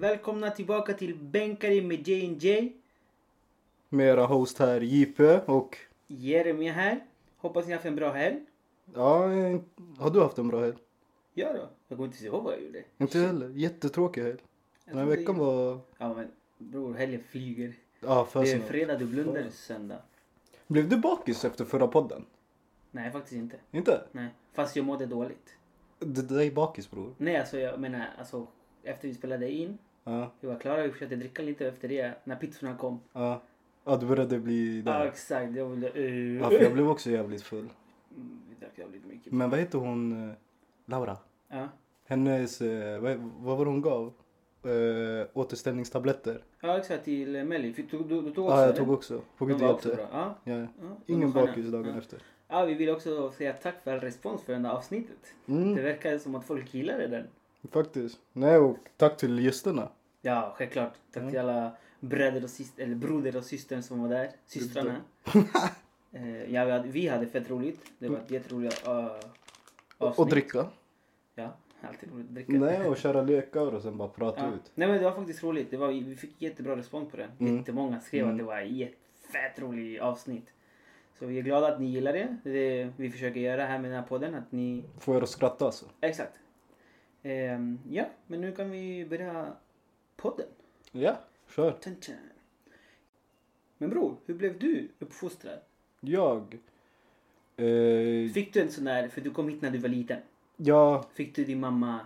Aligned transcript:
Välkomna 0.00 0.50
tillbaka 0.50 0.92
till 0.92 1.16
Bänkare 1.16 1.82
med 1.82 2.08
J&J. 2.08 2.72
Med 3.88 4.06
era 4.06 4.26
host 4.26 4.58
här 4.58 4.80
JP 4.80 5.40
och 5.46 5.76
Jeremia 6.06 6.72
här. 6.72 7.04
Hoppas 7.36 7.66
ni 7.66 7.72
har 7.72 7.76
haft 7.76 7.86
en 7.86 7.96
bra 7.96 8.12
helg. 8.12 8.40
ja, 8.94 9.18
har 9.98 10.10
du 10.10 10.20
haft 10.20 10.38
en 10.38 10.48
bra 10.48 10.60
helg? 10.60 10.76
Ja 11.34 11.52
då. 11.52 11.68
Jag 11.88 11.98
kommer 11.98 12.04
inte 12.08 12.24
ihåg 12.24 12.44
vad 12.44 12.52
jag 12.52 12.62
gjorde. 12.62 12.84
Inte 12.98 13.18
heller. 13.18 13.48
Jättetråkig 13.48 14.22
helg. 14.22 14.36
Den 14.84 14.98
här 14.98 15.04
veckan 15.04 15.38
var... 15.38 15.78
Ja 15.98 16.14
men 16.14 16.28
bror, 16.58 16.94
helgen 16.94 17.22
flyger. 17.30 17.74
Ja, 18.00 18.24
för 18.24 18.42
Det 18.42 18.52
är 18.52 18.60
fredag, 18.60 18.98
du 18.98 19.06
blundar 19.06 19.50
söndag. 19.50 19.98
Blev 20.66 20.88
du 20.88 20.96
bakis 20.96 21.44
efter 21.44 21.64
förra 21.64 21.86
podden? 21.88 22.24
Nej 22.90 23.10
faktiskt 23.12 23.36
inte. 23.36 23.56
Inte? 23.70 24.04
Nej. 24.12 24.28
Fast 24.52 24.76
jag 24.76 24.86
mådde 24.86 25.06
dåligt. 25.06 25.54
Det 25.98 26.22
där 26.22 26.40
är 26.40 26.50
bakis 26.50 26.90
bror. 26.90 27.14
Nej 27.18 27.36
alltså 27.36 27.58
jag 27.58 27.80
menar 27.80 28.08
alltså 28.18 28.46
efter 28.82 29.08
vi 29.08 29.14
spelade 29.14 29.50
in. 29.52 29.78
Ja, 30.10 30.32
Vi 30.40 30.48
var 30.48 30.56
klara, 30.58 30.82
vi 30.82 30.90
försökte 30.92 31.16
dricka 31.16 31.42
lite 31.42 31.68
efter 31.68 31.88
det. 31.88 32.14
När 32.24 32.36
pizzorna 32.36 32.76
kom. 32.76 33.00
ja. 33.12 33.42
Ja, 33.84 33.96
du 33.96 34.06
började 34.06 34.38
bli 34.38 34.82
Ja 34.86 34.92
där. 34.92 35.06
exakt. 35.06 35.56
Jag 35.56 35.66
ville... 35.66 35.90
Uh, 35.92 36.40
Ja, 36.40 36.48
för 36.50 36.62
jag 36.62 36.72
blev 36.72 36.88
också 36.90 37.10
jävligt 37.10 37.42
full. 37.42 37.58
Mm, 38.16 38.40
Vi 38.48 38.54
drack 38.60 38.72
jävligt 38.78 39.06
mycket. 39.06 39.32
Men 39.32 39.50
vad 39.50 39.58
heter 39.58 39.78
hon? 39.78 40.28
eh, 40.30 40.34
Laura? 40.86 41.16
Ja. 41.48 41.68
Hennes, 42.06 42.60
eh, 42.60 43.00
vad, 43.00 43.16
vad 43.38 43.58
var 43.58 43.64
det 43.64 43.70
hon 43.70 43.80
gav? 43.82 44.12
Uh, 44.66 45.26
återställningstabletter. 45.32 46.42
Ja 46.60 46.78
exakt 46.78 47.04
till 47.04 47.44
Melly. 47.44 47.72
Du, 47.72 47.82
du, 47.82 47.98
du 48.22 48.30
tog 48.34 48.44
också 48.44 48.56
Ja, 48.56 48.60
jag 48.60 48.64
eller? 48.64 48.76
tog 48.78 48.90
också. 48.90 49.20
På 49.38 49.44
Gud 49.46 49.60
hjälpte. 49.60 49.98
Ja. 50.12 50.34
Ja. 50.44 50.58
Ja, 50.60 50.66
Ingen 51.06 51.32
bakis 51.32 51.66
dagen 51.66 51.86
ja. 51.92 51.98
efter. 51.98 52.18
Ja, 52.48 52.64
vi 52.64 52.74
vill 52.74 52.90
också 52.90 53.30
säga 53.30 53.52
tack 53.52 53.74
för 53.84 53.92
all 53.92 54.00
respons 54.00 54.42
för 54.42 54.52
det 54.52 54.58
här 54.68 54.74
avsnittet. 54.76 55.34
Det 55.46 55.52
Mm, 55.52 55.74
verkar 55.74 56.18
som 56.18 56.34
att 56.34 56.44
folk 56.44 56.74
gillade 56.74 57.06
den. 57.06 57.26
faktiskt. 57.72 58.18
Nej, 58.32 58.56
och 58.58 58.76
tack 58.96 59.16
till 59.16 59.38
gästerna. 59.44 59.88
Ja, 60.22 60.54
självklart. 60.56 60.94
Tack 61.12 61.30
till 61.30 61.38
alla 61.38 61.72
bröder 62.00 62.44
och 62.44 62.50
syster, 62.50 62.82
eller 62.82 62.94
broder 62.94 63.36
och 63.36 63.44
syster 63.44 63.80
som 63.80 64.02
var 64.02 64.08
där. 64.08 64.30
Systrarna. 64.46 64.96
Eh, 66.12 66.52
ja, 66.54 66.64
vi 66.64 66.70
hade, 66.70 66.88
vi 66.88 67.08
hade 67.08 67.26
fett 67.26 67.50
roligt. 67.50 67.80
Det 67.98 68.08
var 68.08 68.18
ett 68.18 68.30
jätteroligt 68.30 68.88
uh, 68.88 68.94
avsnitt. 69.98 70.18
Och 70.18 70.28
dricka. 70.28 70.66
Ja, 71.34 71.56
alltid 71.80 72.12
roligt 72.12 72.26
att 72.28 72.34
dricka. 72.34 72.52
Nej, 72.52 72.88
och 72.88 72.96
köra 72.96 73.22
lekar 73.22 73.74
och 73.74 73.82
sen 73.82 73.96
bara 73.96 74.08
prata 74.08 74.40
ja. 74.40 74.54
ut. 74.54 74.72
Nej 74.74 74.88
men 74.88 74.98
det 74.98 75.04
var 75.04 75.12
faktiskt 75.12 75.42
roligt. 75.42 75.70
Det 75.70 75.76
var, 75.76 75.88
vi 75.88 76.16
fick 76.16 76.42
jättebra 76.42 76.76
respons 76.76 77.10
på 77.10 77.16
det. 77.16 77.28
Mm. 77.38 77.56
Jättemånga 77.56 78.00
skrev 78.00 78.28
att 78.28 78.38
det 78.38 78.44
var 78.44 78.82
ett 78.82 78.94
fett 79.32 79.60
roligt 79.60 80.00
avsnitt. 80.00 80.52
Så 81.18 81.26
vi 81.26 81.38
är 81.38 81.42
glada 81.42 81.68
att 81.68 81.80
ni 81.80 81.86
gillar 81.86 82.12
det. 82.12 82.36
Det 82.44 82.92
vi 82.96 83.10
försöker 83.10 83.40
göra 83.40 83.66
här 83.66 83.78
med 83.78 83.90
den 83.90 84.00
här 84.00 84.08
podden. 84.08 84.34
Att 84.34 84.52
ni 84.52 84.84
Får 84.98 85.16
er 85.16 85.22
att 85.22 85.28
skratta 85.28 85.64
alltså. 85.64 85.86
Exakt. 86.00 86.38
Ehm, 87.22 87.78
ja, 87.90 88.04
men 88.26 88.40
nu 88.40 88.52
kan 88.52 88.70
vi 88.70 89.06
börja 89.06 89.46
podden. 90.20 90.46
Ja, 90.92 91.18
kör. 91.56 91.78
Men 93.78 93.90
bror, 93.90 94.16
hur 94.26 94.34
blev 94.34 94.58
du 94.58 94.88
uppfostrad? 94.98 95.58
Jag. 96.00 96.58
Eh, 97.56 98.32
Fick 98.32 98.52
du 98.52 98.60
en 98.60 98.72
sån 98.72 98.84
där, 98.84 99.08
för 99.08 99.20
du 99.20 99.30
kom 99.30 99.48
hit 99.48 99.62
när 99.62 99.70
du 99.70 99.78
var 99.78 99.88
liten. 99.88 100.18
ja, 100.56 101.04
Fick 101.14 101.34
du 101.34 101.44
din 101.44 101.60
mamma 101.60 102.00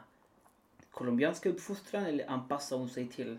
colombianska 0.91 1.49
uppfostran 1.49 2.05
eller 2.07 2.31
anpassade 2.31 2.81
hon 2.81 2.89
sig 2.89 3.07
till 3.09 3.39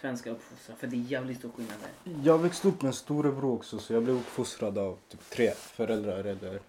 svenska 0.00 0.30
uppfostran? 0.30 0.76
För 0.76 0.86
det 0.86 0.96
är 0.96 1.00
jävligt 1.00 1.38
stor 1.38 1.50
skillnad 1.50 1.76
där. 2.04 2.12
jag 2.24 2.38
växte 2.38 2.68
upp 2.68 2.82
med 2.82 2.88
en 2.88 2.92
storebror 2.94 3.54
också 3.54 3.78
så 3.78 3.92
jag 3.92 4.02
blev 4.02 4.16
uppfostrad 4.16 4.78
av 4.78 4.98
typ 5.08 5.30
tre 5.30 5.50
föräldrar 5.50 6.24
eller 6.24 6.60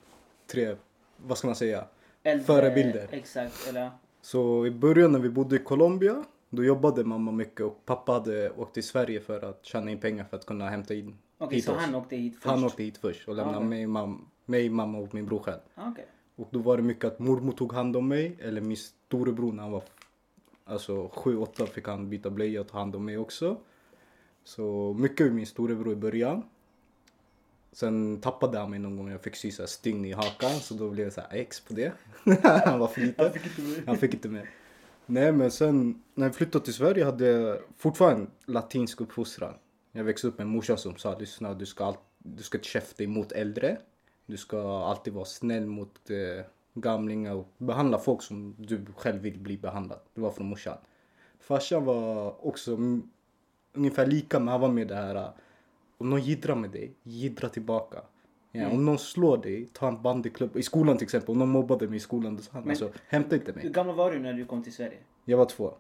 tre, 0.47 0.75
vad 1.17 1.37
ska 1.37 1.47
man 1.47 1.55
säga? 1.55 1.85
Äldre- 2.23 2.43
Förebilder. 2.45 3.07
Exakt, 3.11 3.67
eller 3.67 3.91
Så 4.21 4.65
i 4.65 4.71
början 4.71 5.11
när 5.11 5.19
vi 5.19 5.29
bodde 5.29 5.55
i 5.55 5.59
Colombia 5.59 6.23
då 6.49 6.63
jobbade 6.63 7.03
mamma 7.03 7.31
mycket 7.31 7.61
och 7.61 7.85
pappa 7.85 8.11
hade 8.11 8.49
åkt 8.51 8.73
till 8.73 8.83
Sverige 8.83 9.21
för 9.21 9.41
att 9.49 9.65
tjäna 9.65 9.91
in 9.91 9.99
pengar 9.99 10.23
för 10.23 10.37
att 10.37 10.45
kunna 10.45 10.69
hämta 10.69 10.93
in 10.93 11.17
Okej, 11.37 11.55
hit 11.55 11.65
så 11.65 11.71
oss. 11.75 11.77
han 11.81 11.95
åkte 11.95 12.15
hit 12.15 12.33
först? 12.35 12.45
Han 12.45 12.63
åkte 12.63 12.83
hit 12.83 12.97
först 12.97 13.27
och 13.27 13.35
lämnade 13.35 13.57
okej. 13.57 13.69
mig, 13.69 13.85
mam- 13.87 14.21
mig, 14.45 14.69
mamma 14.69 14.97
och 14.97 15.13
min 15.13 15.25
bror 15.25 15.39
själv. 15.39 15.59
Ah, 15.75 15.89
Okej. 15.89 16.05
Och 16.35 16.47
då 16.51 16.59
var 16.59 16.77
det 16.77 16.83
mycket 16.83 17.05
att 17.05 17.19
mormor 17.19 17.51
tog 17.51 17.73
hand 17.73 17.95
om 17.97 18.07
mig 18.07 18.37
eller 18.41 18.61
min 18.61 18.77
storebror 18.77 19.53
när 19.53 19.63
han 19.63 19.71
var 19.71 19.83
alltså 20.65 21.07
7-8 21.07 21.65
fick 21.65 21.87
han 21.87 22.09
byta 22.09 22.29
blöja 22.29 22.61
och 22.61 22.67
ta 22.67 22.77
hand 22.79 22.95
om 22.95 23.05
mig 23.05 23.17
också. 23.17 23.57
Så 24.43 24.95
mycket 24.99 25.25
med 25.25 25.35
min 25.35 25.45
storebror 25.45 25.93
i 25.93 25.95
början. 25.95 26.43
Sen 27.71 28.21
tappade 28.21 28.59
han 28.59 28.69
mig 28.69 28.79
någon 28.79 28.97
gång 28.97 29.11
jag 29.11 29.21
fick 29.21 29.35
sy 29.35 29.51
stygn 29.51 30.05
i 30.05 30.11
hakan 30.11 30.49
så 30.51 30.73
då 30.73 30.89
blev 30.89 31.05
jag 31.05 31.13
så 31.13 31.21
här 31.21 31.29
ex 31.37 31.59
på 31.59 31.73
det. 31.73 31.91
han 32.65 32.79
var 32.79 32.87
för 32.87 33.01
liten. 33.01 33.31
Han 33.85 33.97
fick 33.97 34.13
inte 34.13 34.29
med. 34.29 34.47
Nej 35.09 35.31
men 35.31 35.51
sen 35.51 36.01
när 36.15 36.25
jag 36.25 36.35
flyttade 36.35 36.65
till 36.65 36.73
Sverige 36.73 37.05
hade 37.05 37.27
jag 37.27 37.59
fortfarande 37.77 38.27
latinsk 38.45 39.01
uppfostran. 39.01 39.53
Jag 39.91 40.03
växte 40.03 40.27
upp 40.27 40.37
med 40.37 40.45
en 40.45 40.51
morsa 40.51 40.77
som 40.77 40.97
sa 40.97 41.17
lyssna 41.17 41.53
du 41.53 41.65
ska, 41.65 41.85
all- 41.85 41.97
du 42.17 42.43
ska 42.43 42.57
inte 42.57 42.67
käfta 42.67 43.03
emot 43.03 43.31
äldre. 43.31 43.77
Du 44.25 44.37
ska 44.37 44.83
alltid 44.83 45.13
vara 45.13 45.25
snäll 45.25 45.65
mot 45.65 46.09
eh, 46.09 46.45
gamlingar 46.73 47.33
och 47.35 47.47
behandla 47.57 47.99
folk 47.99 48.21
som 48.21 48.55
du 48.57 48.85
själv 48.95 49.21
vill 49.21 49.39
bli 49.39 49.57
behandlad. 49.57 49.99
Det 50.13 50.21
var 50.21 50.31
från 50.31 50.47
morsan. 50.47 50.77
Farsan 51.39 51.85
var 51.85 52.45
också 52.47 52.77
ungefär 53.73 54.05
lika 54.07 54.39
men 54.39 54.47
han 54.47 54.61
var 54.61 54.69
med 54.71 54.87
det 54.87 54.95
här 54.95 55.31
om 55.97 56.09
någon 56.09 56.21
jiddrar 56.21 56.55
med 56.55 56.69
dig, 56.69 56.93
jiddra 57.03 57.49
tillbaka. 57.49 58.01
Ja, 58.51 58.69
Om 58.69 58.85
någon 58.85 58.99
slår 58.99 59.37
dig, 59.37 59.65
ta 59.73 59.87
en 59.87 60.01
bandyklubb. 60.01 60.57
I 60.57 60.63
skolan 60.63 60.97
till 60.97 61.05
exempel, 61.05 61.31
om 61.31 61.39
någon 61.39 61.49
mobbade 61.49 61.87
mig 61.87 61.97
i 61.97 61.99
skolan, 61.99 62.39
han 62.51 62.61
Men- 62.61 62.69
alltså 62.69 62.91
hämta 63.07 63.35
inte 63.35 63.51
Hur 63.51 63.61
mig. 63.61 63.71
gammal 63.71 63.95
var 63.95 64.11
du 64.11 64.19
när 64.19 64.33
du 64.33 64.45
kom 64.45 64.63
till 64.63 64.73
Sverige? 64.73 64.97
Jag 65.25 65.37
var 65.37 65.45
två. 65.45 65.73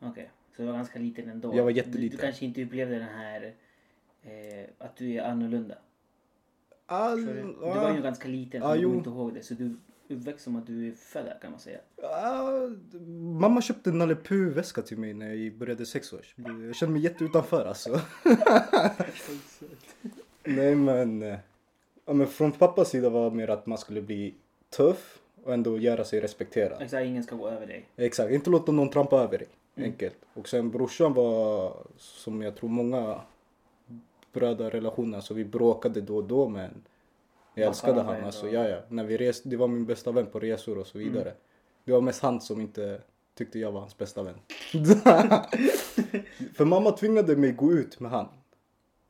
Okej, 0.00 0.30
så 0.56 0.62
du 0.62 0.68
var 0.68 0.74
ganska 0.74 0.98
liten 0.98 1.30
ändå. 1.30 1.56
Jag 1.56 1.64
var 1.64 1.70
Du, 1.70 1.76
jätteliten. 1.76 2.16
du 2.16 2.22
kanske 2.22 2.44
inte 2.44 2.62
upplevde 2.64 2.94
den 2.94 3.08
här 3.08 3.54
eh, 4.22 4.64
att 4.78 4.96
du 4.96 5.14
är 5.14 5.22
annorlunda. 5.24 5.74
All, 6.86 7.26
du, 7.26 7.32
du 7.34 7.56
var 7.60 7.94
ju 7.94 8.02
ganska 8.02 8.28
liten, 8.28 8.62
så 8.62 8.74
du 8.74 8.82
kommer 8.82 8.96
inte 8.96 9.10
ihåg 9.10 9.34
det. 9.34 9.42
Så 9.42 9.54
du 9.54 9.76
uppväxt 10.08 10.44
som 10.44 10.56
att 10.56 10.66
du 10.66 10.88
är 10.88 10.92
född 10.92 11.26
här 11.26 11.38
kan 11.42 11.50
man 11.50 11.60
säga. 11.60 11.78
Ah, 12.02 12.68
mamma 13.40 13.62
köpte 13.62 13.90
en 13.90 13.98
Nalle 13.98 14.16
väska 14.30 14.82
till 14.82 14.98
mig 14.98 15.14
när 15.14 15.32
jag 15.34 15.54
började 15.54 15.86
sex 15.86 16.12
år. 16.12 16.26
Jag 16.66 16.76
kände 16.76 16.92
mig 16.92 17.02
jätteutanför 17.02 17.66
alltså. 17.66 18.00
Nej 20.44 20.74
men, 20.74 21.22
eh, 21.22 21.38
ja, 22.10 22.14
men 22.14 22.26
från 22.26 22.52
pappas 22.52 22.88
sida 22.88 23.08
var 23.08 23.30
mer 23.30 23.50
att 23.50 23.66
man 23.66 23.78
skulle 23.78 24.02
bli 24.02 24.34
tuff 24.70 25.18
och 25.44 25.54
ändå 25.54 25.78
göra 25.78 26.04
sig 26.04 26.20
respekterad. 26.20 26.82
Exakt, 26.82 27.06
ingen 27.06 27.22
ska 27.22 27.36
gå 27.36 27.48
över 27.48 27.66
dig. 27.66 27.86
Exakt, 27.96 28.32
inte 28.32 28.50
låta 28.50 28.72
någon 28.72 28.90
trampa 28.90 29.16
över 29.16 29.38
dig. 29.38 29.48
Enkelt. 29.76 30.16
Och 30.34 30.48
sen 30.48 30.70
brorsan 30.70 31.14
var, 31.14 31.72
som 31.96 32.42
jag 32.42 32.56
tror 32.56 32.70
många 32.70 33.20
brödrarrelationer, 34.32 35.20
så 35.20 35.34
vi 35.34 35.44
bråkade 35.44 36.00
då 36.00 36.16
och 36.16 36.24
då 36.24 36.48
men 36.48 36.82
jag 37.54 37.68
älskade 37.68 38.02
han. 38.02 38.24
Alltså, 38.24 38.48
ja, 38.48 38.68
ja. 38.68 38.78
När 38.88 39.04
vi 39.04 39.16
reste, 39.16 39.48
det 39.48 39.56
var 39.56 39.68
min 39.68 39.86
bästa 39.86 40.12
vän 40.12 40.26
på 40.26 40.40
resor 40.40 40.78
och 40.78 40.86
så 40.86 40.98
vidare. 40.98 41.32
Det 41.84 41.92
var 41.92 42.00
mest 42.00 42.22
han 42.22 42.40
som 42.40 42.60
inte 42.60 43.00
tyckte 43.34 43.58
jag 43.58 43.72
var 43.72 43.80
hans 43.80 43.98
bästa 43.98 44.22
vän. 44.22 44.38
För 46.54 46.64
mamma 46.64 46.90
tvingade 46.90 47.36
mig 47.36 47.52
gå 47.52 47.72
ut 47.72 48.00
med 48.00 48.10
han. 48.10 48.28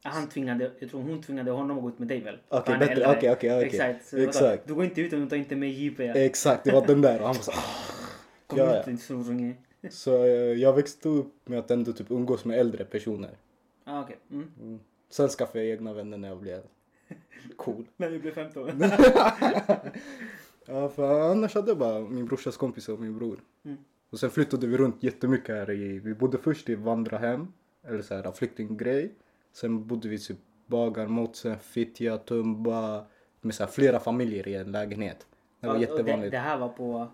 Han 0.02 0.28
tvingade, 0.28 0.70
jag 0.78 0.90
tror 0.90 1.02
hon 1.02 1.22
tvingade 1.22 1.50
honom 1.50 1.76
att 1.76 1.82
gå 1.82 1.88
ut 1.88 1.98
med 1.98 2.08
dig 2.08 2.20
väl? 2.20 2.38
Okej, 2.48 2.74
äldre. 2.74 3.16
Okej, 3.16 3.32
okej. 3.32 3.64
Exakt. 3.64 4.14
Exakt. 4.14 4.66
Du 4.66 4.74
går 4.74 4.84
inte 4.84 5.00
ut 5.00 5.12
om 5.12 5.20
du 5.20 5.28
tar 5.28 5.36
inte 5.36 5.56
med 5.56 5.72
JP. 5.72 6.08
Exakt, 6.08 6.64
det 6.64 6.72
var 6.72 6.86
den 6.86 7.00
där. 7.00 7.20
Och 7.20 7.26
han 7.26 7.34
var 7.34 7.42
så. 7.42 7.52
Kom 8.46 8.58
ja, 8.58 8.80
ut 8.80 8.84
din 8.84 8.98
snorunge. 8.98 9.54
så 9.90 10.24
eh, 10.24 10.30
jag 10.32 10.72
växte 10.72 11.08
upp 11.08 11.34
med 11.48 11.58
att 11.58 11.70
ändå 11.70 11.92
typ 11.92 12.10
umgås 12.10 12.44
med 12.44 12.58
äldre 12.58 12.84
personer. 12.84 13.30
Ah, 13.84 14.00
okej. 14.00 14.16
Mm. 14.30 14.80
Sen 15.10 15.28
skaffade 15.28 15.64
jag 15.64 15.72
egna 15.72 15.92
vänner 15.92 16.18
när 16.18 16.28
jag 16.28 16.38
blev 16.38 16.62
cool. 17.56 17.84
När 17.96 18.08
vi 18.08 18.18
blev 18.18 18.34
15. 18.34 18.70
Ja, 20.66 20.88
för 20.88 21.30
annars 21.30 21.54
hade 21.54 21.70
jag 21.70 21.78
bara 21.78 22.00
min 22.00 22.26
brorsas 22.26 22.56
kompis 22.56 22.88
och 22.88 23.00
min 23.00 23.18
bror. 23.18 23.40
Mm. 23.64 23.76
Och 24.10 24.20
sen 24.20 24.30
flyttade 24.30 24.66
vi 24.66 24.76
runt 24.76 25.02
jättemycket 25.02 25.54
här 25.54 25.70
i, 25.70 25.98
vi 25.98 26.14
bodde 26.14 26.38
först 26.38 26.68
i 26.68 26.74
vandrarhem, 26.74 27.52
eller 27.82 28.02
så 28.02 28.14
här 28.14 28.32
flyktinggrej. 28.32 29.14
Sen 29.52 29.86
bodde 29.86 30.08
vi 30.08 30.18
typ 30.18 30.38
Bagarmotsen, 30.66 31.58
Fittja, 31.58 32.18
Tumba, 32.18 33.04
med 33.40 33.54
så 33.54 33.66
flera 33.66 34.00
familjer 34.00 34.48
i 34.48 34.54
en 34.54 34.72
lägenhet. 34.72 35.26
Det 35.60 35.66
var 35.66 35.74
Ja, 35.74 35.78
och 35.80 35.86
det, 35.86 35.96
jättevanligt. 36.00 36.30
det 36.32 36.38
här 36.38 36.58
var 36.58 36.68
på, 36.68 37.08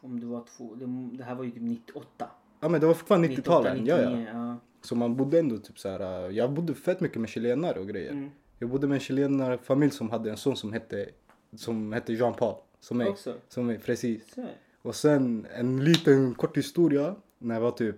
om 0.00 0.20
det 0.20 0.26
var 0.26 0.44
två, 0.56 0.74
det, 0.74 1.16
det 1.18 1.24
här 1.24 1.34
var 1.34 1.44
ju 1.44 1.50
typ 1.50 1.62
98. 1.62 2.30
Ja 2.60 2.68
men 2.68 2.80
det 2.80 2.86
var 2.86 2.94
fortfarande 2.94 3.28
98, 3.28 3.50
90-talen, 3.50 3.86
ja 3.86 3.98
ja. 4.00 4.08
99, 4.10 4.28
ja. 4.32 4.56
Så 4.82 4.94
man 4.96 5.16
bodde 5.16 5.38
ändå 5.38 5.58
typ 5.58 5.78
så 5.78 5.88
här. 5.88 6.24
äh, 6.28 6.36
jag 6.36 6.52
bodde 6.52 6.74
fett 6.74 7.00
mycket 7.00 7.20
med 7.20 7.30
chilenare 7.30 7.80
och 7.80 7.88
grejer. 7.88 8.10
Mm. 8.12 8.30
Jag 8.58 8.68
bodde 8.70 8.86
med 8.86 8.94
en 8.94 9.00
chilenarfamilj 9.00 9.92
som 9.92 10.10
hade 10.10 10.30
en 10.30 10.36
son 10.36 10.56
som 10.56 10.72
hette, 10.72 11.08
som 11.56 11.92
hette 11.92 12.12
Jean 12.12 12.34
Paul. 12.34 12.54
Som 12.80 12.96
mig. 12.98 13.08
Också? 13.08 13.34
Som 13.48 13.66
mig, 13.66 13.78
precis. 13.78 14.34
Så. 14.34 14.46
Och 14.82 14.94
sen 14.94 15.46
en 15.54 15.84
liten 15.84 16.34
kort 16.34 16.56
historia. 16.56 17.14
När 17.38 17.54
jag 17.54 17.62
var 17.62 17.70
typ 17.70 17.96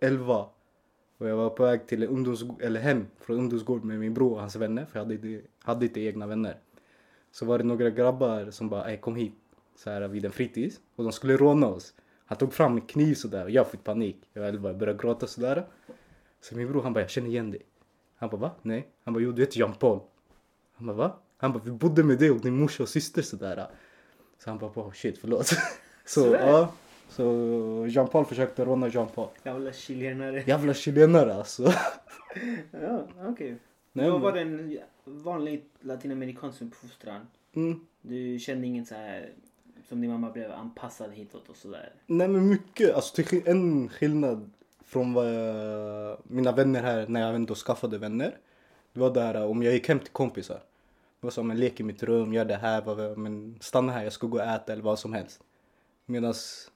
11. 0.00 0.46
Och 1.20 1.28
jag 1.28 1.36
var 1.36 1.50
på 1.50 1.62
väg 1.62 1.86
till 1.86 2.04
ungdoms, 2.04 2.44
eller 2.60 2.80
hem 2.80 3.06
från 3.20 3.36
ungdomsgård 3.36 3.84
med 3.84 3.98
min 3.98 4.14
bror 4.14 4.32
och 4.32 4.40
hans 4.40 4.56
vänner. 4.56 4.84
För 4.84 4.98
jag 4.98 5.04
hade 5.04 5.14
inte, 5.14 5.40
hade 5.58 5.86
inte 5.86 6.00
egna 6.00 6.26
vänner. 6.26 6.56
Så 7.30 7.46
var 7.46 7.58
det 7.58 7.64
några 7.64 7.90
grabbar 7.90 8.50
som 8.50 8.68
bara, 8.68 8.90
"Ey, 8.90 8.96
kom 8.96 9.16
hit. 9.16 9.34
Så 9.76 9.90
här 9.90 10.08
vid 10.08 10.24
en 10.24 10.32
fritids. 10.32 10.80
Och 10.96 11.04
de 11.04 11.12
skulle 11.12 11.36
råna 11.36 11.66
oss. 11.66 11.94
Han 12.26 12.38
tog 12.38 12.52
fram 12.52 12.74
en 12.74 12.80
kniv 12.80 13.14
sådär 13.14 13.44
och 13.44 13.50
jag 13.50 13.66
fick 13.70 13.84
panik. 13.84 14.16
Jag 14.32 14.42
var 14.42 14.48
11, 14.48 14.68
jag 14.68 14.78
började 14.78 14.98
gråta 14.98 15.26
sådär. 15.26 15.66
Så 16.40 16.56
min 16.56 16.68
bror 16.68 16.82
han 16.82 16.92
bara, 16.92 17.00
jag 17.00 17.10
känner 17.10 17.28
igen 17.28 17.50
dig. 17.50 17.62
Han 18.16 18.28
bara, 18.28 18.36
va? 18.36 18.50
Nej. 18.62 18.88
Han 19.04 19.14
bara, 19.14 19.20
jo 19.20 19.32
du 19.32 19.42
heter 19.42 19.58
Jean 19.58 19.72
Paul. 19.74 20.00
Han 20.76 20.86
bara, 20.86 20.96
va? 20.96 21.16
Han 21.36 21.52
bara, 21.52 21.62
vi 21.64 21.70
bodde 21.70 22.04
med 22.04 22.18
dig 22.18 22.30
och 22.30 22.40
din 22.40 22.56
morsa 22.56 22.82
och 22.82 22.88
syster 22.88 23.22
sådär. 23.22 23.66
Så 24.38 24.50
han 24.50 24.58
bara, 24.58 24.70
oh, 24.70 24.92
shit 24.92 25.18
förlåt. 25.18 25.46
så 26.04 26.22
Svär. 26.24 26.46
ja. 26.48 26.72
Så 27.10 27.86
Jean 27.88 28.08
Paul 28.08 28.24
försökte 28.24 28.64
råna 28.64 28.88
Jean 28.88 29.08
Paul. 29.08 29.28
Jävla 29.44 29.72
chilenare. 29.72 30.44
Jävla 30.46 30.74
chilenare 30.74 31.34
alltså. 31.34 31.72
Ja, 32.70 33.06
okej. 33.28 33.56
Nej, 33.92 34.10
Vad 34.10 34.20
men- 34.20 34.22
var 34.22 34.32
den 34.32 34.78
vanlig 35.04 35.64
latinamerikansk 35.80 36.62
uppfostran? 36.62 37.26
Mm. 37.54 37.80
Du 38.02 38.38
kände 38.38 38.66
ingen 38.66 38.86
så 38.86 38.94
här 38.94 39.30
som 39.88 40.00
din 40.00 40.10
mamma 40.10 40.30
blev 40.30 40.52
anpassad 40.52 41.10
hitåt 41.12 41.48
och 41.48 41.56
sådär? 41.56 41.92
Nej 42.06 42.28
men 42.28 42.48
mycket, 42.48 42.94
alltså 42.94 43.22
till 43.22 43.42
en 43.48 43.88
skillnad 43.88 44.50
från 44.84 45.12
vad 45.12 45.34
jag, 45.34 46.18
mina 46.22 46.52
vänner 46.52 46.82
här 46.82 47.06
när 47.08 47.20
jag 47.20 47.34
ändå 47.34 47.54
skaffade 47.54 47.98
vänner. 47.98 48.36
Det 48.92 49.00
var 49.00 49.14
där 49.14 49.46
om 49.46 49.62
jag 49.62 49.74
gick 49.74 49.88
hem 49.88 49.98
till 49.98 50.12
kompisar. 50.12 50.56
Det 51.20 51.26
var 51.26 51.30
som 51.30 51.50
en 51.50 51.56
lek 51.58 51.80
i 51.80 51.82
mitt 51.82 52.02
rum, 52.02 52.32
gör 52.32 52.44
det 52.44 52.56
här, 52.56 52.82
vad, 52.82 53.18
men 53.18 53.58
stanna 53.60 53.92
här, 53.92 54.04
jag 54.04 54.12
ska 54.12 54.26
gå 54.26 54.36
och 54.38 54.44
äta 54.44 54.72
eller 54.72 54.82
vad 54.82 54.98
som 54.98 55.12
helst. 55.12 55.40
Medans 56.06 56.69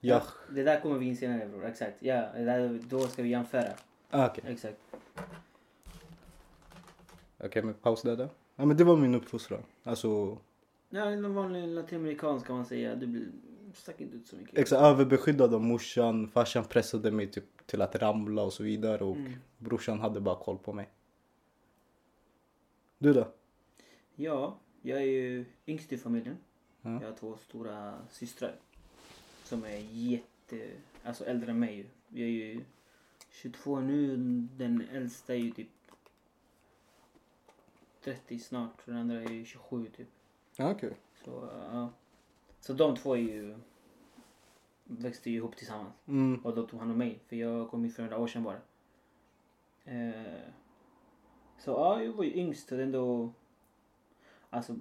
jag, 0.00 0.22
Det 0.50 0.62
där 0.62 0.80
kommer 0.80 0.98
vi 0.98 1.06
in 1.06 1.16
senare 1.16 1.46
bror, 1.48 1.64
exakt. 1.66 1.96
Ja, 2.00 2.14
där, 2.34 2.80
då 2.88 3.00
ska 3.00 3.22
vi 3.22 3.28
jämföra. 3.28 3.72
ah, 4.10 4.26
okej, 4.26 4.44
Exakt. 4.46 4.76
okej 7.38 7.62
men 7.62 7.74
paus 7.74 8.02
där 8.02 8.16
då. 8.16 8.28
Ja 8.56 8.64
men 8.64 8.76
det 8.76 8.84
var 8.84 8.96
min 8.96 9.14
uppfostran. 9.14 9.62
Alltså 9.84 10.38
Ja, 10.90 11.04
en 11.04 11.34
vanlig 11.34 11.68
latinamerikansk 11.68 12.46
kan 12.46 12.56
man 12.56 12.66
säga. 12.66 12.94
Du 12.94 13.06
blir- 13.06 13.28
stack 13.74 14.00
inte 14.00 14.16
ut 14.16 14.26
så 14.26 14.36
mycket. 14.36 14.58
extra 14.58 14.78
överbeskyddad 14.78 15.54
av 15.54 15.62
morsan, 15.62 16.28
farsan 16.28 16.64
pressade 16.64 17.10
mig 17.10 17.26
typ 17.30 17.66
till 17.66 17.82
att 17.82 17.96
ramla 17.96 18.42
och 18.42 18.52
så 18.52 18.62
vidare 18.62 19.04
och 19.04 19.16
Mm. 19.16 19.32
brorsan 19.58 20.00
hade 20.00 20.20
bara 20.20 20.36
koll 20.36 20.58
på 20.58 20.72
mig. 20.72 20.88
Du 22.98 23.12
då? 23.12 23.28
Ja, 24.14 24.58
jag 24.82 24.98
är 24.98 25.04
ju 25.06 25.44
yngst 25.66 25.92
i 25.92 25.98
familjen. 25.98 26.36
Ja. 26.82 26.90
Jag 27.02 27.08
har 27.08 27.16
två 27.16 27.36
stora 27.36 27.94
systrar. 28.10 28.54
Som 29.48 29.64
är 29.64 29.78
jätte, 29.90 30.70
alltså 31.02 31.24
äldre 31.24 31.50
än 31.50 31.58
mig 31.58 31.76
ju. 31.76 31.86
Jag 32.08 32.28
är 32.28 32.32
ju 32.32 32.64
22 33.30 33.80
nu, 33.80 34.16
den 34.56 34.88
äldsta 34.92 35.34
är 35.34 35.38
ju 35.38 35.50
typ 35.50 35.68
30 38.00 38.38
snart. 38.38 38.72
och 38.78 38.92
Den 38.92 38.96
andra 38.96 39.22
är 39.22 39.28
ju 39.28 39.44
27 39.44 39.86
typ. 39.96 40.08
Ja, 40.56 40.70
okej. 40.70 40.96
Så, 41.24 41.48
ja. 41.72 41.92
Så 42.60 42.72
de 42.72 42.96
två 42.96 43.14
är 43.14 43.20
ju, 43.20 43.58
växte 44.84 45.30
ju 45.30 45.36
ihop 45.36 45.56
tillsammans. 45.56 45.94
Mm. 46.06 46.40
Och 46.44 46.54
då 46.54 46.66
tog 46.66 46.80
han 46.80 46.90
om 46.90 46.98
mig. 46.98 47.20
För 47.26 47.36
jag 47.36 47.70
kom 47.70 47.84
ju 47.84 47.90
för 47.90 48.02
några 48.02 48.18
år 48.18 48.26
sedan 48.26 48.42
bara. 48.42 48.60
Eh, 49.84 50.42
så 51.58 51.70
ja, 51.70 52.02
jag 52.02 52.12
var 52.12 52.24
ju 52.24 52.34
yngst 52.36 52.72
och 52.72 52.80
ändå... 52.80 53.32
Alltså, 54.50 54.76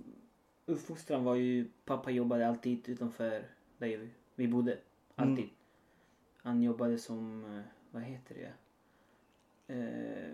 uppfostran 0.65 1.23
var 1.23 1.35
ju... 1.35 1.69
Pappa 1.85 2.11
jobbade 2.11 2.47
alltid 2.47 2.89
utanför 2.89 3.43
där 3.77 3.87
vi- 3.97 4.09
vi 4.37 4.47
bodde. 4.47 4.77
Alltid. 5.15 5.49
Han 6.37 6.61
jobbade 6.63 6.97
som... 6.97 7.45
eh, 7.57 7.61
Vad 7.91 8.03
heter 8.03 8.35
det? 8.35 8.53
Eh, 9.73 10.33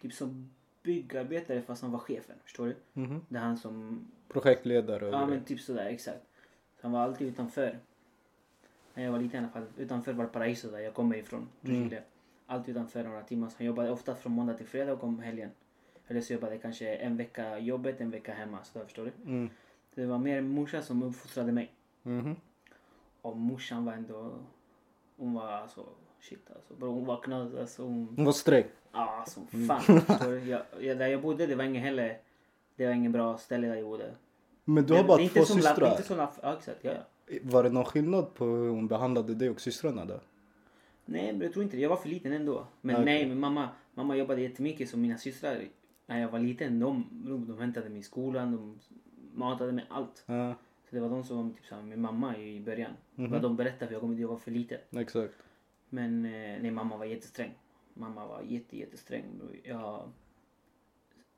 typ 0.00 0.12
som 0.12 0.50
byggarbetare 0.82 1.62
fast 1.62 1.82
han 1.82 1.90
var 1.92 1.98
chefen. 1.98 2.36
Förstår 2.44 2.66
du? 2.66 2.76
Mhm. 3.00 3.20
Det 3.28 3.36
är 3.38 3.42
han 3.42 3.56
som 3.56 4.06
Projektledare 4.28 5.06
och 5.06 5.12
Ja 5.14 5.26
men 5.26 5.44
typ 5.44 5.60
sådär 5.60 5.86
exakt. 5.86 6.22
Så 6.76 6.82
han 6.82 6.92
var 6.92 7.00
alltid 7.00 7.28
utanför. 7.28 7.78
När 8.94 9.04
jag 9.04 9.12
var 9.12 9.18
liten 9.18 9.40
i 9.40 9.44
alla 9.44 9.52
fall. 9.52 9.66
Utanför 9.76 10.12
Valparaiso 10.12 10.70
där 10.70 10.78
jag 10.78 10.94
kommer 10.94 11.16
ifrån. 11.16 11.48
Mm. 11.62 11.88
Chile. 11.88 12.02
Alltid 12.46 12.76
utanför 12.76 13.04
några 13.04 13.22
timmar. 13.22 13.48
Så 13.48 13.54
han 13.58 13.66
jobbade 13.66 13.90
ofta 13.90 14.14
från 14.14 14.32
måndag 14.32 14.54
till 14.54 14.66
fredag 14.66 14.92
och 14.92 15.00
kom 15.00 15.18
helgen. 15.18 15.50
Eller 16.08 16.20
så 16.20 16.32
jobbade 16.32 16.52
jag 16.52 16.62
kanske 16.62 16.94
en 16.94 17.16
vecka 17.16 17.58
jobbet, 17.58 18.00
en 18.00 18.10
vecka 18.10 18.32
hemma. 18.34 18.64
Så 18.64 18.78
där, 18.78 18.84
förstår 18.84 19.04
du? 19.04 19.30
Mm. 19.30 19.50
Så 19.94 20.00
det 20.00 20.06
var 20.06 20.18
mer 20.18 20.40
morsan 20.42 20.82
som 20.82 21.02
uppfostrade 21.02 21.52
mig. 21.52 21.72
Mhm. 22.02 22.36
Och 23.22 23.36
morsan 23.36 23.84
var 23.84 23.92
ändå... 23.92 24.32
Hon 25.16 25.34
var 25.34 25.48
alltså... 25.48 25.84
Shit 26.20 26.50
alltså. 26.56 26.74
Bro, 26.74 26.90
hon 26.92 27.04
vaknade 27.06 27.60
alltså. 27.60 27.82
Hon, 27.82 28.12
Hon 28.16 28.24
var 28.24 28.32
sträng. 28.32 28.64
Ja, 28.92 29.24
som 29.28 29.46
Mm. 29.52 29.66
fan. 29.68 30.02
Jag, 30.48 30.62
jag, 30.80 30.98
där 30.98 31.06
jag 31.08 31.22
bodde, 31.22 31.46
det 31.46 31.54
var 31.54 31.64
ingen 31.64 31.82
heller... 31.82 32.18
Det 32.76 32.86
var 32.86 32.92
ingen 32.92 33.12
bra 33.12 33.38
ställe 33.38 33.66
där 33.66 33.74
jag 33.74 33.84
bodde. 33.84 34.14
Men 34.64 34.86
du 34.86 34.92
har 34.94 35.02
Det- 35.02 35.08
bara 35.08 35.18
det 35.18 35.28
två 35.28 35.44
systrar. 35.44 35.90
Inte 35.90 36.02
som 36.02 36.18
ja, 36.18 36.56
exakt. 36.58 36.78
Ja, 36.84 36.92
ja. 36.92 37.38
Var 37.42 37.62
det 37.62 37.68
någon 37.70 37.84
skillnad 37.84 38.34
på 38.34 38.44
hur 38.44 38.68
hon 38.70 38.88
behandlade 38.88 39.34
dig 39.34 39.50
och 39.50 39.60
systrarna 39.60 40.04
då? 40.04 40.20
Nej, 41.04 41.32
men 41.32 41.40
jag 41.40 41.52
tror 41.52 41.62
inte 41.64 41.76
det. 41.76 41.82
Jag 41.82 41.88
var 41.88 41.96
för 41.96 42.08
liten 42.08 42.32
ändå. 42.32 42.66
Men 42.80 42.96
Okej. 42.96 43.04
nej, 43.04 43.26
men 43.26 43.40
mamma, 43.40 43.68
mamma 43.94 44.16
jobbade 44.16 44.40
jättemycket 44.42 44.88
som 44.90 45.00
mina 45.00 45.18
systrar. 45.18 45.64
När 46.06 46.20
jag 46.20 46.28
var 46.28 46.38
liten, 46.38 46.80
de, 46.80 47.04
de 47.48 47.58
hämtade 47.58 47.88
mig 47.88 47.98
i 47.98 48.02
skolan, 48.02 48.52
de 48.52 48.78
matade 49.34 49.72
mig 49.72 49.84
allt. 49.88 50.24
Ja, 50.26 50.54
Så 50.88 50.94
det 50.94 51.00
var 51.00 51.08
de 51.08 51.24
som 51.24 51.54
typ 51.54 51.66
såhär, 51.66 51.82
min 51.82 52.00
mamma 52.00 52.36
i 52.38 52.60
början. 52.60 52.92
Mhm. 53.14 53.30
Vad 53.30 53.42
de 53.42 53.56
berättade 53.56 53.86
för 53.86 53.92
jag 53.92 54.00
kommer 54.00 54.14
inte 54.14 54.22
jag 54.22 54.28
var 54.28 54.36
för 54.36 54.50
liten. 54.50 54.78
exakt. 54.96 55.34
Men 55.88 56.24
eh, 56.24 56.62
nej, 56.62 56.70
mamma 56.70 56.96
var 56.96 57.04
jättesträng. 57.04 57.50
Mamma 57.94 58.26
var 58.26 58.42
jätte, 58.42 58.76
jättesträng. 58.76 59.24
Jag, 59.64 60.10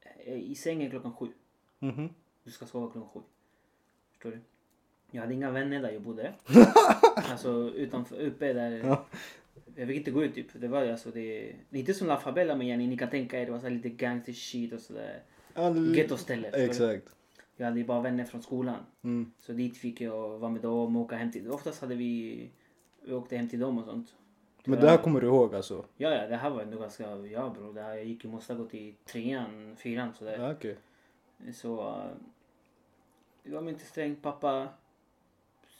eh, 0.00 0.35
I 0.35 0.55
sängen 0.55 0.91
klockan 0.91 1.12
sju. 1.14 1.29
Mhm. 1.79 2.08
Du 2.44 2.50
ska 2.50 2.67
sova 2.67 2.93
klockan 2.93 3.11
sju. 3.11 3.20
Förstår 4.11 4.31
du? 4.31 4.38
Jag 5.11 5.20
hade 5.20 5.35
inga 5.35 5.50
vänner 5.50 5.82
där 5.82 5.91
jag 5.91 6.02
bodde. 6.02 6.35
alltså 7.31 7.70
utanför, 7.70 8.20
uppe 8.20 8.52
där. 8.52 8.70
Ja. 8.70 9.06
Jag 9.76 9.88
fick 9.88 9.97
inte 9.97 10.11
gå 10.11 10.25
ut 10.25 10.35
typ. 10.35 10.47
Det 10.52 10.69
var 10.69 10.87
alltså 10.87 11.11
det. 11.11 11.55
Det 11.70 11.76
är 11.76 11.81
inte 11.81 11.94
som 11.94 12.06
La 12.06 12.20
Favela 12.20 12.56
men 12.56 12.67
yani, 12.67 12.87
ni 12.87 12.99
kan 12.99 13.11
tänka 13.11 13.41
er 13.41 13.47
det 13.47 13.52
var 13.52 13.61
så 13.61 13.69
lite 13.69 13.88
gangster 13.88 14.32
shit 14.32 14.73
och 14.73 14.81
sådär. 14.81 15.23
All... 15.55 15.94
Ghetto-ställe. 15.94 16.49
Exakt. 16.49 17.17
Jag 17.61 17.67
hade 17.67 17.79
ju 17.79 17.87
bara 17.87 18.01
vänner 18.01 18.25
från 18.25 18.43
skolan. 18.43 18.87
Mm. 19.03 19.33
Så 19.39 19.53
dit 19.53 19.77
fick 19.77 20.01
jag 20.01 20.39
vara 20.39 20.51
med 20.51 20.62
dem 20.62 20.97
och 20.97 21.03
åka 21.03 21.17
hem 21.17 21.33
till. 21.33 21.51
Oftast 21.51 21.81
hade 21.81 21.95
vi, 21.95 22.51
vi 23.03 23.12
åkte 23.12 23.37
hem 23.37 23.49
till 23.49 23.61
dem 23.61 23.79
och 23.79 23.85
sånt. 23.85 24.15
Men 24.65 24.81
det 24.81 24.91
här 24.91 24.97
kommer 24.97 25.21
du 25.21 25.27
ihåg 25.27 25.55
alltså? 25.55 25.85
Ja, 25.97 26.11
ja, 26.11 26.27
det 26.27 26.37
här 26.37 26.51
var 26.51 26.62
ändå 26.62 26.79
ganska, 26.79 27.17
ja 27.17 27.55
bror, 27.59 27.75
det 27.75 27.83
här, 27.83 27.95
jag 27.95 28.05
gick, 28.05 28.25
jag 28.25 28.33
måste 28.33 28.53
ha 28.53 28.62
gått 28.62 28.75
i 28.75 28.95
trean, 29.05 29.77
fyran 29.77 30.12
sådär. 30.14 30.38
Ja, 30.38 30.52
okej. 30.52 30.76
Så 31.55 31.88
uh, 31.88 32.05
jag 33.43 33.62
var 33.62 33.69
inte 33.69 33.85
sträng 33.85 34.17
pappa. 34.17 34.69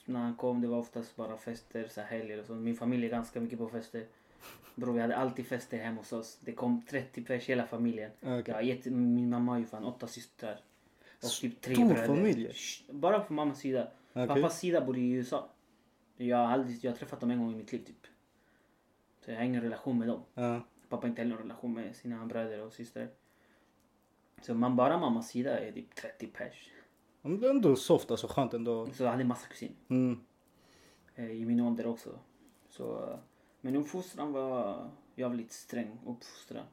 När 0.05 0.21
han 0.21 0.35
kom 0.35 0.61
det 0.61 0.69
var 0.69 0.79
oftast 0.79 1.17
bara 1.17 1.37
fester, 1.37 1.89
så 1.91 2.01
helger 2.01 2.41
och 2.41 2.47
så. 2.47 2.55
Min 2.55 2.77
familj 2.77 3.07
är 3.07 3.11
ganska 3.11 3.41
mycket 3.41 3.59
på 3.59 3.69
fester. 3.69 4.07
Bror 4.75 4.93
vi 4.93 5.01
hade 5.01 5.17
alltid 5.17 5.47
fester 5.47 5.79
hemma 5.79 6.01
hos 6.01 6.13
oss. 6.13 6.39
Det 6.41 6.53
kom 6.53 6.83
30 6.91 7.25
pers 7.25 7.49
hela 7.49 7.67
familjen. 7.67 8.11
Okej. 8.23 8.81
Jag 8.85 8.93
min 8.93 9.31
mamma 9.31 9.53
har 9.53 9.59
ju 9.59 9.67
fan 9.67 9.85
åtta 9.85 10.07
systrar. 10.07 10.61
Och 11.25 11.31
typ 11.31 11.61
tre 11.61 11.75
Stor 11.75 11.85
bröder. 11.89 12.07
familj. 12.07 12.53
Bara 12.91 13.21
på 13.21 13.33
mammas 13.33 13.59
sida. 13.59 13.91
Okej. 14.13 14.27
Pappas 14.29 14.59
sida 14.59 14.81
bor 14.81 14.99
i 14.99 15.11
USA. 15.11 15.49
Jag 16.17 16.37
har, 16.37 16.45
aldrig, 16.45 16.85
jag 16.85 16.91
har 16.91 16.97
träffat 16.97 17.21
dem 17.21 17.31
en 17.31 17.39
gång 17.39 17.53
i 17.53 17.57
mitt 17.57 17.73
liv 17.73 17.79
typ. 17.79 18.07
Så 19.25 19.31
jag 19.31 19.37
har 19.37 19.45
ingen 19.45 19.63
relation 19.63 19.99
med 19.99 20.09
dem. 20.09 20.23
Ja. 20.35 20.61
Pappa 20.89 21.03
har 21.03 21.09
inte 21.09 21.23
heller 21.23 21.35
någon 21.35 21.43
relation 21.43 21.75
med 21.75 21.97
sina 21.97 22.27
bröder 22.27 22.61
och 22.61 22.73
systrar. 22.73 23.09
Så 24.43 24.55
man 24.55 24.77
bara 24.77 24.99
mammas 24.99 25.29
sida 25.29 25.59
är 25.59 25.73
typ 25.73 25.95
30 25.95 26.27
pers. 26.27 26.71
Men 27.23 27.41
det 27.41 27.47
är 27.47 27.51
ändå 27.51 27.77
soft, 27.77 28.11
alltså 28.11 28.27
skönt 28.27 28.55
ändå. 28.55 28.87
Så 28.87 29.03
jag 29.03 29.11
hade 29.11 29.25
massa 29.25 29.49
kusiner. 29.49 29.75
Mm. 29.89 30.21
Eh, 31.15 31.31
I 31.31 31.45
min 31.45 31.61
ålder 31.61 31.87
också. 31.87 32.19
Så, 32.69 33.11
eh, 33.11 33.19
men 33.61 33.77
uppfostran 33.77 34.33
var 34.33 34.91
jävligt 35.15 35.53
sträng 35.53 35.99
uppfostran. 36.07 36.65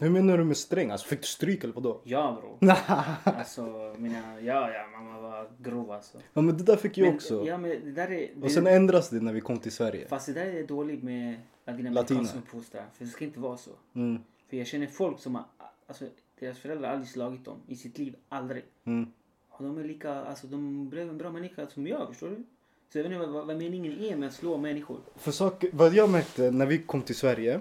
Hur 0.00 0.10
menar 0.10 0.38
du 0.38 0.44
med 0.44 0.56
sträng? 0.56 0.90
Alltså 0.90 1.06
fick 1.06 1.20
du 1.20 1.26
stryk 1.26 1.64
eller 1.64 1.74
vadå? 1.74 2.00
Ja 2.04 2.38
bror. 2.40 2.74
Alltså 3.24 3.94
mina, 3.98 4.40
ja 4.40 4.70
ja 4.70 4.86
mamma 4.98 5.20
var 5.20 5.48
grov 5.58 5.90
alltså. 5.90 6.18
Ja 6.32 6.42
men 6.42 6.56
det 6.56 6.64
där 6.64 6.76
fick 6.76 6.98
jag 6.98 7.06
Men, 7.06 7.14
också. 7.14 7.44
Ja 7.46 7.58
men 7.58 7.70
det 7.70 7.92
där 7.92 8.10
är... 8.10 8.30
Det, 8.34 8.42
Och 8.42 8.50
sen 8.50 8.66
ändras 8.66 9.10
det 9.10 9.20
när 9.20 9.32
vi 9.32 9.40
kom 9.40 9.58
till 9.58 9.72
Sverige. 9.72 10.08
Fast 10.08 10.26
det 10.26 10.32
där 10.32 10.46
är 10.46 10.66
dåligt 10.66 11.02
med 11.02 11.40
Latina. 11.66 11.90
latinamerikansk 11.90 12.36
uppfostran. 12.36 12.84
För 12.94 13.04
det 13.04 13.10
ska 13.10 13.24
inte 13.24 13.40
vara 13.40 13.56
så. 13.56 13.70
Mm. 13.94 14.22
För 14.48 14.56
jag 14.56 14.66
känner 14.66 14.86
folk 14.86 15.20
som 15.20 15.34
har, 15.34 15.44
alltså 15.86 16.04
deras 16.40 16.58
föräldrar 16.58 16.88
har 16.88 16.94
aldrig 16.94 17.10
slagit 17.10 17.44
dem 17.44 17.56
i 17.66 17.76
sitt 17.76 17.98
liv. 17.98 18.16
Aldrig. 18.28 18.64
Mm. 18.84 19.12
Och 19.48 19.64
de 19.64 19.78
är 19.78 19.84
lika, 19.84 20.14
alltså 20.14 20.46
de 20.46 20.88
blev 20.88 21.08
en 21.08 21.18
bra 21.18 21.30
människa 21.30 21.66
som 21.66 21.86
jag, 21.86 22.08
förstår 22.08 22.28
du? 22.28 22.44
Så 22.92 22.98
jag 22.98 23.02
vet 23.02 23.12
inte 23.12 23.26
vad, 23.26 23.46
vad 23.46 23.56
meningen 23.56 23.92
är 24.00 24.16
med 24.16 24.28
att 24.28 24.34
slå 24.34 24.56
människor. 24.56 24.98
För 25.16 25.30
sak, 25.32 25.64
vad 25.72 25.94
jag 25.94 26.10
märkte 26.10 26.50
när 26.50 26.66
vi 26.66 26.78
kom 26.78 27.02
till 27.02 27.16
Sverige. 27.16 27.60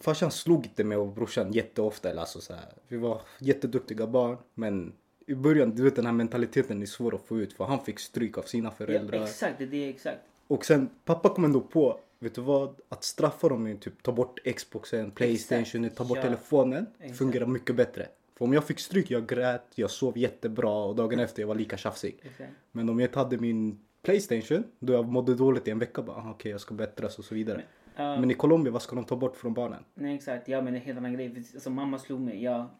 Farsan 0.00 0.30
slog 0.30 0.66
inte 0.66 0.84
mig 0.84 0.98
och 0.98 1.08
brorsan 1.08 1.52
jätteofta. 1.52 2.10
Eller 2.10 2.20
alltså 2.20 2.40
så 2.40 2.52
här. 2.54 2.72
Vi 2.88 2.96
var 2.96 3.20
jätteduktiga 3.38 4.06
barn. 4.06 4.36
Men 4.54 4.92
i 5.26 5.34
början, 5.34 5.70
du 5.74 5.82
vet 5.82 5.96
den 5.96 6.06
här 6.06 6.12
mentaliteten 6.12 6.82
är 6.82 6.86
svår 6.86 7.14
att 7.14 7.22
få 7.26 7.38
ut. 7.40 7.52
För 7.52 7.64
han 7.64 7.84
fick 7.84 7.98
stryk 7.98 8.38
av 8.38 8.42
sina 8.42 8.70
föräldrar. 8.70 9.18
Ja, 9.18 9.24
exakt, 9.24 9.58
det 9.58 9.76
är 9.84 9.88
exakt. 9.90 10.18
och 10.46 10.64
sen, 10.64 10.88
pappa 11.04 11.28
kom 11.28 11.44
ändå 11.44 11.60
på, 11.60 12.00
vet 12.18 12.34
du 12.34 12.40
vad? 12.40 12.74
Att 12.88 13.04
straffa 13.04 13.48
dem 13.48 13.66
är 13.66 13.74
typ 13.74 14.02
ta 14.02 14.12
bort 14.12 14.38
Xboxen, 14.56 15.10
Playstation, 15.10 15.90
ta 15.90 16.04
bort 16.04 16.16
Ja. 16.16 16.22
telefonen. 16.22 16.86
Exakt. 17.00 17.18
Fungerar 17.18 17.46
mycket 17.46 17.76
bättre. 17.76 18.08
För 18.38 18.44
om 18.44 18.52
jag 18.52 18.64
fick 18.64 18.80
stryk, 18.80 19.10
jag 19.10 19.26
grät, 19.26 19.62
jag 19.74 19.90
sov 19.90 20.18
jättebra 20.18 20.70
och 20.84 20.96
dagen 20.96 21.18
efter 21.20 21.42
jag 21.42 21.46
var 21.46 21.54
lika 21.54 21.76
tjafsig. 21.76 22.18
exakt. 22.22 22.50
Men 22.72 22.88
om 22.88 23.00
jag 23.00 23.08
inte 23.08 23.18
hade 23.18 23.38
min 23.38 23.78
Playstation, 24.02 24.64
då 24.78 24.92
jag 24.92 25.08
mådde 25.08 25.34
dåligt 25.34 25.68
i 25.68 25.70
en 25.70 25.78
vecka 25.78 26.02
bara, 26.02 26.16
"Aha, 26.16 26.30
okej 26.30 26.50
jag 26.52 26.60
ska 26.60 26.74
bättras 26.74 27.18
och 27.18 27.24
så 27.24 27.34
vidare. 27.34 27.62
Ja, 27.96 28.20
Men 28.20 28.30
i 28.30 28.34
Colombia, 28.34 28.72
vad 28.72 28.82
ska 28.82 28.96
de 28.96 29.04
ta 29.04 29.16
bort 29.16 29.36
från 29.36 29.54
barnen? 29.54 29.84
Nej 29.94 30.14
exakt, 30.14 30.48
ja 30.48 30.62
men 30.62 30.72
det 30.72 30.78
är 30.78 30.80
en 30.80 30.86
helt 30.86 30.98
annan 30.98 31.12
grej. 31.12 31.36
Alltså 31.54 31.70
mamma 31.70 31.98
slog 31.98 32.20
mig, 32.20 32.42
ja. 32.42 32.70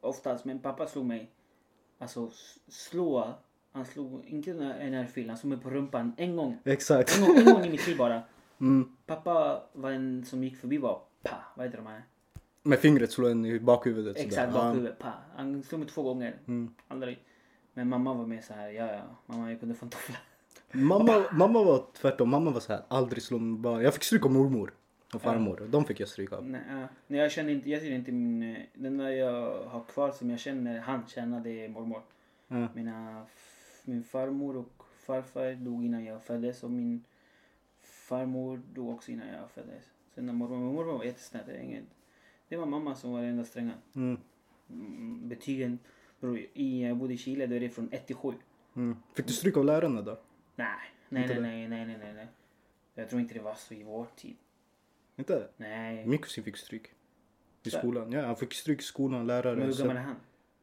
Oftast, 0.00 0.44
men 0.44 0.58
pappa 0.58 0.86
slog 0.86 1.04
mig. 1.06 1.30
Alltså 1.98 2.30
slå. 2.68 3.34
Han 3.72 3.84
slog, 3.84 4.24
inte 4.26 4.50
en 4.50 4.94
örfil, 4.94 5.28
han 5.28 5.38
slog 5.38 5.50
mig 5.52 5.60
på 5.60 5.70
rumpan 5.70 6.12
en 6.16 6.36
gång. 6.36 6.58
Exakt. 6.64 7.18
En 7.18 7.26
gång, 7.26 7.36
en 7.36 7.44
gång 7.44 7.64
i 7.64 7.70
mitt 7.70 7.86
liv 7.86 7.96
bara. 7.96 8.22
Mm. 8.60 8.96
Pappa 9.06 9.62
var 9.72 9.90
en 9.90 10.24
som 10.24 10.44
gick 10.44 10.56
förbi 10.56 10.78
var 10.78 11.00
pa, 11.22 11.36
vad 11.56 11.66
heter 11.66 11.78
de 11.78 11.86
här? 11.86 12.02
Med 12.62 12.78
fingret 12.78 13.12
slå 13.12 13.28
en 13.28 13.44
i 13.46 13.60
bakhuvudet. 13.60 14.16
sådär. 14.16 14.26
Exakt, 14.28 14.52
Ja. 14.54 14.58
bakhuvudet, 14.62 14.98
pa. 14.98 15.12
Han 15.36 15.62
slog 15.62 15.80
mig 15.80 15.88
två 15.88 16.02
gånger. 16.02 16.36
Mm. 16.46 16.74
Aldrig. 16.88 17.24
Men 17.74 17.88
mamma 17.88 18.14
var 18.14 18.26
mer 18.26 18.40
så 18.40 18.54
här, 18.54 18.68
ja 18.68 18.92
ja, 18.92 19.00
mamma 19.26 19.50
jag 19.50 19.60
kunde 19.60 19.74
få 19.74 19.86
en 19.86 19.90
toffla. 19.90 20.16
Mamma, 20.72 21.24
mamma 21.32 21.62
var 21.64 21.86
tvärtom, 21.92 22.30
mamma 22.30 22.50
var 22.50 22.60
så 22.60 22.72
här, 22.72 22.82
aldrig 22.88 23.22
slå 23.22 23.38
barn. 23.38 23.82
Jag 23.82 23.94
fick 23.94 24.02
stryk 24.02 24.24
av 24.24 24.32
mormor 24.32 24.74
och 25.14 25.22
farmor. 25.22 25.68
De 25.70 25.84
fick 25.84 26.00
jag 26.00 26.08
stryk 26.08 26.32
av. 26.32 26.44
Nej, 26.44 26.60
ja. 26.70 26.88
Nej, 27.06 27.20
jag 27.20 27.32
känner 27.32 27.52
inte, 27.52 27.70
jag 27.70 27.82
ser 27.82 27.90
inte 27.90 28.12
min, 28.12 28.42
eh, 28.42 28.62
den 28.74 28.98
där 28.98 29.10
jag 29.10 29.64
har 29.64 29.84
kvar 29.84 30.10
som 30.10 30.30
jag 30.30 30.40
känner, 30.40 30.78
han 30.78 31.06
känner 31.06 31.40
det 31.40 31.64
är 31.64 31.68
mormor. 31.68 32.02
Ja. 32.48 32.68
Mina, 32.74 33.26
min 33.84 34.02
farmor 34.02 34.56
och 34.56 34.84
farfar 35.06 35.54
dog 35.54 35.84
innan 35.84 36.04
jag 36.04 36.22
föddes 36.22 36.62
och 36.62 36.70
min 36.70 37.04
farmor 37.82 38.60
dog 38.74 38.90
också 38.90 39.10
innan 39.10 39.28
jag 39.28 39.50
föddes. 39.50 39.84
Sen 40.14 40.26
när 40.26 40.32
mormor, 40.32 40.56
mormor 40.56 40.84
var 40.84 41.04
jättesnäll. 41.04 41.42
Det, 41.46 41.62
inget, 41.62 41.84
det 42.48 42.56
var 42.56 42.66
mamma 42.66 42.94
som 42.94 43.12
var 43.12 43.20
den 43.20 43.30
enda 43.30 43.44
stränga. 43.44 43.72
Mm. 43.94 44.18
Mm, 44.70 45.28
Betygen, 45.28 45.78
bror, 46.20 46.38
i, 46.54 46.82
jag 46.82 46.96
bodde 46.96 47.14
i 47.14 47.18
Chile, 47.18 47.46
då 47.46 47.54
är 47.54 47.60
det 47.60 47.68
från 47.68 47.88
1 47.92 48.06
till 48.06 48.16
7. 48.16 48.32
Mm. 48.76 48.96
Fick 49.14 49.26
du 49.26 49.32
stryk 49.32 49.56
av 49.56 49.64
lärarna 49.64 50.02
då? 50.02 50.18
Nej, 50.56 50.68
nej, 51.08 51.22
Inte 51.22 51.40
nej, 51.40 51.68
nej, 51.68 51.68
nej, 51.68 51.86
nej, 51.86 51.98
nej, 52.02 52.14
nej. 52.14 52.26
Jag 52.94 53.08
tror 53.08 53.20
inte 53.20 53.34
det 53.34 53.40
var 53.40 53.54
så 53.54 53.74
i 53.74 53.82
vår 53.82 54.06
tid. 54.16 54.36
Inte? 55.16 55.48
Nej. 55.56 56.06
Min 56.06 56.18
kusin 56.18 56.44
fick 56.44 56.56
stryk. 56.56 56.86
I 57.62 57.70
Så? 57.70 57.78
skolan. 57.78 58.12
Ja, 58.12 58.26
han 58.26 58.36
fick 58.36 58.52
stryk 58.54 58.80
i 58.80 58.82
skolan, 58.84 59.26
lärare. 59.26 59.56
Men 59.56 59.66
hur 59.66 59.74
gammal 59.74 59.96
är 59.96 60.00
han? 60.00 60.16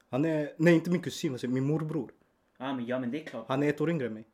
Han 0.09 0.25
är, 0.25 0.53
nej 0.57 0.73
inte 0.75 0.89
min 0.91 1.01
kusin, 1.01 1.31
alltså 1.31 1.47
min 1.47 1.63
morbror. 1.65 2.11
Ja, 2.57 2.73
men, 2.73 2.85
ja, 2.85 2.99
men 2.99 3.11
det 3.11 3.21
är 3.21 3.25
klart. 3.25 3.45
Han 3.47 3.63
är 3.63 3.69
ett 3.69 3.81
år 3.81 3.89
yngre 3.89 4.07
än 4.07 4.13
mig. 4.13 4.23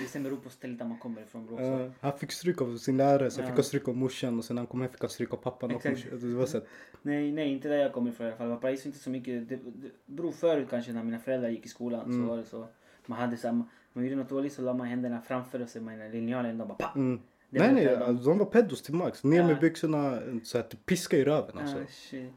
Det 0.00 0.08
sen 0.08 0.22
beror 0.22 0.36
på 0.36 0.50
stället 0.50 0.78
där 0.78 0.86
man 0.86 0.98
kommer 0.98 1.22
ifrån 1.22 1.46
bror. 1.46 1.60
Ja, 1.62 1.90
han 2.00 2.18
fick 2.18 2.32
stryk 2.32 2.60
av 2.62 2.76
sin 2.76 2.96
lärare, 2.96 3.30
sen 3.30 3.42
Ja. 3.44 3.46
fick 3.50 3.54
han 3.56 3.64
stryk 3.64 3.88
av 3.88 3.96
morsan 3.96 4.38
och 4.38 4.44
sen 4.44 4.54
när 4.54 4.60
han 4.60 4.66
kom 4.66 4.80
hem 4.80 4.90
fick 4.90 5.00
han 5.00 5.10
stryk 5.10 5.32
av 5.32 5.36
pappan 5.36 5.74
och 5.74 5.84
morsan. 5.86 6.18
Det 6.20 6.34
var 6.34 6.46
så 6.46 6.58
att, 6.58 6.66
Nej, 7.02 7.32
nej, 7.32 7.52
inte 7.52 7.68
där 7.68 7.76
jag 7.76 7.92
kommer 7.92 8.10
ifrån 8.10 8.26
i 8.26 8.30
alla 8.38 8.58
fall. 8.60 8.72
Är 8.72 8.86
inte 8.86 8.98
så 8.98 9.10
mycket. 9.10 9.48
Det, 9.48 9.56
det 9.56 9.90
beror 10.06 10.32
förut 10.32 10.66
kanske 10.70 10.92
när 10.92 11.02
mina 11.02 11.18
föräldrar 11.18 11.48
gick 11.48 11.66
i 11.66 11.68
skolan 11.68 12.04
Mm. 12.04 12.22
så 12.22 12.28
var 12.30 12.36
det 12.38 12.44
så. 12.44 12.66
Man 13.06 13.18
hade 13.18 13.36
samma, 13.36 13.64
man 13.92 14.04
gjorde 14.04 14.16
något 14.16 14.28
dåligt 14.28 14.52
så 14.52 14.62
la 14.62 14.74
man 14.74 14.86
händerna 14.86 15.20
framför 15.22 15.60
och 15.62 15.68
så 15.68 15.80
med 15.80 16.12
linjalen 16.12 16.60
och 16.60 16.66
bara 16.68 16.74
pa! 16.78 16.92
mm. 16.94 17.20
Det 17.50 17.58
Nej 17.58 17.72
nej, 17.74 17.84
det 17.84 17.96
de- 17.96 18.04
alltså, 18.04 18.28
de 18.28 18.38
var 18.38 18.46
pedos 18.46 18.82
till 18.82 18.94
max. 18.94 19.24
Ner 19.24 19.36
Ja. 19.40 19.46
med 19.46 19.60
byxorna, 19.60 20.22
så 20.44 20.58
att 20.58 20.86
piska 20.86 21.16
i 21.16 21.24
röven 21.24 21.58
alltså. 21.58 21.76
Ah, 21.78 21.86
shit. 21.88 22.32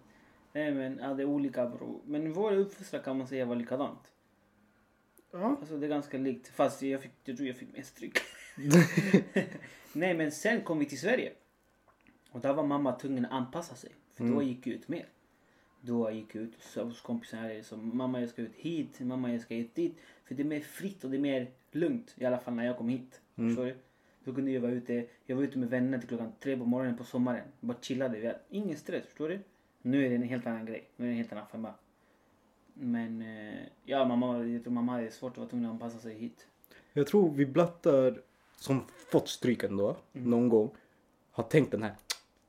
Nej 0.53 0.73
men 0.73 0.99
ja, 1.01 1.13
det 1.13 1.23
är 1.23 1.27
olika 1.27 1.65
bror. 1.69 2.01
Men 2.05 2.33
vår 2.33 2.51
uppfostran 2.51 3.01
kan 3.03 3.17
man 3.17 3.27
säga 3.27 3.45
var 3.45 3.55
likadant. 3.55 3.99
Ja. 5.31 5.57
Alltså 5.59 5.77
det 5.77 5.85
är 5.85 5.89
ganska 5.89 6.17
likt. 6.17 6.47
Fast 6.47 6.81
jag, 6.81 7.01
fick, 7.01 7.11
jag 7.23 7.37
tror 7.37 7.47
jag 7.47 7.57
fick 7.57 7.77
mest 7.77 7.89
stryk. 7.95 8.17
Nej 9.93 10.13
men 10.13 10.31
sen 10.31 10.61
kom 10.61 10.79
vi 10.79 10.85
till 10.85 10.99
Sverige. 10.99 11.31
Och 12.31 12.39
där 12.41 12.53
var 12.53 12.63
mamma 12.63 12.91
tvungen 12.91 13.25
att 13.25 13.31
anpassa 13.31 13.75
sig. 13.75 13.91
För 14.13 14.23
då 14.23 14.33
Mm. 14.33 14.47
gick 14.47 14.67
jag 14.67 14.75
ut 14.75 14.87
mer. 14.87 15.05
Då 15.81 16.11
gick 16.11 16.35
jag 16.35 16.43
ut 16.43 16.53
hos 16.75 17.01
kompisar 17.01 17.37
här 17.37 17.61
som 17.61 17.97
mamma 17.97 18.19
jag 18.19 18.29
ska 18.29 18.41
ut 18.41 18.55
hit, 18.55 18.99
mamma 18.99 19.31
jag 19.31 19.41
ska 19.41 19.55
ut 19.55 19.75
dit. 19.75 19.97
För 20.25 20.35
det 20.35 20.43
är 20.43 20.45
mer 20.45 20.59
fritt 20.59 21.03
och 21.03 21.09
det 21.09 21.17
är 21.17 21.21
mer 21.21 21.47
lugnt. 21.71 22.13
I 22.17 22.25
alla 22.25 22.37
fall 22.37 22.53
när 22.53 22.65
jag 22.65 22.77
kom 22.77 22.89
hit. 22.89 23.21
Mm. 23.35 23.49
Förstår 23.49 23.65
du? 23.65 23.75
Då 24.23 24.33
kunde 24.33 24.51
jag 24.51 24.61
vara 24.61 24.71
ute. 24.71 25.05
Jag 25.25 25.35
var 25.35 25.43
ute 25.43 25.57
med 25.57 25.69
vänner 25.69 25.97
till 25.99 26.07
klockan 26.07 26.31
tre 26.39 26.57
på 26.57 26.65
morgonen 26.65 26.97
på 26.97 27.03
sommaren. 27.03 27.47
Bara 27.59 27.77
chillade. 27.81 28.19
Vi 28.19 28.27
hade 28.27 28.39
ingen 28.49 28.77
stress. 28.77 29.05
Förstår 29.05 29.29
du? 29.29 29.39
Nu 29.81 30.05
är 30.05 30.09
det 30.09 30.15
en 30.15 30.23
helt 30.23 30.45
annan 30.47 30.65
grej. 30.65 30.89
Nu 30.95 31.05
är 31.05 31.07
det 31.07 31.13
en 31.13 31.17
helt 31.17 31.31
annan 31.31 31.47
femma. 31.51 31.73
Men 32.73 33.21
eh, 33.21 33.59
ja, 33.85 34.05
mamma, 34.05 34.45
jag 34.45 34.63
tror 34.63 34.73
mamma 34.73 34.91
hade 34.91 35.11
svårt 35.11 35.31
att 35.31 35.37
vara 35.37 35.49
tvungen 35.49 35.65
att 35.65 35.71
anpassa 35.73 35.99
sig 35.99 36.15
hit. 36.15 36.47
Jag 36.93 37.07
tror 37.07 37.31
vi 37.31 37.45
blattar 37.45 38.21
som 38.57 38.83
fått 39.11 39.29
stryk 39.29 39.63
ändå, 39.63 39.97
Mm. 40.13 40.29
någon 40.29 40.49
gång, 40.49 40.69
har 41.31 41.43
tänkt 41.43 41.71
den 41.71 41.83
här. 41.83 41.95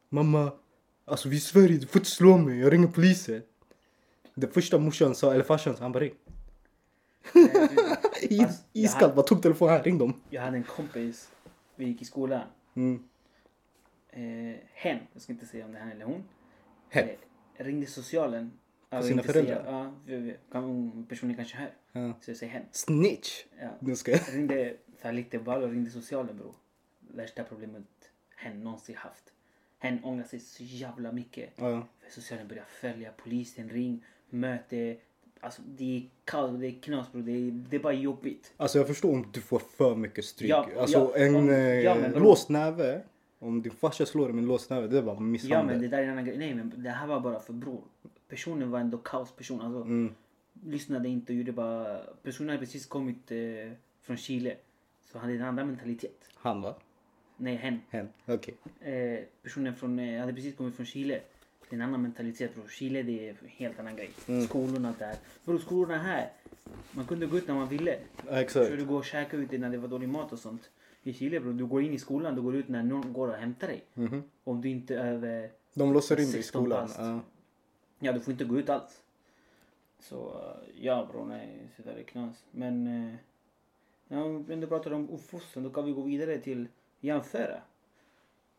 Mamma, 0.09 0.53
alltså 1.05 1.29
vi 1.29 1.37
i 1.37 1.41
Sverige, 1.41 1.79
du 1.79 1.87
får 1.87 1.99
inte 2.01 2.11
slå 2.11 2.37
mig, 2.39 2.59
jag 2.59 2.73
ringer 2.73 2.87
polisen. 2.89 3.43
Det 4.35 4.47
första 4.47 4.79
morsan 4.79 5.15
sa, 5.15 5.33
eller 5.35 5.45
farsan 5.45 5.77
sa, 5.77 5.83
han 5.83 5.93
bara 5.93 6.05
ring. 6.05 6.15
Alltså, 8.41 8.65
Iskallt, 8.73 9.15
bara 9.15 9.27
tog 9.27 9.43
telefonen 9.43 9.75
här, 9.75 9.83
ring 9.83 9.99
dem. 9.99 10.21
Jag 10.31 10.43
hade 10.43 10.57
en 10.57 10.63
kompis, 10.65 11.31
vi 11.77 11.85
gick 11.85 12.03
i 12.03 12.05
skolan. 12.05 12.43
Mm. 12.75 13.03
Eh, 14.11 14.57
hen, 14.73 14.99
jag 15.13 15.23
ska 15.23 15.33
inte 15.33 15.47
säga 15.47 15.65
om 15.65 15.73
det 15.73 15.79
är 15.79 15.83
han 15.83 15.93
eller 15.93 16.05
hon. 16.05 16.25
Hen? 16.89 17.09
Eh, 17.09 17.65
ringde 17.65 17.87
socialen. 17.87 18.53
Vill 18.91 19.03
sina 19.03 19.23
föräldrar? 19.23 19.63
Säga, 19.65 19.73
ja, 20.07 20.17
vi- 20.19 20.37
kan, 20.53 21.07
personen 21.09 21.37
kanske 21.37 21.57
hör. 21.57 21.71
Ja. 21.93 22.13
Så 22.21 22.31
jag 22.31 22.37
säger 22.39 22.53
hen. 22.53 22.63
Snitch! 22.73 23.45
Ja. 23.61 23.69
Nu 23.81 23.97
ska 23.97 24.11
jag. 24.11 24.21
Ringde 24.35 24.77
så 25.03 25.11
lite 25.11 25.39
ball 25.39 25.63
och 25.63 25.71
ringde 25.71 25.91
socialen 25.91 26.37
bror. 26.37 26.55
Värsta 27.01 27.45
problemet 27.45 27.85
hen 28.37 28.61
någonsin 28.61 28.97
haft. 28.97 29.33
Hen 29.79 30.05
ångrar 30.05 30.25
sig 30.25 30.41
så 30.41 30.63
jävla 30.63 31.13
mycket. 31.13 31.51
Ja. 31.57 31.87
För 32.01 32.11
socialen 32.11 32.49
börjar 32.49 32.65
följa, 32.65 33.13
polisen 33.17 33.69
ring, 33.69 34.05
möte. 34.31 34.97
Alltså 35.47 35.63
det 35.77 35.97
är 35.97 36.03
kaos, 36.25 36.61
det 36.61 36.67
är 36.67 36.73
knas 36.83 37.13
bror. 37.13 37.23
Det 37.23 37.33
är, 37.33 37.51
det 37.51 37.77
är 37.77 37.81
bara 37.81 37.93
jobbigt. 37.93 38.53
Alltså 38.57 38.79
jag 38.79 38.87
förstår 38.87 39.13
om 39.13 39.27
du 39.33 39.41
får 39.41 39.59
för 39.59 39.95
mycket 39.97 40.25
stryk. 40.25 40.51
Ja, 40.51 40.69
alltså 40.81 40.99
ja, 41.17 41.17
en 41.25 41.37
om- 41.37 41.49
eh, 41.51 41.57
ja, 41.59 41.97
bror. 42.09 42.21
låst 42.21 42.49
näve. 42.49 43.03
Om 43.39 43.63
din 43.63 43.73
farsa 43.73 44.07
slår 44.07 44.25
dig 44.25 44.33
med 44.35 44.43
en 44.43 44.49
låst 44.49 44.71
näve, 44.71 44.87
det 44.87 44.99
är 44.99 45.03
bara 45.03 45.15
Ja 45.17 45.21
misshandel. 45.21 45.67
men 45.67 45.83
det 45.83 45.89
där 45.89 45.99
är 45.99 46.03
en 46.03 46.11
annan 46.11 46.25
grej. 46.25 46.39
Nej 46.39 46.55
men 46.55 46.73
det 46.77 46.91
här 46.91 47.07
var 47.07 47.21
bara 47.21 47.41
för 47.41 47.53
bror. 47.53 47.81
Personen 48.29 48.71
var 48.71 48.81
ändå 48.81 48.99
kaosperson. 48.99 49.61
Alltså, 49.61 49.81
Mm. 49.83 50.15
lyssnade 50.65 51.09
inte 51.09 51.33
och 51.33 51.37
gjorde 51.39 51.53
bara... 51.53 51.99
Personen 52.23 52.49
hade 52.49 52.61
precis 52.61 52.87
kommit 52.87 53.31
eh, 53.31 53.39
från 54.03 54.17
Chile. 54.17 54.55
Så 55.13 55.19
hade 55.19 55.33
en 55.33 55.43
annan 55.43 55.67
mentalitet. 55.67 56.29
Han 56.35 56.63
va? 56.63 56.75
Nej, 57.37 57.55
hen. 57.57 57.81
Hen. 57.91 58.09
Okej. 58.27 58.55
Eh, 58.81 59.25
personen 59.43 59.75
från, 59.77 59.99
eh, 59.99 60.21
hade 60.21 60.33
precis 60.33 60.57
kommit 60.57 60.77
från 60.77 60.87
Chile. 60.87 61.21
Det 61.69 61.77
är 61.77 61.81
en 61.81 61.87
annan 61.89 62.03
mentalitet 62.03 62.55
bror. 62.55 62.69
Chile 62.69 63.03
det 63.03 63.29
är 63.29 63.31
en 63.31 63.37
helt 63.49 63.81
annan 63.81 63.97
grej. 63.97 64.11
Mm. 64.29 64.47
Skolorna 64.47 64.95
där. 64.99 65.17
Bror 65.45 65.59
skolorna 65.59 65.99
här. 65.99 66.33
Man 66.91 67.07
kunde 67.07 67.27
gå 67.27 67.39
ut 67.39 67.49
när 67.49 67.55
man 67.55 67.69
ville. 67.69 67.99
Exakt. 68.31 68.69
Så 68.71 68.77
du 68.77 68.85
gå 68.85 68.97
och 68.97 69.05
käka 69.05 69.37
ute 69.37 69.59
när 69.59 69.71
det 69.71 69.79
var 69.79 69.89
dålig 69.89 70.09
mat 70.09 70.33
och 70.33 70.39
sånt. 70.39 70.71
I 71.03 71.13
Chile 71.13 71.41
bror, 71.41 71.53
du 71.53 71.67
går 71.67 71.83
in 71.83 71.93
i 71.93 71.99
skolan, 71.99 72.35
du 72.35 72.43
går 72.43 72.57
ut 72.57 72.69
när 72.69 72.83
någon 72.83 73.13
går 73.13 73.29
och 73.29 73.35
hämtar 73.35 73.67
dig. 73.67 73.85
Mhm. 73.95 74.23
Om 74.45 74.61
du 74.61 74.69
inte 74.69 74.95
är 74.97 75.13
över 75.13 75.51
De 75.75 75.93
låser 75.93 76.17
in 76.21 76.31
dig 76.31 76.41
i 76.41 76.43
16 76.43 76.63
skolan. 76.63 76.87
bast. 76.87 76.99
Ja. 77.99 78.13
Du 78.13 78.21
får 78.21 78.33
inte 78.33 78.45
gå 78.45 78.59
ut 78.59 78.69
alls. 78.69 79.03
Så 80.01 80.45
ja 80.81 81.09
bror, 81.13 81.25
nej, 81.25 81.69
så 81.77 81.83
där 81.83 81.97
är 81.97 82.03
knas. 82.03 82.45
Men 82.51 82.87
eh, 82.87 83.15
ja, 84.09 84.29
vi 84.29 84.55
ändå 84.55 84.67
pratar 84.67 84.93
om 84.93 85.11
uppfostran, 85.11 85.65
då 85.65 85.71
kan 85.71 85.85
vi 85.85 85.93
gå 85.93 86.03
vidare 86.03 86.39
till 86.39 86.69
jämföra. 87.01 87.61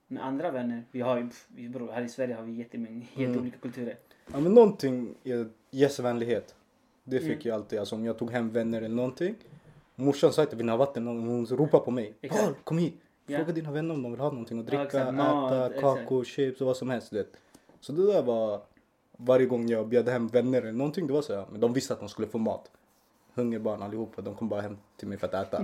Med 0.07 0.25
andra 0.25 0.51
vänner. 0.51 0.83
Vi 0.91 1.01
har 1.01 1.17
ju, 1.17 1.29
vi, 1.47 1.69
bror, 1.69 1.91
här 1.91 2.01
i 2.01 2.09
Sverige 2.09 2.35
har 2.35 2.43
vi 2.43 2.51
jättemånga, 2.51 3.05
jätteolika 3.15 3.57
kulturer. 3.57 3.97
Ja 4.33 4.39
men 4.39 4.53
någonting, 4.53 5.15
eh, 5.23 5.45
gästvänlighet. 5.71 6.55
Det 7.03 7.19
fick 7.19 7.27
Mm. 7.29 7.39
jag 7.43 7.53
alltid, 7.55 7.79
alltså 7.79 7.95
om 7.95 8.05
jag 8.05 8.17
tog 8.17 8.31
hem 8.31 8.49
vänner 8.49 8.81
eller 8.81 8.95
någonting. 8.95 9.35
Morsan 9.95 10.33
sa 10.33 10.43
att 10.43 10.51
jag 10.51 10.57
vill 10.57 10.69
ha 10.69 10.77
vatten, 10.77 11.07
hon 11.07 11.27
hon 11.27 11.45
ropade 11.45 11.83
på 11.85 11.91
mig. 11.91 12.13
Exakt. 12.21 12.43
Paul, 12.43 12.53
kom 12.63 12.77
hit! 12.77 12.95
Ja. 13.27 13.37
Fråga 13.37 13.53
dina 13.53 13.71
vänner 13.71 13.93
om 13.93 14.03
de 14.03 14.11
vill 14.11 14.21
ha 14.21 14.29
någonting 14.31 14.59
att 14.59 14.65
dricka. 14.67 15.11
Mat, 15.11 15.51
äta, 15.71 15.81
kakor, 15.81 16.23
chips 16.23 16.61
och 16.61 16.67
vad 16.67 16.77
som 16.77 16.89
helst. 16.89 17.11
du 17.11 17.17
vet. 17.17 17.37
Så 17.79 17.91
det 17.93 18.13
där 18.13 18.23
var, 18.23 18.61
varje 19.17 19.45
gång 19.45 19.67
jag 19.69 19.87
bjöd 19.87 20.09
hem 20.09 20.27
vänner 20.27 20.61
eller 20.61 20.71
någonting, 20.71 21.07
det 21.07 21.13
var 21.13 21.21
så 21.21 21.35
här, 21.35 21.45
men 21.51 21.61
de 21.61 21.73
visste 21.73 21.93
att 21.93 21.99
de 21.99 22.09
skulle 22.09 22.27
få 22.27 22.37
mat. 22.37 22.71
Hungerbarn 23.33 23.81
allihopa, 23.81 24.21
de 24.21 24.35
kom 24.35 24.49
bara 24.49 24.61
hem 24.61 24.77
till 24.97 25.07
mig 25.07 25.17
för 25.17 25.27
att 25.27 25.33
äta. 25.33 25.63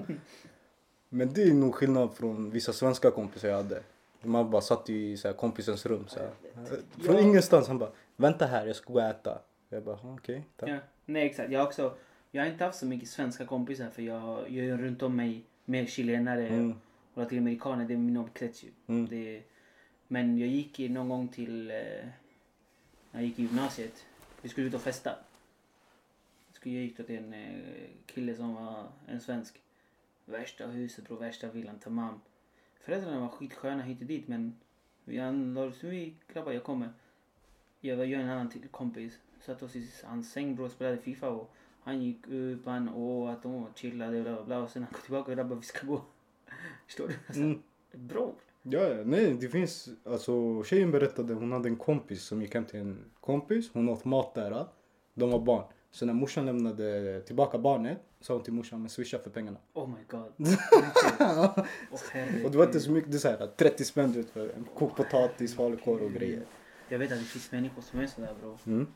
men 1.09 1.33
det 1.33 1.43
är 1.43 1.53
nog 1.53 1.75
skillnad 1.75 2.13
från 2.13 2.49
vissa 2.49 2.73
svenska 2.73 3.11
kompisar 3.11 3.47
jag 3.49 3.55
hade. 3.55 3.83
Man 4.23 4.51
bara 4.51 4.61
satt 4.61 4.89
i 4.89 5.17
så 5.17 5.27
här, 5.27 5.35
kompisens 5.35 5.85
rum 5.85 6.07
så 6.07 6.19
här. 6.19 6.29
Från 7.03 7.15
Ja. 7.15 7.21
ingenstans, 7.21 7.67
han 7.67 7.77
bara 7.79 7.91
vänta 8.15 8.45
här, 8.45 8.65
jag 8.67 8.75
ska 8.75 8.93
gå 8.93 8.99
och 8.99 9.05
äta. 9.05 9.41
Jag 9.69 9.83
bara 9.83 9.95
"Ah, 9.95 10.13
okej, 10.19 10.43
tack. 10.57 10.69
Ja. 10.69 10.77
Nej 11.05 11.25
exakt, 11.25 11.51
jag 11.51 11.59
har 11.59 11.67
också, 11.67 11.95
jag 12.31 12.43
har 12.43 12.49
inte 12.51 12.63
haft 12.65 12.77
så 12.79 12.85
mycket 12.85 13.09
svenska 13.09 13.45
kompisar 13.45 13.89
för 13.89 14.01
jag, 14.01 14.49
jag 14.49 14.65
är 14.65 14.77
runt 14.77 15.01
om 15.03 15.15
mig 15.15 15.43
med 15.65 15.89
chilenare 15.89 16.47
Mm. 16.47 16.71
och 17.13 17.17
latinamerikaner, 17.21 17.85
det 17.85 17.93
är 17.93 17.97
min 17.97 18.17
omkrets 18.17 18.63
ju. 18.63 18.69
Mm. 18.87 19.07
Det, 19.07 19.43
men 20.07 20.37
jag 20.37 20.49
gick 20.49 20.79
i- 20.79 20.89
någon 20.89 21.09
gång 21.09 21.27
till, 21.27 21.71
eh, 21.71 21.75
när 23.11 23.21
jag 23.21 23.23
gick 23.23 23.39
i 23.39 23.41
gymnasiet, 23.41 24.05
vi 24.41 24.49
skulle 24.49 24.67
ut 24.67 24.73
och 24.73 24.81
festa. 24.81 25.15
Jag 26.65 26.73
gick 26.73 26.97
då 26.97 27.03
till 27.03 27.17
en 27.17 27.33
eh, 27.33 27.49
kille 28.05 28.35
som 28.35 28.55
var 28.55 28.83
en 29.07 29.21
svensk. 29.21 29.61
Värsta 30.25 30.67
huset 30.67 31.07
bror, 31.07 31.17
värsta 31.17 31.47
villan, 31.49 31.79
tamam. 31.79 32.21
Föräldrarna 32.83 33.19
var 33.19 33.27
skitsköna 33.27 33.83
hit 33.83 34.01
och 34.01 34.07
dit 34.07 34.27
men 34.27 34.55
andra, 35.21 35.71
så 35.71 35.87
vi 35.87 36.13
grabbar 36.33 36.51
jag 36.51 36.63
kommer. 36.63 36.89
Jag, 37.79 37.97
var- 37.97 38.03
jag 38.05 38.21
en 38.21 38.29
annan 38.29 38.49
till 38.49 38.67
kompis 38.71 39.19
satt 39.41 39.63
oss 39.63 39.75
i 39.75 39.89
hans 40.03 40.31
säng 40.31 40.55
bror 40.55 40.69
spelade 40.69 40.97
FIFA 40.97 41.29
och 41.29 41.51
Han 41.81 42.01
gick 42.01 42.27
upp, 42.27 42.65
han 42.65 42.89
åt, 42.89 43.45
och 43.45 43.67
chillade 43.77 44.21
bla 44.21 44.33
bla 44.33 44.43
bla. 44.43 44.59
Och 44.59 44.69
sen 44.69 44.83
han 44.83 44.91
kom 44.93 45.01
tillbaka 45.01 45.31
och 45.31 45.37
grabbar 45.37 45.55
vi 45.55 45.61
ska 45.61 45.87
gå. 45.87 46.01
Förstår 46.85 47.07
du? 47.07 47.13
Alltså, 47.27 47.41
Mm. 47.43 47.61
Bror. 47.91 48.33
Ja, 48.63 48.79
ja, 48.79 49.03
nej 49.05 49.33
det 49.41 49.49
finns, 49.49 49.89
alltså 50.05 50.63
tjejen 50.63 50.91
berättade 50.91 51.33
hon 51.33 51.51
hade 51.51 51.69
en 51.69 51.75
kompis 51.75 52.23
som 52.23 52.41
gick 52.41 52.53
hem 52.55 52.65
till 52.65 52.79
en 52.79 53.11
kompis, 53.19 53.69
hon 53.73 53.89
åt 53.89 54.05
mat 54.05 54.33
där, 54.33 54.65
de 55.13 55.29
var 55.31 55.39
barn. 55.39 55.65
Så 55.93 56.05
när 56.05 56.13
morsan 56.13 56.45
lämnade 56.45 57.21
tillbaka 57.21 57.57
barnet 57.57 57.97
sa 58.19 58.33
hon 58.33 58.43
till 58.43 58.53
morsan 58.53 58.81
men 58.81 58.89
swisha 58.89 59.19
för 59.19 59.29
pengarna. 59.29 59.57
Oh 59.73 59.89
my 59.89 60.03
god. 60.07 60.21
Och 62.45 62.51
det 62.51 62.57
var 62.57 62.65
inte 62.65 62.79
så 62.79 62.91
mycket, 62.91 63.11
det 63.11 63.17
är 63.17 63.19
såhär 63.19 63.47
30 63.57 63.85
spänn 63.85 64.11
du 64.11 64.23
för 64.23 64.49
en 64.49 64.67
kokt 64.75 64.97
potatis, 64.97 65.55
falukorv 65.55 66.03
och 66.03 66.11
grejer. 66.11 66.45
Jag 66.89 66.99
vet 66.99 67.11
att 67.11 67.19
det 67.19 67.23
finns 67.23 67.51
människor 67.51 67.81
som 67.81 67.99
är 67.99 68.07
sådär 68.07 68.33
bror. 68.41 68.57
Mm. 68.65 68.87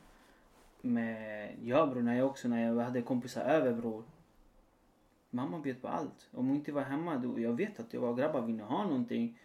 Men 0.82 1.68
ja 1.68 1.86
bror, 1.86 2.02
när 2.02 2.18
jag 2.18 2.28
också, 2.28 2.48
när 2.48 2.66
jag 2.66 2.84
hade 2.84 3.02
kompisar 3.02 3.42
över 3.42 3.74
bror. 3.74 4.04
Mamma 5.30 5.60
bjöd 5.60 5.82
på 5.82 5.88
allt. 5.88 6.28
Om 6.32 6.48
hon 6.48 6.56
inte 6.56 6.72
var 6.72 6.82
hemma, 6.82 7.18
då, 7.18 7.40
jag 7.40 7.54
vet 7.54 7.80
att 7.80 7.94
jag 7.94 8.02
var 8.02 8.14
grabbar 8.14 8.42
vill 8.42 8.56
ni 8.56 8.64
ha 8.64 8.84
någonting? 8.84 9.40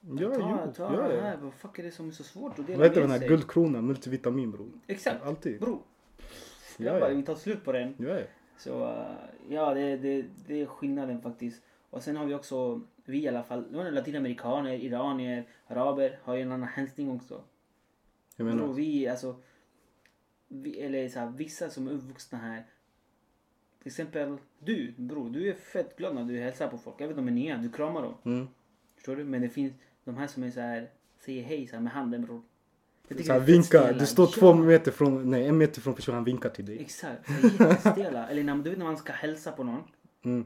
Ja, 0.00 0.34
ta, 0.34 0.62
jo, 0.66 0.72
ta 0.72 0.94
ja, 0.94 1.14
ja. 1.14 1.20
här. 1.20 1.36
Vad 1.36 1.54
fuck 1.54 1.78
är 1.78 1.82
det 1.82 1.90
som 1.90 2.08
är 2.08 2.12
så 2.12 2.24
svårt 2.24 2.58
att 2.58 2.66
dela 2.66 2.78
Vad 2.78 2.88
heter 2.88 3.00
den 3.00 3.10
här 3.10 3.28
guldkronan, 3.28 3.86
multivitamin 3.86 4.50
bror? 4.50 4.70
Exakt. 4.86 5.22
Alltid. 5.22 5.60
Bror. 5.60 5.82
Ja, 6.84 6.98
ja. 6.98 7.08
vi 7.08 7.22
tar 7.22 7.34
slut 7.34 7.64
på 7.64 7.72
den. 7.72 7.94
Ja, 7.98 8.08
ja. 8.08 8.24
Så 8.56 8.84
uh, 8.84 9.16
ja, 9.48 9.74
det, 9.74 9.96
det, 9.96 10.24
det 10.46 10.60
är 10.60 10.66
skillnaden 10.66 11.22
faktiskt. 11.22 11.62
Och 11.90 12.02
sen 12.02 12.16
har 12.16 12.26
vi 12.26 12.34
också, 12.34 12.80
vi 13.04 13.22
i 13.22 13.28
alla 13.28 13.42
fall, 13.42 13.92
latinamerikaner, 13.92 14.72
iranier, 14.72 15.44
araber 15.66 16.18
har 16.22 16.34
ju 16.34 16.42
en 16.42 16.52
annan 16.52 16.68
hälsning 16.68 17.10
också. 17.10 17.42
Bror, 18.36 18.46
menar, 18.46 18.72
vi 18.72 19.08
alltså, 19.08 19.36
vi, 20.48 20.80
eller 20.80 21.08
så 21.08 21.18
här, 21.18 21.30
vissa 21.30 21.70
som 21.70 21.88
är 21.88 21.92
uppvuxna 21.92 22.38
här. 22.38 22.64
Till 23.78 23.86
exempel 23.86 24.36
du, 24.58 24.94
bror, 24.96 25.30
du 25.30 25.48
är 25.48 25.54
fett 25.54 25.96
glad 25.96 26.14
när 26.14 26.24
du 26.24 26.38
hälsar 26.40 26.68
på 26.68 26.78
folk. 26.78 27.00
Även 27.00 27.18
om 27.18 27.26
de 27.26 27.32
är 27.32 27.34
nya, 27.34 27.56
du 27.56 27.70
kramar 27.70 28.02
dem. 28.02 28.14
mm. 28.24 28.48
Förstår 28.94 29.16
du? 29.16 29.24
Men 29.24 29.42
det 29.42 29.48
finns 29.48 29.72
de 30.04 30.16
här 30.16 30.26
som 30.26 30.42
är 30.42 30.50
så 30.50 30.60
här, 30.60 30.90
säger 31.18 31.42
hej 31.42 31.66
så 31.66 31.76
här 31.76 31.82
med 31.82 31.92
handen 31.92 32.24
bror. 32.24 32.42
Så 33.26 33.32
här, 33.32 33.40
vinka, 33.40 33.92
du 33.92 34.06
står 34.06 34.26
två 34.26 34.54
meter 34.54 34.90
från, 34.92 35.30
nej 35.30 35.46
en 35.46 35.58
meter 35.58 35.80
från 35.80 35.94
personen, 35.94 36.14
han 36.16 36.24
vinkar 36.24 36.48
till 36.50 36.64
dig. 36.66 36.80
Exakt, 36.80 37.30
jättestela. 37.60 38.28
Eller 38.28 38.44
när, 38.44 38.54
du 38.56 38.70
vet 38.70 38.78
när 38.78 38.86
man 38.86 38.96
ska 38.96 39.12
hälsa 39.12 39.52
på 39.52 39.64
någon. 39.64 39.82
Mm. 40.24 40.44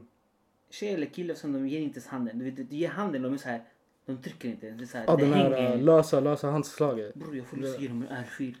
Tjej 0.69 0.93
eller 0.93 1.05
kille 1.05 1.35
som 1.35 1.53
de 1.53 1.67
ger 1.67 1.79
inte 1.79 1.97
ens 1.97 2.07
handen. 2.07 2.39
Du 2.39 2.45
vet, 2.45 2.69
du 2.69 2.75
ger 2.75 2.89
handen, 2.89 3.21
de 3.21 3.33
är 3.33 3.37
så 3.37 3.49
här, 3.49 3.63
de 4.05 4.17
trycker 4.17 4.49
inte. 4.49 4.69
Det 4.71 4.83
är 4.83 4.87
så 4.87 4.97
här, 4.97 5.05
Ja, 5.07 5.15
det 5.15 5.23
den 5.25 5.33
här 5.33 5.51
hänger. 5.51 5.71
äh, 5.77 5.81
lösa, 5.83 6.19
lösa 6.19 6.51
handslaget. 6.51 7.15
Bror 7.15 7.35
jag 7.37 7.45
får 7.45 7.57
lust 7.57 7.75
att 7.75 7.81
ge 7.81 7.87
dem 7.87 8.05
en 8.09 8.17
örfil. 8.17 8.57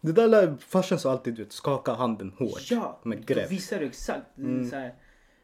Det 0.00 0.12
där 0.12 0.28
lär 0.28 0.56
farsan 0.60 0.98
sa 0.98 1.10
alltid, 1.12 1.34
du 1.34 1.42
vet, 1.42 1.52
skaka 1.52 1.92
handen 1.92 2.32
hårt. 2.38 2.70
Ja! 2.70 3.00
Med 3.02 3.18
Då 3.18 3.24
grepp. 3.34 3.50
visar 3.50 3.78
du 3.80 3.86
exakt. 3.86 4.38
Mm. 4.38 4.70
Så 4.70 4.76
här, 4.76 4.94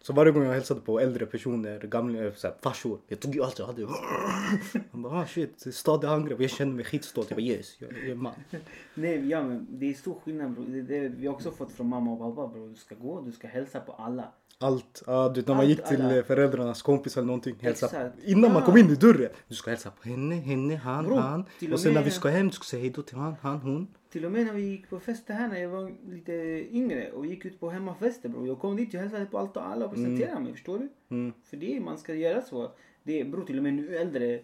så 0.08 0.14
varje 0.14 0.32
gång 0.32 0.44
jag 0.44 0.52
hälsade 0.52 0.80
på 0.80 1.00
äldre 1.00 1.26
personer, 1.26 1.78
gamla, 1.80 2.24
eh, 2.24 2.32
så 2.34 2.46
här, 2.46 2.54
farsor. 2.62 2.98
Jag 3.08 3.20
tog 3.20 3.34
ju 3.34 3.42
allt 3.42 3.58
jag 3.58 3.66
hade. 3.66 3.86
Han 4.90 5.02
bara, 5.02 5.20
ah 5.20 5.26
shit, 5.26 5.74
stadig 5.74 6.08
angrepp. 6.08 6.40
Jag 6.40 6.50
kände 6.50 6.74
mig 6.74 6.84
skitstolt. 6.84 7.30
Jag 7.30 7.36
bara 7.36 7.42
yes, 7.42 7.76
jag, 7.78 7.92
jag 7.92 8.08
är 8.08 8.14
man. 8.14 8.34
Nej, 8.94 9.28
ja, 9.28 9.42
men 9.42 9.66
det 9.70 9.90
är 9.90 9.94
stor 9.94 10.14
skillnad 10.24 10.50
bror. 10.50 10.64
Det, 10.68 10.82
det, 10.82 11.08
vi 11.08 11.26
har 11.26 11.34
också 11.34 11.50
fått 11.50 11.72
från 11.72 11.88
mamma 11.88 12.12
och 12.12 12.18
pappa 12.18 12.48
bror. 12.48 12.68
Du 12.68 12.74
ska 12.74 12.94
gå, 12.94 13.20
du 13.20 13.32
ska 13.32 13.48
hälsa 13.48 13.80
på 13.80 13.92
alla. 13.92 14.32
Allt, 14.60 15.02
ja 15.06 15.28
du 15.28 15.40
vet 15.40 15.48
när 15.48 15.54
man 15.54 15.60
Allt, 15.64 15.70
gick 15.70 15.84
till 15.84 16.02
alla. 16.02 16.22
föräldrarnas 16.22 16.82
kompis 16.82 17.16
eller 17.16 17.26
någonting. 17.26 17.56
Hälsa. 17.60 17.86
Exakt. 17.86 18.24
Innan 18.24 18.52
man 18.52 18.60
Ja. 18.62 18.66
kom 18.66 18.76
in 18.76 18.90
i 18.90 18.94
dörren. 18.94 19.30
Du 19.48 19.54
ska 19.54 19.70
hälsa 19.70 19.90
på 19.90 20.08
henne, 20.08 20.34
henne, 20.34 20.76
han, 20.76 21.04
Bro, 21.04 21.16
han. 21.16 21.40
Och 21.66 21.72
och 21.72 21.80
sen 21.80 21.94
när 21.94 22.02
vi 22.04 22.10
ska 22.10 22.28
hem, 22.28 22.46
du 22.48 22.52
ska 22.52 22.64
säga 22.64 22.80
hejdå 22.82 23.02
till 23.02 23.16
han, 23.16 23.34
han, 23.42 23.58
hon. 23.60 23.86
Till 24.10 24.24
och 24.24 24.32
med 24.32 24.46
när 24.46 24.52
vi 24.52 24.62
gick 24.62 24.90
på 24.90 25.00
fester 25.00 25.34
här 25.34 25.48
när 25.48 25.60
jag 25.60 25.68
var 25.68 25.92
lite 26.10 26.32
yngre 26.76 27.10
och 27.12 27.26
gick 27.26 27.44
ut 27.44 27.60
på 27.60 27.70
hemmafester 27.70 28.28
bror. 28.28 28.46
Jag 28.46 28.58
kom 28.58 28.76
dit, 28.76 28.92
jag 28.94 29.00
hälsade 29.00 29.26
på 29.26 29.38
allt 29.38 29.56
och 29.56 29.66
alla 29.68 29.84
och 29.84 29.94
presenterade 29.94 30.40
mig, 30.40 30.52
förstår 30.52 30.78
du? 30.78 30.88
Mm. 31.16 31.32
För 31.44 31.56
det 31.56 31.80
man 31.80 31.98
ska 31.98 32.14
göra 32.14 32.42
så. 32.42 32.70
Det 33.02 33.20
är, 33.20 33.24
bror 33.24 33.44
till 33.44 33.56
och 33.56 33.62
med 33.62 33.74
nu 33.74 33.96
äldre. 33.96 34.40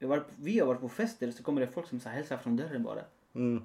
Var, 0.00 0.24
vi 0.36 0.58
har 0.58 0.66
varit 0.66 0.80
på 0.80 0.88
fester 0.88 1.30
så 1.30 1.42
kommer 1.42 1.60
det 1.60 1.66
folk 1.66 1.88
som 1.88 2.00
så 2.00 2.08
hälsar 2.08 2.36
från 2.36 2.56
dörren 2.56 2.82
bara. 2.82 3.00
Mm. 3.34 3.62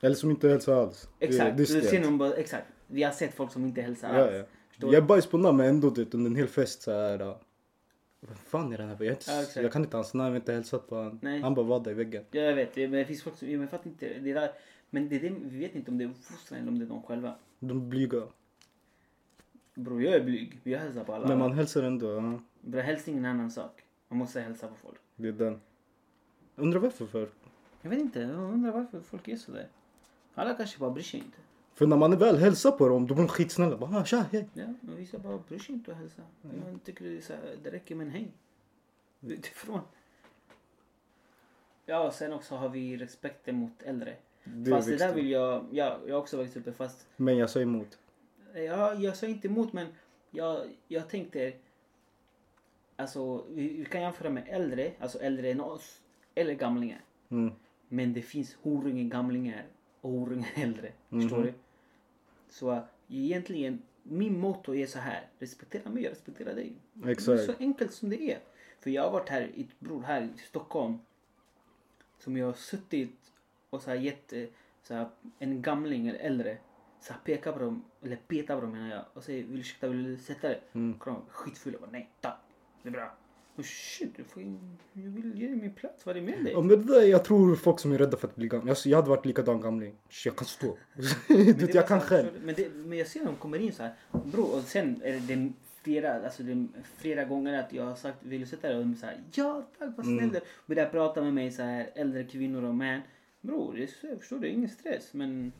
Eller 0.00 0.14
som 0.16 0.30
inte 0.30 0.48
hälsar 0.48 0.82
alls. 0.82 1.08
Det- 1.18 1.24
Exakt, 1.26 1.56
det 1.56 1.66
ser 1.66 1.80
stelt. 1.80 2.04
någon 2.04 2.18
bara, 2.18 2.34
exakt. 2.34 2.66
Vi 2.86 3.02
har 3.02 3.12
sett 3.12 3.34
folk 3.34 3.52
som 3.52 3.64
inte 3.64 3.80
hälsar 3.82 4.14
Ja, 4.18 4.24
alls. 4.24 4.34
ja. 4.36 4.42
Förstår 4.78 4.94
Jag 4.94 5.06
bajs 5.06 5.26
på 5.26 5.38
namn 5.38 5.56
men 5.56 5.66
ändå 5.66 5.90
vet, 5.90 6.14
under 6.14 6.30
en 6.30 6.36
hel 6.36 6.48
fest 6.48 6.82
så 6.82 6.90
här. 6.92 7.20
äh, 7.20 7.34
Vad 8.20 8.38
fan 8.38 8.72
är 8.72 8.78
den 8.78 8.88
här? 8.88 8.96
Jag, 9.00 9.12
inte, 9.12 9.24
Ja, 9.30 9.40
exakt. 9.40 9.56
jag 9.56 9.72
kan 9.72 9.82
inte 9.84 9.96
hans 9.96 10.14
namn, 10.14 10.24
jag 10.26 10.32
har 10.32 10.36
inte 10.36 10.52
hälsat 10.52 10.88
på. 10.88 11.18
Nej. 11.22 11.40
Han 11.40 11.54
bara 11.54 11.66
var 11.66 11.80
där 11.80 11.90
i 11.90 11.94
väggen. 11.94 12.24
Ja, 12.30 12.40
jag 12.40 12.54
vet, 12.54 12.76
men 12.76 12.90
det 12.92 13.04
finns 13.04 13.22
folk 13.22 13.36
som, 13.36 13.50
jag 13.50 13.70
fattar 13.70 13.86
inte. 13.90 14.18
Det 14.18 14.32
där, 14.32 14.50
men 14.90 15.08
det, 15.08 15.18
det, 15.18 15.28
vi 15.42 15.58
vet 15.58 15.74
inte 15.74 15.90
om 15.90 15.98
det 15.98 16.04
är 16.04 16.08
uppfostran 16.08 16.60
eller 16.60 16.68
om 16.68 16.78
det 16.78 16.84
är 16.84 16.88
de 16.88 17.02
själva. 17.02 17.34
De 17.58 17.88
blyga. 17.88 18.22
Bror 19.74 20.02
jag 20.02 20.14
är 20.14 20.24
blyg, 20.24 20.60
jag 20.64 20.78
hälsar 20.78 21.04
på 21.04 21.14
alla. 21.14 21.28
Men 21.28 21.38
man 21.38 21.52
hälsar 21.52 21.82
ändå. 21.82 22.10
Ja. 22.10 22.40
Bror 22.60 22.80
hälsning 22.80 23.14
är 23.16 23.18
en 23.18 23.24
annan 23.26 23.50
sak. 23.50 23.82
Man 24.08 24.18
måste 24.18 24.40
hälsa 24.40 24.68
på 24.68 24.74
folk. 24.74 24.98
Det 25.16 25.28
är 25.28 25.32
den. 25.32 25.60
Undrar 26.56 26.80
varför 26.80 27.06
för? 27.06 27.28
Jag 27.82 27.90
vet 27.90 27.98
inte, 28.00 28.20
jag 28.20 28.30
undrar 28.52 28.72
varför 28.72 29.00
folk 29.00 29.28
är 29.28 29.36
sådär. 29.36 29.68
Alla 30.34 30.54
kanske 30.54 30.78
bara 30.78 30.90
bryr 30.90 31.02
sig 31.02 31.20
inte. 31.20 31.38
För 31.78 31.86
när 31.86 31.96
man 31.96 32.18
väl 32.18 32.36
hälsar 32.36 32.70
på 32.70 32.88
dem, 32.88 33.06
då 33.06 33.14
blir 33.14 33.24
de 33.24 33.28
skitsnälla. 33.28 33.76
Bara, 33.76 33.96
ah, 34.00 34.04
tja, 34.04 34.24
hej. 34.32 34.48
Ja, 34.54 34.66
men 34.80 34.96
vissa 34.96 35.18
bara 35.18 35.38
bryr 35.48 35.58
sig 35.58 35.74
inte 35.74 35.92
att 35.92 35.98
hälsa. 35.98 36.22
Jag 36.42 36.84
tycker 36.84 37.04
det, 37.04 37.20
så 37.22 37.32
här, 37.32 37.56
det 37.62 37.70
räcker 37.70 37.94
med 37.94 38.06
en 38.06 38.12
hej. 38.12 38.28
Utifrån. 39.20 39.80
Ja, 41.86 42.06
och 42.06 42.14
sen 42.14 42.32
också 42.32 42.54
har 42.54 42.68
vi 42.68 42.96
respekten 42.96 43.54
mot 43.56 43.82
äldre. 43.82 44.16
Det 44.44 44.70
fast 44.70 44.88
det 44.88 44.96
där 44.96 45.14
vill 45.14 45.30
jag, 45.30 45.64
ja, 45.72 45.98
jag 46.06 46.14
har 46.14 46.20
också 46.22 46.36
växt 46.36 46.56
upp 46.56 46.76
fast 46.76 47.06
Men 47.16 47.36
jag 47.36 47.50
sa 47.50 47.60
emot. 47.60 47.98
Ja, 48.54 48.94
jag 48.94 49.16
sa 49.16 49.26
inte 49.26 49.48
emot 49.48 49.72
men 49.72 49.86
jag, 50.30 50.66
jag 50.88 51.08
tänkte 51.08 51.52
Alltså 52.96 53.44
vi, 53.50 53.68
vi 53.76 53.84
kan 53.84 54.00
jämföra 54.00 54.30
med 54.30 54.44
äldre, 54.48 54.92
alltså 55.00 55.18
äldre 55.18 55.50
än 55.50 55.60
oss 55.60 56.02
eller 56.34 56.54
gamlingar. 56.54 57.00
Mm. 57.28 57.54
Men 57.88 58.12
det 58.12 58.22
finns 58.22 58.54
horunge 58.62 59.02
gamlingar 59.02 59.66
och 60.00 60.10
horunge 60.10 60.48
äldre. 60.54 60.92
Förstår 61.10 61.36
Mhm. 61.36 61.46
du? 61.46 61.52
Så 62.48 62.72
uh, 62.72 62.80
egentligen, 63.08 63.82
min 64.02 64.40
motto 64.40 64.74
är 64.74 64.86
så 64.86 64.98
här. 64.98 65.28
Respektera 65.38 65.90
mig, 65.90 66.02
jag 66.02 66.10
respekterar 66.10 66.54
dig. 66.54 66.72
Det 66.92 67.08
är 67.08 67.12
Exakt. 67.12 67.44
så 67.44 67.52
enkelt 67.58 67.92
som 67.92 68.10
det 68.10 68.32
är. 68.32 68.40
För 68.80 68.90
jag 68.90 69.02
har 69.02 69.10
varit 69.10 69.28
här, 69.28 69.42
i, 69.42 69.66
bror, 69.78 70.02
här 70.02 70.22
i 70.22 70.38
Stockholm. 70.38 70.98
Som 72.18 72.36
jag 72.36 72.46
har 72.46 72.52
suttit 72.52 73.32
och 73.70 73.82
så 73.82 73.90
här 73.90 73.96
gett 73.96 74.32
eh, 74.32 74.44
så 74.82 74.94
här, 74.94 75.08
en 75.38 75.62
gamling 75.62 76.08
eller 76.08 76.18
äldre. 76.18 76.58
Så 77.00 77.12
här 77.12 77.20
pekar 77.24 77.52
på 77.52 77.58
dem, 77.58 77.84
eller 78.02 78.16
petar 78.16 78.54
på 78.54 78.60
dem 78.60 78.72
menar 78.72 78.90
jag. 78.90 79.04
Och 79.12 79.24
säger 79.24 79.44
vill 79.44 79.60
ursäkta, 79.60 79.88
vill 79.88 80.04
du 80.04 80.16
sätta 80.16 80.48
dig? 80.48 80.62
Mm. 80.72 80.98
Skitfull. 81.28 81.72
Jag 81.72 81.80
bara 81.80 81.90
nej, 81.90 82.10
tack. 82.20 82.38
Det 82.82 82.88
är 82.88 82.92
bra. 82.92 83.16
Shit, 83.62 84.16
du 84.16 84.24
får, 84.24 84.42
jag 84.92 85.10
vill 85.10 85.40
ge 85.40 85.46
dig 85.46 85.56
min 85.56 85.74
plats. 85.74 86.06
Vad 86.06 86.16
är 86.16 86.20
det 86.20 86.26
med 86.26 86.44
dig? 86.44 86.52
Ja, 86.52 86.60
men 86.60 86.68
det 86.68 86.76
där, 86.94 87.02
jag 87.02 87.24
tror 87.24 87.56
folk 87.56 87.80
som 87.80 87.92
är 87.92 87.98
rädda 87.98 88.16
för 88.16 88.28
att 88.28 88.36
bli 88.36 88.48
gamla. 88.48 88.70
Alltså, 88.70 88.88
jag 88.88 88.96
hade 88.98 89.10
varit 89.10 89.26
likadan 89.26 89.60
gamling. 89.60 89.94
Jag 90.24 90.36
kan 90.36 90.46
stå. 90.46 90.78
du 91.28 91.68
jag 91.72 91.88
kan 91.88 92.00
själv. 92.00 92.28
Men, 92.44 92.54
det, 92.54 92.68
men 92.74 92.98
jag 92.98 93.06
ser 93.06 93.20
när 93.20 93.26
de 93.26 93.36
kommer 93.36 93.58
in 93.58 93.72
så 93.72 93.82
här. 93.82 93.92
Bro, 94.24 94.42
och 94.42 94.62
sen 94.62 95.00
är 95.04 95.20
det, 95.20 95.52
flera, 95.82 96.24
alltså 96.24 96.42
det 96.42 96.66
flera 96.96 97.24
gånger 97.24 97.58
att 97.62 97.72
jag 97.72 97.84
har 97.84 97.94
sagt 97.94 98.16
vill 98.20 98.40
du 98.40 98.46
sätta 98.46 98.68
dig? 98.68 98.76
Och 98.76 98.82
de 98.82 98.96
här, 99.02 99.20
ja 99.34 99.68
tack 99.78 99.90
vad 99.96 100.06
snäll 100.06 100.18
Mm. 100.18 100.30
du 100.30 100.36
är." 100.36 100.42
Börjar 100.66 100.88
prata 100.88 101.22
med 101.22 101.34
mig 101.34 101.50
så 101.50 101.62
här 101.62 101.90
äldre 101.94 102.24
kvinnor 102.24 102.64
och 102.64 102.74
män. 102.74 103.00
Bror, 103.40 103.86
jag 104.02 104.18
förstår 104.18 104.38
det, 104.38 104.48
ingen 104.48 104.68
stress 104.68 105.14
men 105.14 105.52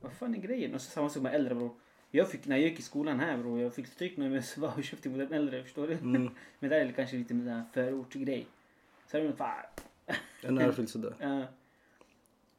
vad 0.00 0.12
fan 0.12 0.34
är 0.34 0.38
grejen? 0.38 0.74
Och 0.74 0.80
så 0.80 0.90
samma 0.90 1.08
sak 1.10 1.22
med 1.22 1.34
äldre 1.34 1.54
bror. 1.54 1.70
Jag 2.10 2.30
fick, 2.30 2.46
när 2.46 2.56
jag 2.56 2.68
gick 2.68 2.78
i 2.78 2.82
skolan 2.82 3.20
här 3.20 3.38
bror, 3.38 3.60
jag 3.60 3.74
fick 3.74 3.86
stryk 3.86 4.16
när 4.16 4.30
jag 4.30 4.44
var 4.56 4.82
köpte 4.82 5.08
mot 5.08 5.20
en 5.20 5.32
äldre, 5.32 5.62
förstår 5.62 5.86
du? 5.88 5.94
Mm. 5.94 6.30
men 6.58 6.70
det 6.70 6.76
är 6.76 6.92
kanske 6.92 7.16
lite 7.16 7.34
med 7.34 7.48
en 7.54 7.62
förortsgrej. 7.72 8.46
Så 9.06 9.16
är 9.18 9.22
det 9.22 9.32
fan, 9.32 9.64
En 10.42 10.58
örfil 10.58 10.88
sådär. 10.88 11.14
ja. 11.20 11.42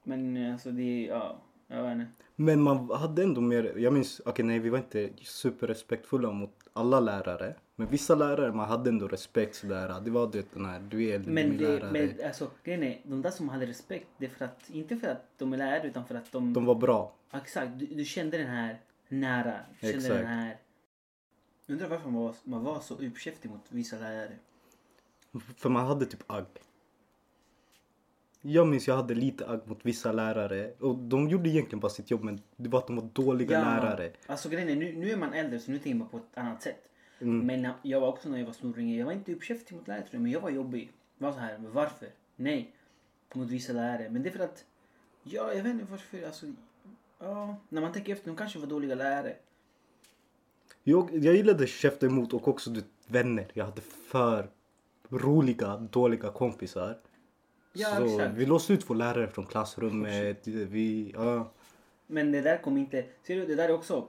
Men 0.04 0.52
alltså 0.52 0.72
det, 0.72 1.06
ja, 1.06 1.38
jag 1.68 1.84
vet 1.84 1.92
inte. 1.92 2.06
Men 2.36 2.62
man 2.62 2.90
hade 2.90 3.24
ändå 3.24 3.42
mer, 3.42 3.74
jag 3.78 3.94
minns, 3.94 4.22
okej 4.26 4.46
nej 4.46 4.60
vi 4.60 4.70
var 4.70 4.78
inte 4.78 5.10
superrespektfulla 5.22 6.32
mot 6.32 6.54
alla 6.74 7.00
lärare. 7.00 7.56
Men 7.76 7.88
vissa 7.88 8.16
lärare 8.16 8.52
man 8.54 8.70
hade 8.70 8.90
ändå 8.90 9.08
respekt 9.08 9.56
sådär. 9.56 10.02
Det 10.02 10.12
var 10.12 10.32
det 10.32 10.54
den 10.54 10.66
här, 10.66 10.80
du 10.80 11.10
är 11.10 11.16
äldre, 11.16 11.32
Men, 11.34 11.50
du 11.50 11.58
det, 11.58 11.68
lärare. 11.80 11.92
men 11.92 12.26
alltså, 12.26 12.52
grejen 12.64 12.84
är, 12.84 13.02
de 13.04 13.22
där 13.22 13.32
som 13.32 13.50
hade 13.50 13.66
respekt, 13.66 14.08
det 14.18 14.26
är 14.26 14.30
för 14.30 14.46
att, 14.46 14.70
inte 14.70 14.98
för 14.98 15.08
att 15.08 15.26
de 15.38 15.54
är 15.54 15.58
lärare 15.58 15.88
utan 15.88 16.06
för 16.06 16.16
att 16.16 16.32
de, 16.32 16.54
De 16.54 16.66
var 16.66 16.76
bra. 16.76 17.14
exakt, 17.34 17.72
du, 17.80 17.86
du 17.86 18.06
kände 18.06 18.38
den 18.38 18.48
här 18.48 18.78
nära, 19.10 19.60
kände 19.82 19.98
Exakt. 19.98 20.16
den 20.16 20.28
här, 20.28 20.58
undrar 21.68 21.88
varför 21.88 22.10
man 22.10 22.22
var, 22.22 22.36
man 22.44 22.64
var 22.64 22.80
så 22.80 22.96
uppkäftig 22.96 23.50
mot 23.52 23.62
vissa 23.70 24.00
lärare. 24.00 24.36
För 25.58 25.70
man 25.70 25.86
hade 25.86 26.06
typ 26.06 26.24
agg. 26.32 26.46
Jag 28.42 28.68
minns 28.68 28.88
jag 28.88 28.96
hade 28.96 29.16
lite 29.16 29.48
agg 29.48 29.62
mot 29.66 29.86
vissa 29.86 30.12
lärare. 30.12 30.74
Och 30.80 30.98
de 30.98 31.30
gjorde 31.30 31.50
egentligen 31.50 31.80
bara 31.80 31.90
sitt 31.90 32.12
jobb 32.12 32.24
men 32.24 32.42
det 32.56 32.70
var 32.70 32.80
att 32.80 32.88
de 32.88 32.96
var 32.96 33.10
dåliga 33.14 33.62
lärare. 33.62 34.12
Alltså 34.28 34.50
grejen 34.50 34.70
är, 34.70 34.76
nu, 34.76 34.98
nu 34.98 35.12
är 35.12 35.18
man 35.18 35.34
äldre 35.34 35.60
så 35.60 35.72
nu 35.72 35.80
tänker 35.80 36.00
man 36.00 36.10
på 36.10 36.18
ett 36.18 36.38
annat 36.38 36.64
sätt. 36.64 36.90
Mm. 37.20 37.46
Men 37.48 37.62
när, 37.62 37.74
jag 37.82 38.02
var 38.02 38.08
också 38.08 38.30
när 38.30 38.38
jag 38.38 38.46
var 38.46 38.54
snorunge, 38.54 38.98
jag 38.98 39.06
var 39.06 39.14
inte 39.14 39.34
uppkäftig 39.34 39.76
mot 39.76 39.88
lärare 39.88 40.06
men 40.12 40.32
jag 40.32 40.42
var 40.42 40.50
jobbig. 40.50 40.92
Jag 41.18 41.28
var 41.28 41.34
så 41.34 41.40
här, 41.40 41.58
varför? 41.58 42.08
Nej. 42.36 42.72
Mot 43.34 43.50
vissa 43.50 43.74
lärare. 43.74 44.10
Men 44.10 44.24
det 44.24 44.30
är 44.30 44.32
för 44.32 44.44
att, 44.44 44.66
ja 45.24 45.54
jag 45.54 45.64
vet 45.64 45.74
inte 45.74 45.86
varför, 45.92 46.26
alltså. 46.26 46.46
Ja, 47.20 47.56
när 47.70 47.82
man 47.82 47.94
tänker 47.94 48.14
efter, 48.14 48.28
de 48.28 48.36
kanske 48.36 48.60
var 48.60 48.68
dåliga 48.68 48.96
lärare. 48.96 49.36
Jag, 50.84 51.10
jag 51.14 51.36
gillade 51.36 51.68
käfta 51.68 52.06
emot 52.06 52.34
och 52.34 52.48
också 52.48 52.70
du, 52.70 52.84
vänner. 53.08 53.48
Jag 53.54 53.66
hade 53.66 53.82
för 53.82 54.50
roliga, 55.10 55.78
dåliga 55.78 56.32
kompisar. 56.32 56.98
Ja, 57.74 57.96
så 57.96 58.06
exakt. 58.06 58.36
vi 58.36 58.46
låste 58.46 58.74
ut 58.74 58.90
vår 58.90 58.96
lärare 58.96 59.28
från 59.28 59.46
klassrummet. 59.46 60.48
Vi, 60.48 61.12
ja. 61.16 61.52
Men 62.08 62.32
det 62.32 62.42
där 62.42 62.58
kommer 62.58 62.80
inte... 62.82 63.06
Ser 63.24 63.36
du, 63.36 63.46
det 63.46 63.56
där 63.56 63.70
är 63.70 63.74
också... 63.74 64.08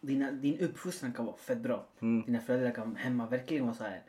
Dina, 0.00 0.30
din 0.32 0.58
uppfostran 0.60 1.12
kan 1.12 1.26
vara 1.26 1.36
fett 1.36 1.58
bra. 1.58 1.86
Mm. 2.00 2.26
Dina 2.26 2.40
föräldrar 2.40 2.70
kan 2.70 2.96
hemma 2.96 3.26
verkligen 3.26 3.64
vara 3.64 3.76
så 3.76 3.84
här. 3.84 4.02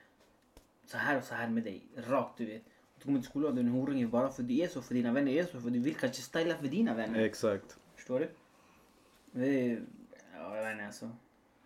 Så 0.85 0.97
här 0.97 1.17
och 1.17 1.23
så 1.23 1.35
här 1.35 1.49
med 1.49 1.63
dig. 1.63 1.81
Rakt 1.95 2.37
du 2.37 2.45
vet. 2.45 2.63
Du 2.97 3.03
kommer 3.03 3.19
till 3.19 3.29
skolan 3.29 3.49
och 3.49 3.55
du 3.55 3.61
är 3.61 3.65
en 3.65 3.71
horunge 3.71 4.07
bara 4.07 4.29
för 4.29 4.43
du 4.43 4.59
är 4.59 4.67
så. 4.67 4.81
För 4.81 4.93
dina 4.93 5.11
vänner 5.11 5.31
är 5.31 5.43
så. 5.43 5.61
För 5.61 5.69
du 5.69 5.79
vill 5.79 5.95
kanske 5.95 6.21
styla 6.21 6.55
för 6.55 6.67
dina 6.67 6.93
vänner. 6.93 7.19
Exakt. 7.19 7.77
Förstår 8.07 8.19
du? 8.19 8.29
Det 9.31 9.71
är... 9.71 9.81
Ja, 10.37 10.55
jag 10.57 10.63
vet 10.63 10.71
inte 10.71 10.85
alltså. 10.85 11.09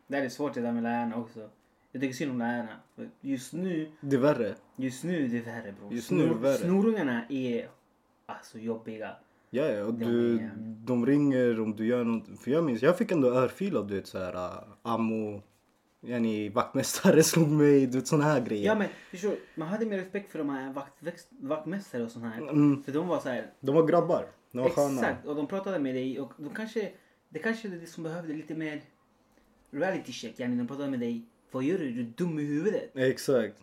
Det 0.08 0.18
här 0.18 0.24
är 0.26 0.30
svårt 0.30 0.54
det 0.54 0.62
där 0.62 0.72
med 0.72 0.84
lärarna 0.84 1.16
också. 1.16 1.50
Jag 1.92 2.02
tycker 2.02 2.14
synd 2.16 2.32
om 2.32 2.40
lärarna. 2.40 2.80
Just 3.22 3.54
nu, 3.54 3.92
Det 4.02 4.16
är 4.16 4.20
värre. 4.20 4.56
just 4.76 5.04
nu 5.04 5.26
är 5.26 5.30
det 5.30 5.40
värre 5.40 5.72
bror. 5.80 5.94
Just 5.94 6.12
nu 6.12 6.24
är 6.24 6.28
det 6.28 6.34
värre. 6.34 6.58
Snorungarna 6.58 7.26
är 7.30 7.70
alltså 8.26 8.60
jobbiga. 8.60 9.16
Ja, 9.50 9.64
ja, 9.66 9.84
och 9.86 9.94
du, 9.94 10.36
är- 10.40 10.52
de 10.86 11.06
ringer 11.06 11.62
om 11.62 11.76
du 11.76 11.86
gör 11.86 12.04
något. 12.04 12.40
För 12.40 12.52
jag 12.52 12.64
minns, 12.64 12.82
jag 12.82 12.98
fick 12.98 13.12
ändå 13.12 13.28
örfil 13.34 13.78
av 13.78 13.88
du 13.88 13.96
vet 13.96 14.08
såhär, 14.08 14.36
uh, 14.36 14.64
ammo, 14.82 15.42
yani 16.02 16.50
vaktmästare 16.50 17.24
slog 17.32 17.50
mig, 17.50 17.88
du 17.88 17.98
vet 17.98 18.08
såna 18.08 18.24
här 18.24 18.42
grejer. 18.42 18.66
Ja 18.66 18.76
men 18.76 18.88
förstår? 19.12 19.36
Man 19.56 19.68
hade 19.68 19.86
mer 19.86 19.98
respekt 19.98 20.32
för 20.32 20.40
de 20.40 20.50
här 20.50 20.74
vakt, 20.74 20.94
vaktmästare 21.40 22.04
och 22.04 22.12
såna 22.12 22.30
här. 22.30 22.42
Mm. 22.42 22.84
För 22.84 22.92
de 22.92 23.08
var 23.08 23.20
så 23.20 23.30
här. 23.30 23.52
De 23.60 23.76
var 23.76 23.88
grabbar, 23.88 24.26
de 24.52 24.62
var 24.62 24.70
sköna. 24.70 25.02
Exakt. 25.02 25.26
Och 25.28 25.36
de 25.36 25.48
pratade 25.48 25.80
med 25.80 25.96
dig 25.96 26.20
och 26.20 26.34
de 26.38 26.54
kanske, 26.54 26.92
det 27.30 27.40
kanske 27.40 27.68
är 27.68 27.72
det 27.72 27.88
som 27.88 28.04
behövde 28.04 28.34
lite 28.34 28.56
mer 28.56 28.82
reality 29.72 30.12
check. 30.12 30.40
Yani 30.40 30.56
de 30.56 30.68
pratade 30.68 30.90
med 30.90 31.00
dig. 31.00 31.22
Vad 31.52 31.64
gör 31.64 31.78
du? 31.78 31.92
Du 31.92 32.00
är 32.02 32.14
dum 32.18 32.40
i 32.40 32.44
huvudet. 32.44 32.92
Exakt. 32.98 33.56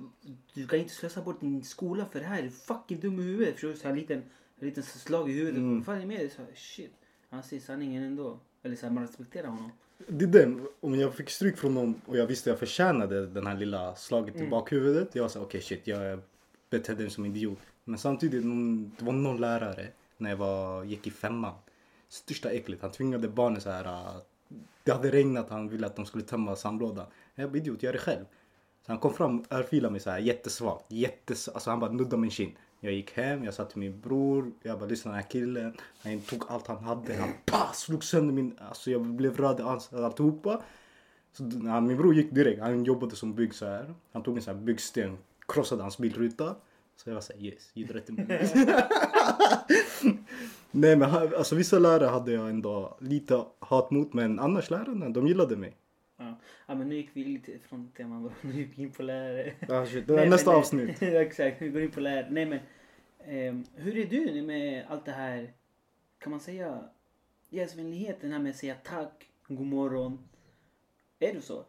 Du 0.54 0.66
kan 0.66 0.78
inte 0.78 0.94
slösa 0.94 1.22
bort 1.22 1.40
din 1.40 1.64
skola 1.64 2.06
för 2.12 2.20
det 2.20 2.26
här. 2.26 2.42
Du 2.42 2.46
är 2.48 2.52
fucking 2.52 3.00
dum 3.00 3.20
i 3.20 3.22
huvudet. 3.22 3.52
Förstår 3.54 3.68
du? 3.68 3.76
Så 3.76 3.88
här 3.88 3.96
liten, 3.96 4.22
en 4.58 4.66
liten 4.66 4.82
slag 4.82 5.30
i 5.30 5.32
huvudet. 5.32 5.58
Mm. 5.58 5.76
Vad 5.76 5.84
fan 5.84 6.00
är 6.00 6.06
med 6.06 6.18
dig? 6.18 6.30
Så 6.30 6.42
här, 6.42 6.48
shit. 6.54 6.92
Han 7.30 7.42
säger 7.42 7.62
sanningen 7.62 8.02
ändå. 8.02 8.38
Eller 8.62 8.76
så 8.76 8.86
här, 8.86 8.92
man 8.92 9.06
respekterar 9.06 9.46
honom. 9.48 9.70
Det 10.06 10.24
är 10.24 10.28
den, 10.28 10.66
om 10.80 10.94
jag 10.94 11.14
fick 11.14 11.30
stryk 11.30 11.56
från 11.56 11.74
någon 11.74 12.00
och 12.06 12.16
jag 12.16 12.26
visste 12.26 12.50
jag 12.50 12.58
förtjänade 12.58 13.26
den 13.26 13.46
här 13.46 13.56
lilla 13.56 13.94
slaget 13.94 14.34
Mm. 14.34 14.46
i 14.46 14.50
bakhuvudet. 14.50 15.14
Jag 15.14 15.22
var 15.22 15.28
så 15.28 15.42
okej 15.42 15.60
shit, 15.60 15.86
jag 15.86 16.20
betedde 16.70 17.02
mig 17.02 17.10
som 17.10 17.26
idiot. 17.26 17.58
Men 17.84 17.98
samtidigt, 17.98 18.42
det 18.98 19.04
var 19.04 19.12
någon 19.12 19.40
lärare 19.40 19.88
när 20.18 20.30
jag 20.30 20.36
var, 20.36 20.84
gick 20.84 21.06
i 21.06 21.10
femman. 21.10 21.54
Största 22.08 22.50
äckligt, 22.50 22.82
han 22.82 22.90
tvingade 22.90 23.28
barnen 23.28 23.60
så 23.60 23.70
här. 23.70 23.84
Äh, 23.84 24.22
det 24.84 24.92
hade 24.92 25.10
regnat, 25.10 25.50
han 25.50 25.68
ville 25.68 25.86
att 25.86 25.96
de 25.96 26.06
skulle 26.06 26.24
tömma 26.24 26.56
sandlådan. 26.56 27.06
Jag 27.34 27.50
bara 27.50 27.58
idiot, 27.58 27.82
gör 27.82 27.92
det 27.92 27.98
själv. 27.98 28.24
Så 28.86 28.92
han 28.92 28.98
kom 28.98 29.14
fram 29.14 29.40
och 29.40 29.52
örfilade 29.52 29.92
mig 29.92 30.00
så 30.00 30.10
här 30.10 30.18
jättesvagt. 30.18 30.84
Jättes, 30.88 31.48
alltså 31.48 31.70
han 31.70 31.80
bara 31.80 31.92
nuddade 31.92 32.16
min 32.16 32.30
kind. 32.30 32.52
Jag 32.80 32.92
gick 32.92 33.12
hem, 33.12 33.44
jag 33.44 33.54
sa 33.54 33.64
till 33.64 33.78
min 33.78 34.00
bror, 34.00 34.52
jag 34.62 34.78
bara 34.78 34.88
lyssna 34.88 35.10
den 35.10 35.20
här 35.20 35.30
killen. 35.30 35.76
Han 36.02 36.20
tog 36.20 36.44
allt 36.48 36.66
han 36.66 36.84
hade, 36.84 37.16
han 37.16 37.30
BAH! 37.46 37.72
slog 37.72 38.04
sönder 38.04 38.34
min, 38.34 38.58
alltså 38.68 38.90
jag 38.90 39.00
blev 39.00 39.36
röd 39.36 39.60
i 39.60 39.62
ansiktet 39.62 40.00
alltihopa. 40.00 40.62
Så 41.32 41.42
min 41.42 41.96
bror 41.96 42.14
gick 42.14 42.34
direkt, 42.34 42.60
han 42.60 42.84
jobbade 42.84 43.16
som 43.16 43.34
bygg 43.34 43.54
så 43.54 43.66
här. 43.66 43.94
Han 44.12 44.22
tog 44.22 44.36
en 44.36 44.42
sån 44.42 44.54
här 44.56 44.62
byggsten, 44.62 45.18
krossade 45.48 45.82
hans 45.82 45.98
bilruta. 45.98 46.56
Så 46.98 47.10
jag 47.10 47.14
var 47.14 47.20
såhär 47.20 47.40
yes, 47.40 47.72
mig. 48.08 48.48
Nej 50.70 50.96
men 50.96 51.02
alltså 51.02 51.54
vissa 51.54 51.78
lärare 51.78 52.08
hade 52.08 52.32
jag 52.32 52.48
ändå 52.48 52.96
lite 53.00 53.44
hat 53.58 53.90
mot 53.90 54.12
men 54.12 54.38
annars 54.38 54.70
lärarna, 54.70 55.08
de 55.08 55.26
gillade 55.26 55.56
mig. 55.56 55.76
Ja. 56.16 56.40
ja 56.66 56.74
men 56.74 56.88
nu 56.88 56.94
gick 56.94 57.10
vi 57.12 57.24
lite 57.24 57.58
från 57.58 57.88
teman 57.96 58.22
bro. 58.22 58.32
Nu 58.50 58.52
gick 58.52 58.78
vi 58.78 58.82
in 58.82 58.90
på 58.90 59.02
lärare. 59.02 59.52
Shit, 59.86 60.06
det 60.06 60.12
är 60.12 60.16
Nej, 60.16 60.28
nästa 60.28 60.50
men, 60.50 60.58
avsnitt. 60.58 61.02
Exakt, 61.02 61.62
vi 61.62 61.68
går 61.68 61.82
in 61.82 61.90
på 61.90 62.00
lärare. 62.00 62.28
Nej 62.30 62.46
men. 62.46 62.58
ehm, 63.24 63.64
hur 63.74 63.96
är 63.96 64.06
du 64.06 64.24
nu 64.24 64.42
med 64.42 64.84
allt 64.88 65.04
det 65.04 65.12
här? 65.12 65.52
Kan 66.18 66.30
man 66.30 66.40
säga 66.40 66.84
gästvänligheten 67.48 68.32
här 68.32 68.38
med 68.38 68.50
att 68.50 68.56
säga 68.56 68.74
tack, 68.84 69.28
god 69.48 69.66
morgon. 69.66 70.28
Är 71.18 71.34
du 71.34 71.40
så? 71.40 71.64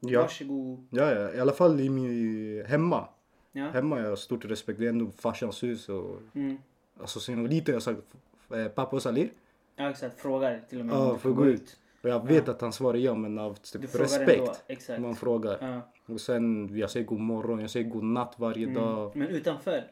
Ja. 0.00 0.20
Varsågod. 0.20 0.86
Ja, 0.90 1.12
ja, 1.14 1.34
i 1.34 1.40
alla 1.40 1.52
fall 1.52 1.80
i 1.80 1.90
min, 1.90 2.64
hemma. 2.66 3.08
Ja. 3.56 3.68
Hemma 3.70 3.96
har 3.96 4.02
jag 4.02 4.18
stort 4.18 4.44
respekt, 4.44 4.78
det 4.78 4.84
är 4.84 4.88
ändå 4.88 5.10
farsans 5.10 5.62
hus 5.62 5.88
och 5.88 6.20
Mm. 6.34 6.58
alltså 7.00 7.20
sen 7.20 7.34
jag 7.34 7.42
var 7.42 7.48
liten 7.48 7.74
jag 7.74 7.82
sa 7.82 7.90
eh, 7.90 8.68
pappa 8.74 8.96
och 8.96 9.02
Salir. 9.02 9.28
Ja 9.76 9.90
exakt, 9.90 10.20
frågar 10.20 10.60
till 10.68 10.80
och 10.80 10.86
med 10.86 10.94
Ja, 10.94 11.06
om 11.06 11.12
du 11.14 11.18
får 11.18 11.30
gå 11.30 11.46
ut. 11.46 11.76
Och 12.02 12.08
jag 12.08 12.26
vet 12.26 12.48
att 12.48 12.60
han 12.60 12.72
svarar 12.72 12.98
ja 12.98 13.14
men 13.14 13.38
av 13.38 13.54
typ 13.54 13.94
respekt. 13.94 14.64
Exakt. 14.66 15.00
Man 15.00 15.16
frågar. 15.16 15.58
Ja. 15.60 15.80
Och 16.14 16.20
sen 16.20 16.76
jag 16.78 16.90
säger 16.90 17.06
god 17.06 17.20
morgon, 17.20 17.60
jag 17.60 17.70
säger 17.70 17.90
god 17.90 18.04
natt 18.04 18.34
varje 18.36 18.66
dag. 18.66 19.16
Mm. 19.16 19.28
Men 19.28 19.36
utanför? 19.36 19.84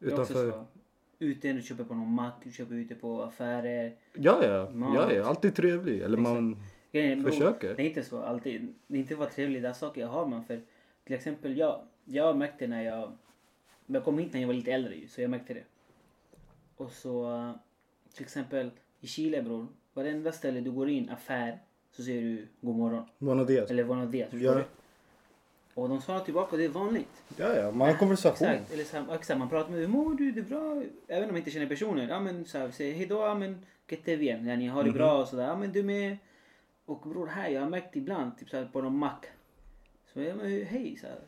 Utanför. 0.00 0.64
Ute, 1.18 1.52
du 1.52 1.62
köper 1.62 1.84
på 1.84 1.94
någon 1.94 2.12
mack, 2.14 2.34
du 2.44 2.52
köper 2.52 2.74
ute 2.74 2.94
på 2.94 3.22
affärer. 3.22 3.94
Ja, 4.12 4.44
ja. 4.46 4.70
Mat. 4.70 4.94
Ja, 4.94 5.12
ja. 5.12 5.24
Alltid 5.24 5.54
trevlig. 5.54 6.00
Eller 6.00 6.18
man 6.18 6.56
Grejen 6.92 7.24
försöker. 7.24 7.74
Det 7.74 7.82
är 7.82 7.86
inte 7.86 8.02
så 8.02 8.22
alltid. 8.22 8.74
Det 8.86 8.96
är 8.96 9.00
inte 9.00 9.14
vad 9.14 9.30
trevliga 9.30 9.74
saker 9.74 10.06
har 10.06 10.26
man 10.26 10.44
för. 10.44 10.60
Till 11.04 11.14
exempel 11.14 11.56
jag. 11.56 11.80
Jag 12.04 12.36
märkte 12.36 12.66
när 12.66 12.82
jag. 12.82 13.12
Jag 13.86 14.04
kom 14.04 14.18
hit 14.18 14.32
när 14.32 14.40
jag 14.40 14.46
var 14.46 14.54
lite 14.54 14.72
äldre 14.72 14.94
ju, 14.94 15.08
så 15.08 15.20
jag 15.20 15.30
märkte 15.30 15.54
det. 15.54 15.64
Och 16.76 16.90
så 16.90 17.52
till 18.14 18.22
exempel 18.22 18.70
i 19.00 19.06
Chile 19.06 19.42
bror. 19.42 19.66
Varenda 19.92 20.32
ställe 20.32 20.60
du 20.60 20.70
går 20.72 20.88
in, 20.88 21.10
affär, 21.10 21.58
så 21.92 22.02
säger 22.02 22.22
du 22.22 22.48
god 22.60 22.76
morgon. 22.76 23.04
Buenos 23.18 23.46
dias. 23.46 23.70
Eller 23.70 23.84
buenos 23.84 24.10
dias. 24.10 24.32
Ja. 24.32 24.54
du? 24.54 24.64
Och 25.74 25.88
de 25.88 26.00
svarar 26.00 26.20
tillbaka, 26.20 26.56
det 26.56 26.64
är 26.64 26.68
vanligt. 26.68 27.22
Ja, 27.36 27.54
ja. 27.56 27.70
Man 27.70 27.88
har 27.88 27.96
konversation. 27.96 28.48
Exakt. 28.48 28.72
Eller 28.72 28.84
så 28.84 28.96
här, 28.96 29.14
exakt, 29.14 29.38
man 29.38 29.48
pratar 29.48 29.70
med 29.70 29.80
hur 29.80 29.88
mår 29.88 30.14
du? 30.14 30.32
Det 30.32 30.40
är 30.40 30.44
bra? 30.44 30.82
Även 31.08 31.24
om 31.24 31.28
man 31.30 31.36
inte 31.38 31.50
känner 31.50 31.66
personen. 31.66 32.08
Ja 32.08 32.20
men 32.20 32.44
så 32.44 32.58
här, 32.58 32.66
vi 32.66 32.72
säger 32.72 32.94
hejdå, 32.94 33.14
ja 33.22 33.34
men 33.34 33.66
que 33.86 33.96
te 33.96 34.16
bien. 34.16 34.46
Ja, 34.46 34.56
ni 34.56 34.66
har 34.66 34.82
det 34.82 34.88
Mhm. 34.90 34.98
bra 34.98 35.20
och 35.20 35.28
sådär. 35.28 35.44
Ja 35.46 35.56
men 35.56 35.72
du 35.72 35.82
med. 35.82 36.16
Och 36.84 37.08
bror 37.08 37.26
här, 37.26 37.48
jag 37.48 37.60
har 37.60 37.68
märkt 37.68 37.96
ibland 37.96 38.38
typ 38.38 38.50
så 38.50 38.56
här, 38.56 38.64
på 38.72 38.82
någon 38.82 38.98
mack. 38.98 39.26
Så 40.12 40.20
jag 40.20 40.36
men 40.36 40.46
hej 40.66 40.96
så 41.00 41.06
här. 41.06 41.18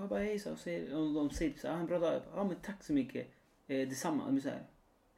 Jag 0.00 0.08
bara 0.08 0.20
hej 0.20 0.38
så 0.38 0.48
här, 0.48 0.54
och 0.54 0.60
säger, 0.60 0.96
och 0.96 1.12
de 1.14 1.30
säger 1.30 1.50
typ 1.50 1.60
så 1.60 1.68
här, 1.68 1.74
ja 1.74 1.80
en 1.80 1.86
bra 1.86 1.98
dag. 1.98 2.20
Ja 2.34 2.44
men 2.44 2.56
tack 2.56 2.84
så 2.84 2.92
mycket. 2.92 3.26
Eh, 3.66 3.88
detsamma. 3.88 4.24
De 4.24 4.30
blir 4.32 4.42
så 4.42 4.48
här, 4.48 4.62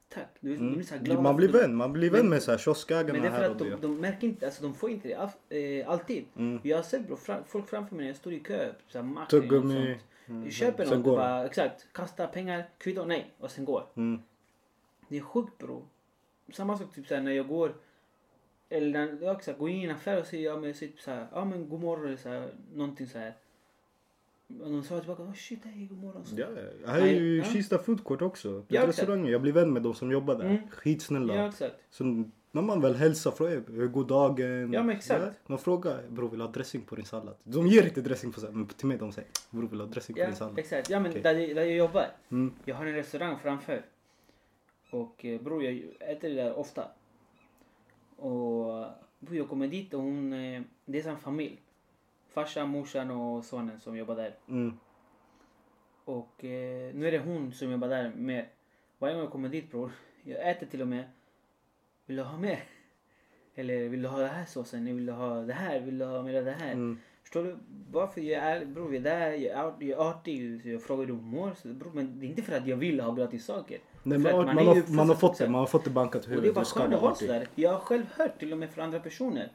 tack. 0.08 0.28
Du 0.40 0.50
vet, 0.50 0.58
de 0.58 0.72
blir 0.74 0.84
så 0.84 0.94
här 0.94 1.02
glada. 1.02 1.12
Mm. 1.20 1.22
Man 1.22 1.36
blir 1.36 1.48
de- 1.48 1.58
vän. 1.58 1.74
Man 1.74 1.92
blir 1.92 2.10
vän 2.10 2.28
med 2.28 2.42
så 2.42 2.50
här 2.50 2.58
kioskägarna 2.58 3.12
men 3.12 3.22
det 3.22 3.28
är 3.28 3.32
för 3.32 3.38
här 3.38 3.50
att 3.50 3.60
och 3.60 3.66
de, 3.70 3.80
de 3.80 3.96
märker 4.00 4.26
inte, 4.26 4.46
alltså 4.46 4.62
de 4.62 4.74
får 4.74 4.90
inte 4.90 5.08
det 5.08 5.14
af- 5.14 5.56
eh, 5.56 5.88
alltid. 5.88 6.24
Mm. 6.36 6.60
Jag 6.62 6.76
har 6.78 6.82
sett 6.82 7.06
bro, 7.06 7.16
fra, 7.16 7.44
folk 7.46 7.68
framför 7.68 7.96
mig 7.96 8.02
när 8.04 8.10
jag 8.10 8.16
står 8.16 8.32
i 8.32 8.40
kö, 8.40 8.72
så 8.88 8.98
här 8.98 9.04
mack 9.04 9.28
Tuggummi. 9.30 9.98
Mm. 10.26 10.50
Köper 10.50 10.84
något 10.84 10.94
och 10.94 11.00
bara, 11.02 11.46
exakt, 11.46 11.92
kastar 11.92 12.26
pengar, 12.26 12.64
kvitto, 12.78 13.04
nej, 13.04 13.30
och 13.38 13.50
sen 13.50 13.64
går. 13.64 13.86
Mm. 13.94 14.22
Det 15.08 15.16
är 15.16 15.20
sjukt 15.20 15.58
bro. 15.58 15.82
Samma 16.52 16.78
sak 16.78 16.94
typ 16.94 17.06
såhär 17.06 17.22
när 17.22 17.32
jag 17.32 17.48
går, 17.48 17.74
eller 18.68 18.90
när 19.06 19.18
jag 19.22 19.36
också 19.36 19.52
går 19.52 19.68
in 19.70 19.80
i 19.80 19.84
en 19.84 19.90
affär 19.90 20.20
och 20.20 20.26
säger, 20.26 20.44
ja 20.50 20.56
men 20.56 20.64
jag 20.64 20.76
säger 20.76 20.92
typ 20.92 21.00
såhär, 21.00 21.26
ja 21.32 21.44
men 21.44 21.68
god 21.68 21.80
morgon 21.80 22.06
eller 22.06 22.16
såhär, 22.16 22.50
någonting 22.74 23.06
såhär. 23.06 23.34
De 24.60 24.82
sa 24.82 24.98
tillbaka, 24.98 25.22
oh 25.22 25.32
shit 25.34 25.64
hej 25.64 25.86
god 25.86 25.98
morgon. 25.98 26.24
Så. 26.24 26.34
Ja, 26.40 26.46
ja. 26.84 26.90
Här 26.90 27.00
är 27.02 27.06
ju 27.20 27.36
Ja. 27.38 27.44
Kista 27.44 27.78
Food 27.78 28.04
Court 28.04 28.22
också. 28.22 28.64
Ja, 28.68 28.86
restauranger. 28.86 29.32
Jag 29.32 29.42
blir 29.42 29.52
vän 29.52 29.72
med 29.72 29.82
de 29.82 29.94
som 29.94 30.10
jobbar 30.12 30.34
där. 30.34 30.44
Mm. 30.44 30.68
Skitsnälla. 30.70 31.34
Ja 31.34 31.48
exakt. 31.48 31.74
Så 31.90 32.04
när 32.54 32.62
man 32.62 32.80
väl 32.80 32.94
hälsar 32.94 33.30
frågar 33.30 33.62
hur 33.68 33.88
går 33.88 34.04
dagen? 34.04 34.72
Ja, 34.72 34.82
men 34.82 34.96
exakt. 34.96 35.48
Man 35.48 35.58
frågar 35.58 36.02
bror 36.08 36.28
vill 36.28 36.38
du 36.38 36.44
ha 36.44 36.52
dressing 36.52 36.82
på 36.82 36.94
din 36.96 37.04
sallad? 37.04 37.34
De 37.44 37.66
ger 37.66 37.84
inte 37.84 38.00
dressing 38.00 38.32
på 38.32 38.40
sallad 38.40 38.54
men 38.56 38.66
till 38.66 38.86
mig 38.86 38.98
de 38.98 39.12
säger 39.12 39.28
bror 39.50 39.68
vill 39.68 39.78
du 39.78 39.84
ha 39.84 39.90
dressing 39.90 40.14
på 40.14 40.20
Ja 40.20 40.26
din 40.26 40.36
sallad? 40.36 40.58
exakt, 40.58 40.90
ja 40.90 41.00
men 41.00 41.10
Okej. 41.10 41.22
där, 41.22 41.34
jag- 41.34 41.56
där 41.56 41.62
jag 41.62 41.76
jobbar. 41.76 42.06
Mm. 42.30 42.52
Jag 42.64 42.74
har 42.76 42.86
en 42.86 42.94
restaurang 42.94 43.38
framför. 43.42 43.84
Och 44.90 45.24
eh, 45.24 45.40
bror 45.40 45.64
jag 45.64 45.82
äter 46.00 46.30
där 46.34 46.58
ofta. 46.58 46.84
Och 48.16 48.84
bror 49.18 49.36
jag 49.36 49.48
kommer 49.48 49.68
dit 49.68 49.94
och 49.94 50.00
hon, 50.02 50.32
eh, 50.32 50.62
det 50.84 51.00
är 51.06 51.08
en 51.08 51.18
familj. 51.18 51.60
Farsan, 52.34 52.68
morsan 52.68 53.10
och 53.10 53.44
sonen 53.44 53.80
som 53.80 53.96
jobbar 53.96 54.16
där. 54.16 54.34
Mm. 54.48 54.78
Och 56.04 56.44
eh, 56.44 56.94
nu 56.94 57.06
är 57.08 57.12
det 57.12 57.18
hon 57.18 57.52
som 57.52 57.70
jobbar 57.70 57.88
där 57.88 58.12
med. 58.16 58.46
Varje 58.98 59.14
gång 59.14 59.22
jag 59.22 59.32
kommer 59.32 59.48
dit 59.48 59.70
bror, 59.70 59.90
jag 60.24 60.50
äter 60.50 60.66
till 60.66 60.80
och 60.82 60.88
med. 60.88 61.04
Vill 62.06 62.16
du 62.16 62.22
ha 62.22 62.36
mer? 62.38 62.62
Eller 63.54 63.88
vill 63.88 64.02
du 64.02 64.08
ha 64.08 64.18
den 64.18 64.28
här 64.30 64.44
såsen? 64.44 64.84
Vill 64.84 65.06
du 65.06 65.12
ha 65.12 65.34
det 65.40 65.52
här? 65.52 65.80
Vill 65.80 65.98
du 65.98 66.04
ha 66.04 66.22
mer 66.22 66.38
av 66.38 66.44
det 66.44 66.52
här? 66.52 66.72
Mm. 66.72 66.98
Förstår 67.22 67.44
du? 67.44 67.56
Varför 67.90 68.20
jag 68.20 68.42
är 68.42 68.64
bror, 68.64 68.94
jag 68.94 69.06
är 69.06 69.18
där, 69.18 69.30
jag 69.32 69.58
är, 69.58 69.74
jag 69.78 69.82
är 70.06 70.10
artig, 70.10 70.66
jag 70.66 70.82
frågar 70.82 71.00
hur 71.06 71.06
du 71.14 71.20
mår. 71.22 71.54
Så, 71.62 71.68
bror, 71.68 71.90
men 71.94 72.20
det 72.20 72.26
är 72.26 72.28
inte 72.28 72.42
för 72.42 72.56
att 72.56 72.66
jag 72.66 72.76
vill 72.76 73.00
ha 73.00 73.12
gratis 73.12 73.44
saker. 73.44 73.78
Nej, 74.02 74.18
För 74.22 74.44
men, 74.44 74.46
man, 74.46 74.58
är 74.58 74.64
har, 74.64 74.94
man 74.96 75.08
har 75.08 75.14
för- 75.14 75.20
fått 75.28 75.38
det, 75.38 75.48
man 75.48 75.58
har 75.58 75.66
fått 75.66 75.84
det 75.84 75.90
bankat 75.90 76.22
i 76.22 76.26
Och 76.26 76.28
det 76.30 76.34
är 76.34 76.36
huvudet. 76.36 76.54
bara 76.54 76.64
skönt 76.64 76.94
att 76.94 77.02
vara 77.02 77.14
sådär. 77.14 77.46
Jag 77.54 77.72
har 77.72 77.78
själv 77.80 78.04
hört 78.16 78.38
till 78.38 78.52
och 78.52 78.58
med 78.58 78.70
från 78.70 78.84
andra 78.84 79.00
personer. 79.00 79.52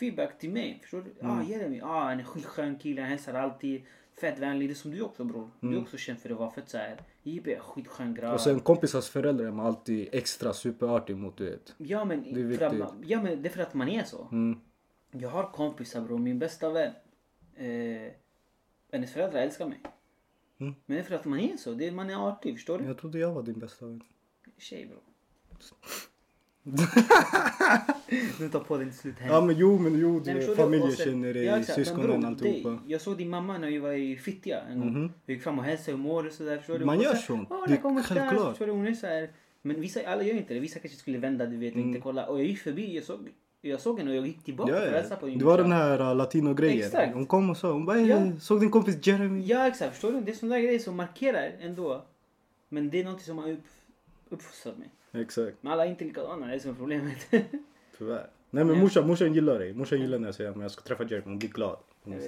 Feedback 0.00 0.38
till 0.38 0.50
mig. 0.50 0.78
Förstår 0.82 1.02
du? 1.02 1.14
Mm. 1.20 1.38
Ah, 1.38 1.42
Jeremy, 1.42 1.80
ah, 1.82 2.04
han 2.04 2.20
är 2.20 2.24
skitskön 2.24 2.78
kille, 2.78 3.00
han 3.00 3.10
hälsar 3.10 3.34
alltid. 3.34 3.82
fett 4.20 4.38
vänlig. 4.38 4.68
Det 4.68 4.72
är 4.72 4.74
som 4.74 4.90
du 4.90 5.02
också 5.02 5.24
bror. 5.24 5.50
Du 5.60 5.66
är 5.66 5.72
Mm. 5.72 5.82
också 5.82 5.96
känd 5.96 6.18
för 6.18 6.30
att 6.30 6.36
vara 6.38 6.50
fett 6.50 6.68
såhär. 6.68 7.00
JB 7.22 7.48
är 7.48 7.58
skitskön 7.60 8.14
grabb. 8.14 8.34
Och 8.34 8.40
sen 8.40 8.60
kompisars 8.60 9.08
föräldrar 9.08 9.44
är 9.46 9.66
alltid 9.66 10.08
extra 10.12 10.52
superartig 10.52 11.16
mot 11.16 11.36
du 11.36 11.50
vet. 11.50 11.74
Ja 11.78 12.04
men, 12.04 12.22
Det 12.22 12.30
är 12.30 12.34
för 12.34 12.42
viktigt. 12.42 12.78
man, 12.78 13.02
ja 13.06 13.22
men 13.22 13.42
det 13.42 13.48
är 13.48 13.50
för 13.50 13.62
att 13.62 13.74
man 13.74 13.88
är 13.88 14.04
så. 14.04 14.28
Mm. 14.32 14.60
Jag 15.10 15.28
har 15.28 15.50
kompisar 15.52 16.00
bror. 16.00 16.18
Min 16.18 16.38
bästa 16.38 16.70
vän. 16.70 16.92
Eh, 17.56 18.12
hennes 18.92 19.12
föräldrar 19.12 19.40
älskar 19.40 19.66
mig. 19.66 19.80
Mm. 20.60 20.74
Men 20.86 20.94
det 20.96 21.02
är 21.02 21.04
för 21.04 21.14
att 21.14 21.24
man 21.24 21.40
är 21.40 21.56
så. 21.56 21.72
Det 21.74 21.86
är, 21.88 21.92
man 21.92 22.10
är 22.10 22.28
artig, 22.28 22.54
förstår 22.54 22.78
du? 22.78 22.84
Jag 22.84 22.98
trodde 22.98 23.18
jag 23.18 23.32
var 23.34 23.42
din 23.42 23.58
bästa 23.58 23.86
vän. 23.86 24.02
Tjej 24.58 24.86
bror. 24.86 25.00
du 28.38 28.48
tar 28.48 28.60
på 28.60 28.76
dig 28.76 28.86
till 28.90 28.98
slut 28.98 29.14
Ja 29.28 29.40
men 29.40 29.56
jo 29.58 29.78
men 29.78 29.98
jo, 29.98 30.22
Nej, 30.24 30.34
du 30.34 30.40
du? 30.46 30.54
familjen 30.56 30.92
känner 30.96 31.34
dig, 31.34 31.44
Ja, 31.44 31.62
syskonen 31.62 32.24
alltihopa. 32.24 32.78
Jag 32.86 33.00
såg 33.00 33.16
din 33.18 33.30
mamma 33.30 33.58
när 33.58 33.68
vi 33.68 33.78
var 33.78 33.92
i 33.92 34.16
Fittja 34.16 34.60
en 34.70 34.80
gång. 34.80 34.92
Mhm. 34.92 35.12
Vi 35.26 35.32
gick 35.34 35.42
fram 35.42 35.58
och 35.58 35.64
hälsade 35.64 35.96
hur 35.96 36.02
mår 36.04 36.22
du 36.22 36.30
sådär. 36.30 36.56
Förstår 36.58 36.78
du? 36.78 36.84
Man 36.84 37.00
gör 37.00 37.14
så- 37.14 37.22
sånt. 37.22 37.48
"Åh, 37.50 37.64
Det 37.66 37.74
där 37.74 37.82
kommer 37.82 38.02
Stas", 38.02 38.18
självklart. 38.18 38.58
Du? 38.58 38.70
Hon 38.70 38.86
är 38.86 38.92
så 38.94 39.06
här. 39.06 39.30
Men 39.62 39.80
vissa, 39.80 40.00
alla 40.06 40.22
gör 40.22 40.34
inte 40.34 40.54
det. 40.54 40.60
Vissa 40.60 40.78
kanske 40.78 40.98
skulle 40.98 41.18
vända, 41.18 41.46
du 41.46 41.56
vet, 41.56 41.74
Mm. 41.74 41.86
inte 41.88 42.00
kolla. 42.00 42.26
Och 42.26 42.38
jag 42.40 42.46
gick 42.46 42.58
förbi, 42.58 42.94
jag 42.94 43.04
såg, 43.04 43.28
jag 43.60 43.80
såg 43.80 43.98
henne 43.98 44.10
och 44.10 44.16
jag 44.16 44.26
gick 44.26 44.44
tillbaka 44.44 44.70
Ja, 44.72 44.76
för 44.78 44.86
att 44.86 44.92
ja. 44.92 44.98
hälsa 44.98 45.16
på 45.16 45.26
Det 45.26 45.44
var 45.44 45.58
den 45.58 45.72
här 45.72 46.00
uh, 46.00 46.14
latino-grejen. 46.16 47.12
Hon 47.14 47.26
kom 47.26 47.50
och 47.50 47.56
sa, 47.56 47.72
hon 47.72 47.84
bara, 47.86 47.96
"Hey, 47.98 48.06
Ja. 48.08 48.32
såg 48.40 48.60
din 48.60 48.70
kompis 48.70 49.06
Jeremy? 49.06 49.40
Ja 49.46 49.66
exakt, 49.66 49.92
förstår 49.92 50.12
du? 50.12 50.20
Det 50.20 50.30
är 50.32 50.34
sådana 50.36 50.56
där 50.56 50.78
som 50.78 50.96
markerar 50.96 51.50
ändå. 51.60 52.04
Men 52.68 52.90
det 52.90 53.00
är 53.00 53.04
något 53.04 53.22
som 53.22 53.38
har 53.38 53.50
upp, 53.50 53.64
uppfostrat 54.28 54.78
mig. 54.78 54.88
Exakt, 55.14 55.56
Men 55.60 55.72
alla 55.72 55.86
är 55.86 55.90
inte 55.90 56.04
likadana, 56.04 56.46
det 56.46 56.54
är 56.54 56.58
som 56.58 56.76
problemet. 56.76 57.26
tyvärr. 57.98 58.30
Nej 58.50 58.64
men 58.64 58.78
morsan, 58.78 59.06
morsan 59.06 59.34
gillar 59.34 59.58
dig. 59.58 59.72
Morsan 59.74 60.00
gillar 60.00 60.18
när 60.18 60.28
jag 60.28 60.34
säger 60.34 60.50
att 60.50 60.60
jag 60.60 60.70
ska 60.70 60.82
träffa 60.82 61.04
Jeremy, 61.04 61.24
hon 61.24 61.38
blir 61.38 61.48
glad. 61.48 61.78
Hon 62.02 62.20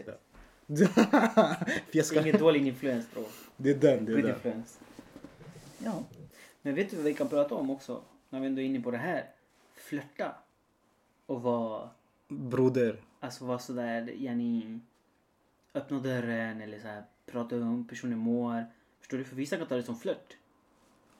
Fjäskar. 1.92 2.22
ingen 2.26 2.38
dålig 2.38 2.66
influens 2.66 3.10
bro. 3.14 3.24
Det 3.56 3.70
är 3.70 3.74
den, 3.74 4.04
det 4.04 4.12
är 4.12 4.16
Good 4.16 4.24
den. 4.24 4.34
influence. 4.34 4.78
Ja. 5.78 6.04
Men 6.62 6.74
vet 6.74 6.90
du 6.90 6.96
vad 6.96 7.04
vi 7.04 7.14
kan 7.14 7.28
prata 7.28 7.54
om 7.54 7.70
också? 7.70 8.02
När 8.30 8.40
vi 8.40 8.46
ändå 8.46 8.60
är 8.60 8.64
inne 8.66 8.80
på 8.80 8.90
det 8.90 8.96
här. 8.98 9.30
Flörta. 9.74 10.34
Och 11.26 11.42
vara, 11.42 11.90
Broder. 12.28 12.96
alltså 13.20 13.44
vara 13.44 13.58
sådär, 13.58 14.12
yani, 14.18 14.80
öppna 15.74 16.00
dörren 16.00 16.60
eller 16.60 16.80
så 16.80 16.86
här, 16.86 17.02
prata 17.26 17.56
om 17.56 17.76
hur 17.76 17.84
personen 17.84 18.18
mår. 18.18 18.64
Förstår 18.98 19.18
du? 19.18 19.24
För 19.24 19.36
vissa 19.36 19.56
kan 19.56 19.66
ta 19.66 19.76
det 19.76 19.82
som 19.82 19.96
flört. 19.96 20.36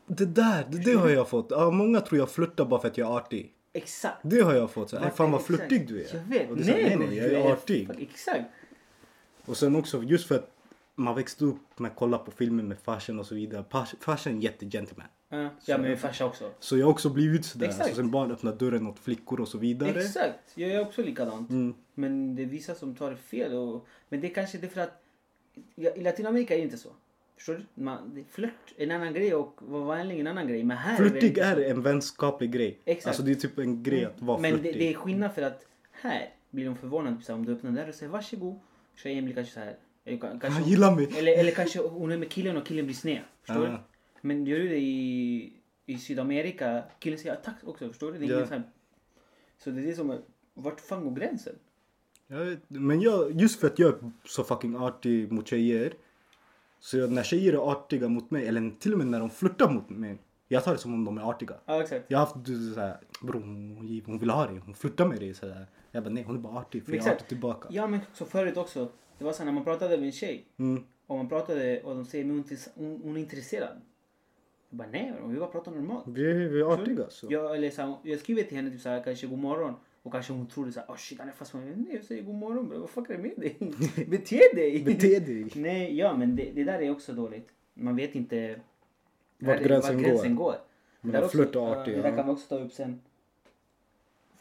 Det 0.06 0.26
där, 0.26 0.66
det, 0.70 0.78
det 0.78 0.92
har 0.92 1.08
jag 1.08 1.28
fått. 1.28 1.46
Ja, 1.50 1.70
många 1.70 2.00
tror 2.00 2.18
jag 2.18 2.30
flörtar 2.30 2.64
bara 2.64 2.80
för 2.80 2.88
att 2.88 2.98
jag 2.98 3.08
är 3.12 3.16
artig. 3.16 3.52
Exakt. 3.72 4.16
Det 4.22 4.40
har 4.40 4.54
jag 4.54 4.70
fått. 4.70 4.90
Så, 4.90 4.98
här, 4.98 5.10
fan 5.10 5.30
vad 5.32 5.42
flörtig 5.42 5.88
du 5.88 6.00
är. 6.04 6.14
Jag 6.16 6.22
vet. 6.22 6.50
Och 6.50 6.56
det 6.56 6.62
är 6.62 6.66
så 6.66 6.72
här, 6.72 6.96
nej, 6.96 7.08
nej, 7.08 7.16
jag 7.16 7.32
är 7.32 7.52
artig. 7.52 7.90
Exakt. 7.98 8.44
Och 9.44 9.56
sen 9.56 9.76
också 9.76 10.02
just 10.02 10.26
för 10.28 10.34
att 10.34 10.50
man 10.94 11.14
växte 11.14 11.44
upp 11.44 11.78
med 11.78 11.90
att 11.90 11.96
kolla 11.96 12.18
på 12.18 12.30
filmer 12.30 12.62
med 12.62 12.78
farsan 12.78 13.18
och 13.18 13.26
så 13.26 13.34
vidare. 13.34 13.64
Fars- 13.70 13.94
Farsan 14.00 14.32
är 14.32 14.36
en 14.36 14.42
jättegentleman. 14.42 15.06
Ja, 15.28 15.50
ja 15.64 15.78
men 15.78 15.88
min 15.88 15.98
farsa 15.98 16.26
också. 16.26 16.50
Så 16.60 16.78
jag 16.78 16.86
har 16.86 16.90
också 16.92 17.10
blivit 17.10 17.44
sådär. 17.46 17.66
Exakt. 17.66 17.88
Så 17.88 17.94
sen 17.94 18.10
barn 18.10 18.30
öppnar 18.32 18.52
dörren 18.52 18.86
åt 18.86 18.98
flickor 18.98 19.40
och 19.40 19.48
så 19.48 19.58
vidare. 19.58 19.90
Exakt. 19.90 20.38
Jag 20.54 20.70
är 20.70 20.80
också 20.80 21.02
likadant. 21.02 21.50
Mm. 21.50 21.74
Men 21.94 22.34
det 22.36 22.42
är 22.42 22.46
vissa 22.46 22.74
som 22.74 22.94
tar 22.94 23.14
fel. 23.14 23.54
Och, 23.54 23.86
men 24.08 24.20
det 24.20 24.30
är 24.30 24.34
kanske 24.34 24.58
det 24.58 24.66
är 24.66 24.70
för 24.70 24.80
att 24.80 25.02
ja, 25.74 25.90
i 25.90 26.00
Latinamerika 26.02 26.54
är 26.54 26.58
det 26.58 26.64
inte 26.64 26.78
så. 26.78 26.88
Förstår 27.36 27.54
du? 27.54 27.82
Man, 27.82 28.14
det, 28.14 28.24
flört 28.30 28.74
är 28.76 28.84
en 28.84 28.90
annan 28.90 29.14
grej 29.14 29.34
och 29.34 29.60
vänlig 29.96 30.16
är 30.16 30.20
en 30.20 30.26
annan 30.26 30.48
grej. 30.48 30.64
Men 30.64 30.76
här 30.76 30.90
det 31.04 31.10
Flörtig 31.10 31.38
är 31.38 31.56
en 31.70 31.82
vänskaplig 31.82 32.52
grej. 32.52 32.78
Exakt. 32.84 33.06
Alltså 33.06 33.22
det 33.22 33.30
är 33.30 33.34
typ 33.34 33.58
en 33.58 33.82
grej 33.82 34.04
att 34.04 34.22
vara 34.22 34.38
Men 34.40 34.52
det, 34.52 34.58
flörtig. 34.58 34.80
det 34.80 34.90
är 34.90 34.94
skillnad 34.94 35.34
för 35.34 35.42
att 35.42 35.66
här 35.92 36.28
blir 36.50 36.64
de 36.66 36.76
förvånade 36.76 37.32
om 37.32 37.46
du 37.46 37.52
öppnar 37.52 37.70
där 37.70 37.88
och 37.88 37.94
säger 37.94 38.12
varsågod. 38.12 38.58
Tjejen 38.94 39.24
blir 39.24 39.34
kanske 39.34 39.52
så 39.54 39.60
här. 39.60 39.76
Eller, 40.04 40.18
ka- 40.18 40.40
kanske, 40.40 40.48
Han 40.60 40.64
gillar 40.64 40.96
mig. 40.96 41.08
eller, 41.18 41.38
eller 41.38 41.50
kanske 41.50 41.78
hon 41.80 42.10
är 42.12 42.18
med 42.18 42.30
killen 42.30 42.56
och 42.56 42.66
killen 42.66 42.84
blir 42.86 42.94
sned. 42.96 43.20
Förstår 43.42 43.64
Ja. 43.66 43.70
du? 43.70 43.78
Men 44.28 44.46
gör 44.46 44.58
du 44.58 44.68
det 44.68 44.78
i, 44.78 45.52
i 45.86 45.98
Sydamerika, 45.98 46.82
killen 46.98 47.18
säger 47.18 47.36
tack 47.36 47.56
också. 47.64 47.88
Förstår 47.88 48.12
du? 48.12 48.18
Det 48.18 48.24
är 48.24 48.28
Ja. 48.28 48.36
ingen 48.36 48.62
så 49.58 49.70
det 49.70 49.80
är 49.80 49.86
det 49.86 49.94
som 49.94 50.10
är, 50.10 50.18
vart 50.54 50.80
fan 50.80 51.04
går 51.04 51.10
gränsen? 51.20 51.54
Jag 52.26 52.44
vet, 52.44 52.58
men 52.68 53.00
jag, 53.00 53.40
just 53.40 53.60
för 53.60 53.66
att 53.66 53.78
jag 53.78 53.88
är 53.88 54.10
så 54.24 54.44
fucking 54.44 54.76
artig 54.76 55.32
mot 55.32 55.48
tjejer. 55.48 55.92
Så 56.86 57.06
när 57.06 57.22
tjejer 57.22 57.52
är 57.52 57.70
artiga 57.70 58.08
mot 58.08 58.30
mig, 58.30 58.48
eller 58.48 58.78
till 58.78 58.92
och 58.92 58.98
med 58.98 59.06
när 59.06 59.20
de 59.20 59.30
flörtar 59.30 59.70
mot 59.70 59.90
mig. 59.90 60.18
Jag 60.48 60.64
tar 60.64 60.72
det 60.72 60.78
som 60.78 60.94
om 60.94 61.04
de 61.04 61.18
är 61.18 61.22
artiga. 61.22 61.54
Ja 61.64 61.82
exakt. 61.82 62.04
Jag 62.08 62.18
har 62.18 62.26
haft 62.26 62.74
såhär, 62.74 62.96
bror 63.22 63.40
hon, 63.40 64.02
hon 64.06 64.18
vill 64.18 64.30
ha 64.30 64.46
dig, 64.46 64.58
hon 64.64 64.74
flörtar 64.74 65.06
med 65.06 65.20
dig. 65.20 65.34
Såhär. 65.34 65.66
Jag 65.90 66.02
bara 66.04 66.10
nej 66.10 66.22
hon 66.22 66.36
är 66.36 66.40
bara 66.40 66.58
artig 66.58 66.84
för 66.84 66.92
jag 66.92 66.96
är 66.96 67.00
Exakt. 67.00 67.16
artig 67.16 67.28
tillbaka. 67.28 67.68
Ja 67.70 67.86
men 67.86 68.00
så 68.14 68.24
förut 68.24 68.56
också. 68.56 68.88
Det 69.18 69.24
var 69.24 69.32
så 69.32 69.38
här, 69.38 69.44
när 69.44 69.52
man 69.52 69.64
pratade 69.64 69.96
med 69.96 70.06
en 70.06 70.12
tjej. 70.12 70.46
Mm. 70.56 70.84
Och 71.06 71.16
man 71.16 71.28
pratade 71.28 71.82
och 71.82 71.94
de 71.94 72.04
säger 72.04 72.24
men 72.24 72.36
hon, 72.36 72.44
är 72.50 73.02
hon, 73.04 73.16
intresserad. 73.16 73.80
Jag 74.70 74.78
bara 74.78 74.88
nej 74.88 75.14
vi 75.26 75.38
bara 75.38 75.50
pratar 75.50 75.72
normalt. 75.72 76.04
Vi, 76.06 76.48
vi 76.48 76.60
är 76.60 76.72
artiga 76.72 77.10
så. 77.10 77.26
Jag, 77.30 77.56
eller 77.56 77.70
så 77.70 77.82
här, 77.82 77.94
jag 78.02 78.18
skriver 78.18 78.42
till 78.42 78.56
henne 78.56 78.70
typ 78.70 78.80
så 78.80 78.88
här, 78.88 79.02
kanske 79.04 79.26
god 79.26 79.38
morgon. 79.38 79.74
Och 80.06 80.12
kanske 80.12 80.32
hon 80.32 80.46
tror 80.46 80.66
det 80.66 80.72
så 80.72 80.80
här, 80.80 80.88
oh 80.88 80.96
shit 80.96 81.18
han 81.18 81.28
är 81.28 81.32
fast 81.32 81.54
med 81.54 81.62
mig. 81.64 81.74
Nej 81.76 81.94
jag 81.94 82.04
säger 82.04 82.22
god 82.22 82.34
morgon 82.34 82.68
bro. 82.68 82.78
Vad 82.80 82.90
fuck 82.90 83.10
är 83.10 83.16
det 83.16 83.22
med 83.22 83.32
dig? 83.36 83.56
Bete 84.08 84.40
dig! 84.54 84.82
Bete 84.84 85.18
dig. 85.20 85.52
Nej 85.54 85.96
ja 85.98 86.16
men 86.16 86.36
det, 86.36 86.50
det 86.52 86.64
där 86.64 86.80
är 86.82 86.90
också 86.90 87.12
dåligt. 87.12 87.48
Man 87.74 87.96
vet 87.96 88.14
inte 88.14 88.60
Vart 89.38 89.58
där- 89.58 89.64
gränsen 89.64 89.96
går. 89.96 90.02
gränsen 90.04 90.36
går. 90.36 90.54
Men 91.00 91.12
Där 91.12 91.18
att 91.18 91.24
också- 91.24 91.60
artig, 91.60 91.94
Det 91.96 92.02
där 92.02 92.08
ja. 92.10 92.16
kan 92.16 92.26
vi 92.26 92.32
också 92.32 92.48
ta 92.48 92.58
upp 92.64 92.72
sen. 92.72 93.00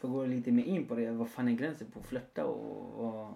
Att 0.00 0.10
gå 0.10 0.26
lite 0.26 0.52
mer 0.52 0.64
in 0.64 0.86
på 0.86 0.94
det. 0.94 1.10
Vad 1.10 1.28
fan 1.30 1.48
är 1.48 1.52
gränsen 1.52 1.86
på 1.90 2.02
flörta 2.02 2.44
och 2.44 3.02
vara 3.04 3.34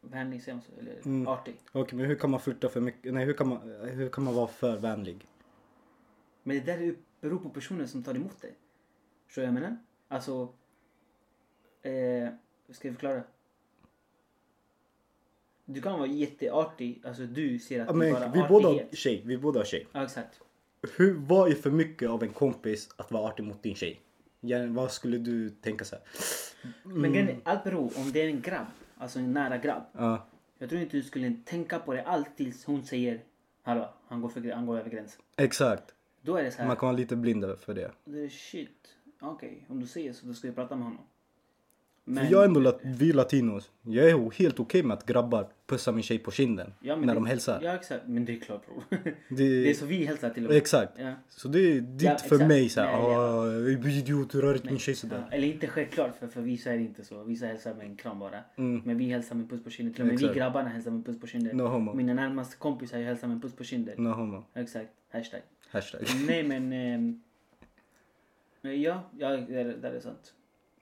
vänlig 0.00 0.42
så? 0.42 0.50
Eller 0.78 1.00
Mm. 1.04 1.28
artig. 1.28 1.54
Okej 1.72 1.98
men 1.98 2.06
hur 2.06 2.14
kan 2.16 2.30
man 2.30 2.40
flörta 2.40 2.68
för 2.68 2.80
mycket? 2.80 3.14
Nej 3.14 3.24
hur 3.24 3.32
kan 3.32 3.48
man, 3.48 3.58
hur 3.90 4.08
kan 4.08 4.24
man 4.24 4.34
vara 4.34 4.46
för 4.48 4.76
vänlig? 4.78 5.28
Men 6.42 6.56
det 6.56 6.62
där 6.62 6.94
beror 7.20 7.38
på 7.38 7.48
personen 7.48 7.88
som 7.88 8.02
tar 8.02 8.14
emot 8.14 8.40
det. 8.40 8.50
Förstår 9.26 9.42
du 9.42 9.48
vad 9.48 9.56
jag 9.56 9.62
menar? 9.62 9.76
Alltså... 10.08 10.48
Eh, 11.84 12.28
ska 12.70 12.88
jag 12.88 12.94
förklara? 12.94 13.22
Du 15.64 15.82
kan 15.82 15.98
vara 15.98 16.08
jätteartig. 16.08 17.02
Alltså 17.04 17.22
du 17.22 17.58
ser 17.58 17.80
att 17.80 17.86
Ja, 17.86 17.92
men, 17.92 18.12
bara 18.12 18.28
vi 18.28 18.42
båda 18.48 18.68
har 18.68 18.74
artighet. 18.74 18.98
tjej, 18.98 19.22
vi 19.26 19.38
båda 19.38 19.60
har 19.60 19.64
tjej. 19.64 19.86
Ja 19.92 20.04
exakt. 20.04 20.40
Hur, 20.96 21.14
vad 21.14 21.50
är 21.50 21.54
för 21.54 21.70
mycket 21.70 22.08
av 22.10 22.22
en 22.22 22.32
kompis 22.32 22.88
att 22.96 23.10
vara 23.10 23.28
artig 23.28 23.42
mot 23.44 23.62
din 23.62 23.74
tjej? 23.74 24.00
Ja, 24.40 24.66
vad 24.66 24.92
skulle 24.92 25.18
du 25.18 25.50
tänka 25.50 25.84
så 25.84 25.96
här? 25.96 26.04
Men 26.82 27.12
grejen 27.12 27.28
är, 27.28 27.40
allt 27.44 27.64
beror 27.64 27.92
om 27.98 28.12
det 28.12 28.22
är 28.22 28.26
en 28.28 28.40
grabb. 28.40 28.66
Alltså 28.96 29.18
en 29.18 29.32
nära 29.32 29.58
grabb. 29.58 29.82
Ja, 29.92 30.26
Jag 30.58 30.68
tror 30.68 30.80
inte 30.80 30.96
du 30.96 31.02
skulle 31.02 31.36
tänka 31.44 31.78
på 31.78 31.92
det 31.94 32.02
allt 32.04 32.36
tills 32.36 32.64
hon 32.64 32.84
säger 32.84 33.20
Hallå, 33.62 33.94
han 34.06 34.20
går, 34.20 34.28
för, 34.28 34.52
han 34.52 34.66
går 34.66 34.78
över 34.78 34.90
gränsen. 34.90 35.22
exakt. 35.36 35.94
Då 36.20 36.36
är 36.36 36.42
det 36.42 36.50
så 36.50 36.58
här. 36.58 36.66
Man 36.66 36.76
kan 36.76 36.86
vara 36.86 36.96
lite 36.96 37.16
blind 37.16 37.44
för 37.60 37.74
det. 37.74 37.90
Det 38.04 38.24
är 38.24 38.28
shit. 38.28 38.94
Okej, 39.20 39.66
om 39.68 39.80
du 39.80 39.86
säger 39.86 40.12
så 40.12 40.26
då 40.26 40.34
ska 40.34 40.48
jag 40.48 40.54
prata 40.54 40.76
med 40.76 40.84
honom. 40.84 41.04
För 42.06 42.12
jag 42.30 42.40
är 42.40 42.44
ändå, 42.44 42.60
lat- 42.60 42.80
vi 42.82 43.12
latinos, 43.12 43.70
jag 43.82 44.10
är 44.10 44.30
helt 44.38 44.60
okej 44.60 44.82
med 44.82 44.94
att 44.94 45.06
grabbar 45.06 45.48
pussar 45.66 45.92
min 45.92 46.02
tjej 46.02 46.18
på 46.18 46.30
kinden 46.30 46.72
Ja, 46.80 46.96
men 46.96 47.06
när 47.06 47.14
det, 47.14 47.20
de 47.20 47.26
hälsar. 47.26 47.60
Ja 47.62 47.74
exakt, 47.74 48.02
men 48.06 48.24
det 48.24 48.32
är 48.36 48.40
klart 48.40 48.66
bror. 48.66 48.84
Det- 49.00 49.14
det 49.36 49.70
är 49.70 49.74
så 49.74 49.86
vi 49.86 50.04
hälsar 50.04 50.30
till 50.30 50.44
och 50.44 50.50
med. 50.50 50.56
Exakt. 50.58 50.92
Ja. 50.98 51.14
Så 51.28 51.48
det 51.48 51.58
är 51.58 51.80
ditt 51.80 52.02
Ja, 52.02 52.16
för 52.18 52.46
mig 52.46 52.68
såhär, 52.68 52.92
Nej, 53.56 53.72
ja. 53.82 53.88
idiot 53.90 54.30
du 54.30 54.40
rör 54.40 54.54
inte 54.54 54.66
min 54.70 54.78
tjej 54.78 54.94
sådär. 54.94 55.28
Eller 55.30 55.48
inte 55.48 55.66
självklart 55.66 56.16
för, 56.18 56.26
för 56.28 56.40
vissa 56.40 56.70
är 56.72 56.76
det 56.76 56.82
inte 56.82 57.04
så. 57.04 57.22
Vissa 57.24 57.46
hälsar 57.46 57.74
med 57.74 57.86
en 57.86 57.96
kram 57.96 58.18
bara. 58.18 58.38
Mm. 58.56 58.82
Men 58.84 58.98
vi 58.98 59.04
hälsar 59.04 59.34
med 59.36 59.50
puss 59.50 59.64
på 59.64 59.70
kinden. 59.70 59.94
Till 59.94 60.02
och 60.02 60.06
med 60.06 60.18
vi 60.18 60.24
Exakt. 60.24 60.38
grabbarna 60.38 60.68
hälsar 60.68 60.90
med 60.90 61.06
puss 61.06 61.20
på 61.20 61.26
kinden. 61.26 61.56
No 61.56 61.62
homo. 61.62 61.94
Mina 61.94 62.14
närmaste 62.14 62.56
kompisar 62.56 62.98
jag 62.98 63.06
hälsar 63.06 63.28
med 63.28 63.42
puss 63.42 63.52
på 63.56 63.64
kinden. 63.64 63.94
No 64.04 64.08
homo. 64.08 64.44
Exakt. 64.54 64.90
Hashtag. 65.12 65.40
Hashtag. 65.68 66.00
Nej 66.26 66.42
men... 66.42 66.68
men 68.60 68.82
ja, 68.82 69.10
ja 69.18 69.28
det, 69.28 69.60
är, 69.60 69.64
det 69.64 69.88
är 69.88 70.00
sant. 70.00 70.32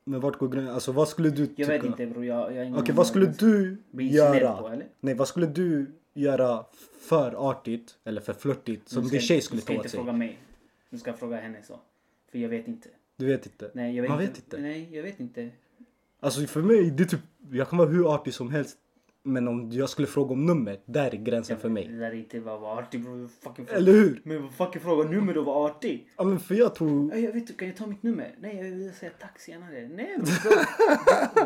Men 0.04 0.20
vart 0.20 0.38
går 0.38 0.48
gränsen? 0.48 0.74
Alltså 0.74 0.92
vad 0.92 1.08
skulle 1.08 1.30
du 1.30 1.46
tycka? 1.46 1.62
Jag 1.62 1.68
vet 1.68 1.84
inte 1.84 2.06
bror. 2.06 2.24
Jag, 2.24 2.38
jag 2.40 2.48
Okej 2.50 2.78
aning 2.78 2.94
vad 2.94 3.06
skulle 3.06 3.26
du 3.26 3.76
göra? 3.92 4.56
på, 4.56 4.68
eller? 4.68 4.86
Nej 5.00 5.14
vad 5.14 5.28
skulle 5.28 5.46
du 5.46 5.86
göra 6.14 6.64
för 7.00 7.50
artigt 7.50 7.98
eller 8.04 8.20
för 8.20 8.32
flörtigt 8.32 8.88
som 8.88 9.02
Du 9.02 9.08
ska- 9.08 9.12
din 9.14 9.20
tjej 9.26 9.40
skulle 9.40 9.58
Du 9.60 9.62
ska 9.62 9.66
ta 9.72 9.72
inte 9.74 9.86
åt 9.86 9.90
sig? 9.90 9.98
fråga 9.98 10.12
mig. 10.12 10.38
Du 10.90 10.98
ska 10.98 11.12
fråga 11.12 11.36
henne 11.36 11.58
så. 11.66 11.80
För 12.30 12.38
jag 12.38 12.48
vet 12.48 12.68
inte. 12.68 12.88
Du 13.16 13.26
vet 13.26 13.46
inte? 13.46 13.70
Nej, 13.74 13.96
jag 13.96 14.02
vet 14.02 14.10
Man 14.10 14.20
inte. 14.20 14.32
vet 14.32 14.44
inte. 14.44 14.58
Nej, 14.58 14.88
jag 14.92 15.02
vet 15.02 15.20
inte. 15.20 15.50
Alltså 16.20 16.46
för 16.46 16.62
mig, 16.62 16.90
det 16.90 17.02
är 17.02 17.06
typ, 17.06 17.20
jag 17.50 17.68
kan 17.68 17.78
vara 17.78 17.88
hur 17.88 18.14
artig 18.14 18.34
som 18.34 18.50
helst. 18.50 18.78
Men 19.24 19.48
om 19.48 19.70
jag 19.72 19.88
skulle 19.88 20.06
fråga 20.08 20.32
om 20.32 20.46
nummer, 20.46 20.80
där 20.84 21.06
är 21.14 21.16
gränsen 21.16 21.58
för 21.58 21.68
Det 21.68 21.74
mig. 21.74 21.88
där 21.88 22.06
är 22.10 22.14
inte 22.14 22.40
bara 22.40 22.58
vara 22.58 22.78
artig 22.78 23.02
bror. 23.04 23.28
Fucking 23.40 23.66
fråga. 23.66 23.78
Eller 23.78 23.92
hur? 23.92 24.20
Men 24.24 24.42
vad 24.42 24.52
fucking 24.52 24.80
fråga 24.82 25.10
nummer 25.10 25.38
och 25.38 25.44
vara 25.44 25.70
artig? 25.70 26.08
Ja 26.16 26.24
men 26.24 26.40
för 26.40 26.54
jag 26.54 26.74
tror, 26.74 27.10
Ja, 27.12 27.16
jag 27.18 27.32
vet, 27.32 27.56
kan 27.56 27.68
jag 27.68 27.76
ta 27.76 27.86
mitt 27.86 28.02
nummer? 28.02 28.34
Nej, 28.40 28.56
jag 28.56 28.62
vill 28.64 28.92
säga 28.94 29.12
tack 29.20 29.40
senare. 29.40 29.88
Nej, 29.88 30.14
men 30.16 30.24
bro, 30.42 30.50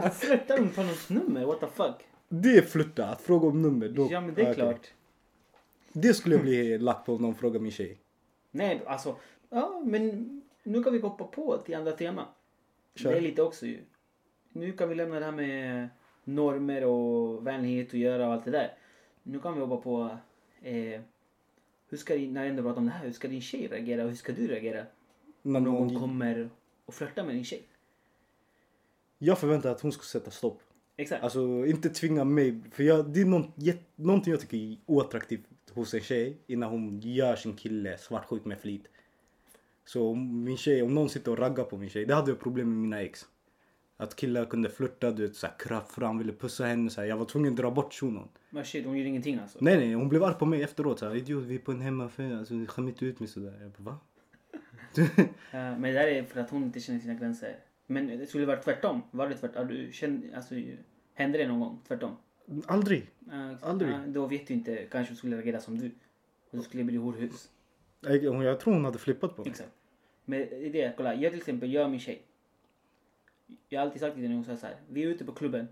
du 0.02 0.10
flörtar 0.10 0.58
med 0.60 0.74
på 0.74 0.80
någons 0.82 1.08
nummer. 1.10 1.44
What 1.46 1.60
the 1.60 1.66
fuck? 1.66 1.94
det 2.28 2.56
är 2.58 2.62
flirta, 2.62 3.06
att 3.06 3.20
fråga 3.22 3.48
om 3.48 3.62
nummer. 3.62 3.88
Då, 3.88 4.08
Ja, 4.10 4.20
men 4.20 4.34
det 4.34 4.42
är 4.42 4.54
klart. 4.54 4.92
Det 5.92 6.14
skulle 6.14 6.34
jag 6.34 6.42
bli 6.44 6.78
lack 6.78 7.06
på 7.06 7.14
om 7.14 7.22
någon 7.22 7.34
frågar 7.34 7.60
min 7.60 7.72
tjej. 7.72 7.98
Nej, 8.50 8.82
alltså. 8.86 9.16
Ja, 9.50 9.82
men 9.84 10.42
nu 10.62 10.82
kan 10.82 10.92
vi 10.92 11.00
hoppa 11.00 11.24
på 11.24 11.56
till 11.58 11.74
andra 11.74 11.92
tema. 11.92 12.26
Kör. 12.94 13.10
Det 13.10 13.16
är 13.16 13.20
lite 13.20 13.42
också 13.42 13.66
ju. 13.66 13.78
Nu 14.52 14.72
kan 14.72 14.88
vi 14.88 14.94
lämna 14.94 15.18
det 15.18 15.24
här 15.24 15.32
med 15.32 15.88
normer 16.26 16.84
och 16.84 17.46
vänlighet 17.46 17.88
att 17.88 17.94
göra 17.94 18.26
och 18.26 18.32
allt 18.32 18.44
det 18.44 18.50
där. 18.50 18.72
nu 19.22 19.38
kan 19.38 19.54
vi 19.54 19.60
jobba 19.60 19.76
på 19.76 20.18
eh, 20.62 21.00
hur 21.88 21.96
ska 21.96 22.14
din, 22.14 22.34
när 22.34 22.40
jag 22.40 22.50
ändå 22.50 22.62
pratar 22.62 22.78
om 22.78 22.86
det 22.86 22.92
här, 22.92 23.04
hur 23.04 23.12
ska 23.12 23.28
din 23.28 23.40
tjej 23.40 23.66
reagera 23.68 24.02
och 24.02 24.08
hur 24.08 24.16
ska 24.16 24.32
du 24.32 24.46
reagera? 24.46 24.86
När 25.42 25.60
någon 25.60 25.86
någon, 25.86 26.00
kommer 26.00 26.50
och 26.84 26.94
flörtar 26.94 27.24
med 27.24 27.34
din 27.34 27.44
tjej. 27.44 27.62
jag 29.18 29.38
förväntar 29.38 29.70
att 29.70 29.80
hon 29.80 29.92
ska 29.92 30.02
sätta 30.02 30.30
stopp. 30.30 30.62
Exakt. 30.96 31.24
Alltså 31.24 31.66
inte 31.66 31.88
tvinga 31.90 32.24
mig. 32.24 32.60
För 32.72 32.82
jag, 32.82 33.12
det 33.12 33.20
är 33.20 33.24
någon, 33.24 33.52
någonting 33.96 34.30
jag 34.30 34.40
tycker 34.40 34.56
är 34.56 34.76
oattraktivt 34.86 35.46
hos 35.72 35.94
en 35.94 36.00
tjej 36.00 36.36
innan 36.46 36.70
hon 36.70 37.00
gör 37.00 37.36
sin 37.36 37.56
kille 37.56 37.98
svartsjuk 37.98 38.44
med 38.44 38.58
flit. 38.58 38.88
Så 39.84 40.10
om 40.10 40.44
min 40.44 40.56
tjej, 40.56 40.82
om 40.82 40.94
någon 40.94 41.08
sitter 41.08 41.30
och 41.30 41.38
raggar 41.38 41.64
på 41.64 41.76
min 41.76 41.90
tjej, 41.90 42.04
det 42.04 42.14
hade 42.14 42.30
jag 42.30 42.40
problem 42.40 42.68
med 42.68 42.78
mina 42.78 43.02
ex. 43.02 43.26
Att 43.98 44.16
killar 44.16 44.44
kunde 44.44 44.68
flirta, 44.70 45.10
du 45.10 45.22
vet 45.26 45.36
såhär 45.36 45.54
kröp 45.58 45.90
fram, 45.90 46.18
ville 46.18 46.32
pussa 46.32 46.64
henne 46.64 46.90
såhär. 46.90 47.08
Jag 47.08 47.16
var 47.16 47.24
tvungen 47.24 47.52
att 47.52 47.56
dra 47.56 47.70
bort 47.70 47.92
shunon. 47.94 48.28
Men 48.50 48.64
shit, 48.64 48.86
hon 48.86 48.98
gör 48.98 49.04
ingenting 49.06 49.38
alltså. 49.38 49.58
Nej 49.60 49.76
nej, 49.76 49.92
hon 49.94 50.08
blev 50.08 50.24
arg 50.24 50.34
på 50.34 50.46
mig 50.46 50.62
efteråt 50.62 50.98
såhär. 50.98 51.16
Idiot, 51.16 51.44
vi 51.44 51.54
är 51.54 51.58
på 51.58 51.72
en 51.72 51.80
hemmafest, 51.80 52.34
alltså 52.34 52.54
skäm 52.68 52.88
inte 52.88 53.04
ut 53.06 53.20
mig 53.20 53.28
sådär. 53.28 53.58
Jag 53.60 53.70
bara 53.70 53.82
va? 53.92 53.98
Eh, 55.52 55.78
men 55.78 55.82
det 55.82 55.92
där 55.92 56.06
är 56.06 56.22
för 56.22 56.40
att 56.40 56.50
hon 56.50 56.62
inte 56.64 56.80
känner 56.80 57.00
sina 57.00 57.14
gränser. 57.14 57.56
Men 57.86 58.06
det 58.06 58.26
skulle 58.26 58.46
vara 58.46 58.56
tvärtom. 58.56 59.02
Var 59.10 59.28
det 59.28 59.34
tvärtom? 59.36 59.68
Du 59.68 59.92
känt, 59.92 60.24
alltså, 60.34 60.54
hände 61.14 61.38
det 61.38 61.48
någon 61.48 61.60
gång? 61.60 61.80
Tvärtom? 61.88 62.16
Aldrig. 62.66 63.06
Eh, 63.32 63.50
Aldrig. 63.60 63.90
eh, 63.90 64.00
då 64.06 64.26
vet 64.26 64.46
du 64.46 64.54
inte, 64.54 64.76
kanske 64.90 65.12
hon 65.12 65.16
skulle 65.16 65.36
reagera 65.36 65.60
som 65.60 65.78
du. 65.78 65.86
Och 66.50 66.58
du 66.58 66.62
skulle 66.62 66.84
bli 66.84 66.96
horhus. 66.96 67.48
Jag, 68.00 68.24
jag 68.44 68.60
tror 68.60 68.74
hon 68.74 68.84
hade 68.84 68.98
flippat 68.98 69.36
på 69.36 69.42
mig. 69.42 69.50
Exakt. 69.50 69.70
Men 70.24 70.38
det 70.38 70.66
är 70.66 70.72
det, 70.72 70.94
kolla. 70.96 71.14
Jag 71.14 71.32
till 71.32 71.40
exempel, 71.40 71.72
jag 71.72 71.84
och 71.84 71.90
min 71.90 72.00
tjej. 72.00 72.22
Jag 73.68 73.80
har 73.80 73.86
alltid 73.86 74.00
sagt 74.00 74.14
till 74.14 74.22
henne, 74.22 74.34
hon 74.34 74.44
säger 74.44 74.58
så 74.58 74.66
här. 74.66 74.76
Vi 74.88 75.02
är 75.02 75.06
ute 75.06 75.24
på 75.24 75.32
klubben. 75.32 75.68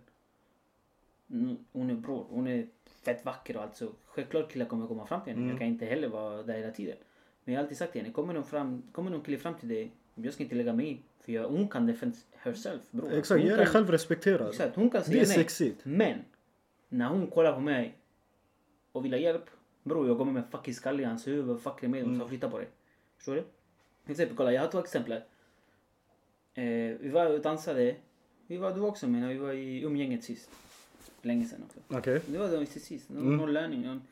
Mm, 1.30 1.56
Hon 1.72 1.90
är 1.90 1.94
bror, 1.94 2.26
hon 2.30 2.46
är 2.46 2.66
fett 3.02 3.24
vacker 3.24 3.56
och 3.56 3.62
allt 3.62 3.76
så 3.76 3.88
självklart 4.06 4.52
killar 4.52 4.66
kommer 4.66 4.86
komma 4.86 5.06
fram 5.06 5.20
till 5.20 5.30
henne. 5.32 5.42
Mm. 5.42 5.50
Jag 5.50 5.58
kan 5.58 5.68
inte 5.68 5.84
heller 5.86 6.08
vara 6.08 6.42
där 6.42 6.54
hela 6.54 6.70
tiden. 6.72 6.96
Men 7.44 7.54
jag 7.54 7.60
har 7.60 7.64
alltid 7.64 7.78
sagt 7.78 7.92
till 7.92 8.00
henne, 8.02 8.12
kommer 8.14 8.34
någon, 8.34 8.44
fram, 8.44 8.82
kommer 8.92 9.10
någon 9.10 9.22
kille 9.22 9.38
fram 9.38 9.54
till 9.54 9.68
dig, 9.68 9.90
jag 10.14 10.34
ska 10.34 10.42
inte 10.42 10.54
lägga 10.54 10.72
mig 10.72 10.92
i. 10.92 11.00
För 11.20 11.32
jag, 11.32 11.48
hon 11.48 11.68
kan 11.68 11.86
defend 11.86 12.16
herself 12.32 12.82
bror. 12.90 13.12
Exakt, 13.12 13.40
hon 13.40 13.50
gör 13.50 13.56
dig 13.56 13.66
själv 13.66 13.90
respekterad. 13.90 14.48
Exakt, 14.48 14.76
hon 14.76 14.90
kan 14.90 15.00
Det 15.00 15.06
säga 15.06 15.22
är 15.22 15.26
nej. 15.26 15.34
sexigt. 15.36 15.80
Men, 15.84 16.18
när 16.88 17.08
hon 17.08 17.26
kollar 17.26 17.52
på 17.52 17.60
mig 17.60 17.94
och 18.92 19.04
vill 19.04 19.12
ha 19.12 19.18
hjälp. 19.18 19.50
Bror 19.82 20.08
jag 20.08 20.18
kommer 20.18 20.32
med 20.32 20.42
fucking 20.50 20.74
skalle 20.74 21.02
i 21.02 21.04
hans 21.04 21.26
huvud. 21.26 21.60
Fuck 21.60 21.80
det 21.80 21.88
med 21.88 22.00
hon 22.02 22.08
Mm. 22.10 22.20
ska 22.20 22.28
flytta 22.28 22.50
på 22.50 22.58
dig. 22.58 22.68
Förstår 23.16 23.34
du? 23.34 23.42
Till 24.04 24.10
exempel, 24.10 24.36
kolla 24.36 24.52
jag 24.52 24.60
har 24.62 24.68
två 24.68 24.78
exempel. 24.78 25.20
Eh, 26.54 26.64
vi 27.00 27.08
var 27.08 27.26
och 27.26 27.40
dansade. 27.40 27.96
Vi 28.46 28.56
var, 28.56 28.74
du 28.74 28.80
var 28.80 28.88
också 28.88 29.06
med 29.08 29.20
när 29.20 29.28
vi 29.28 29.38
var 29.38 29.52
i 29.52 29.82
umgänget 29.82 30.24
sist. 30.24 30.50
Länge 31.22 31.44
sedan 31.44 31.60
också. 31.66 31.80
Okej. 31.98 32.20
Det 32.26 32.38
var 32.38 32.48
då 32.48 32.66
sist. 32.66 33.08
Någon, 33.10 33.22
Mm. 33.22 33.36
någon 33.36 33.52
löning. 33.52 33.82
Någon, 33.82 34.02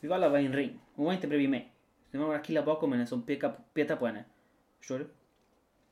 vi 0.00 0.08
var 0.08 0.16
alla 0.16 0.28
var 0.28 0.38
i 0.38 0.46
en 0.46 0.52
ring. 0.52 0.78
Hon 0.94 1.06
var 1.06 1.12
inte 1.12 1.28
bredvid 1.28 1.50
mig. 1.50 1.72
Det 2.10 2.18
var 2.18 2.26
några 2.26 2.38
killar 2.38 2.66
bakom 2.66 2.92
henne 2.92 3.06
som 3.06 3.22
pekade, 3.22 3.54
petade 3.74 4.00
på 4.00 4.06
henne. 4.06 4.24
Förstår 4.78 4.98
du? 4.98 5.06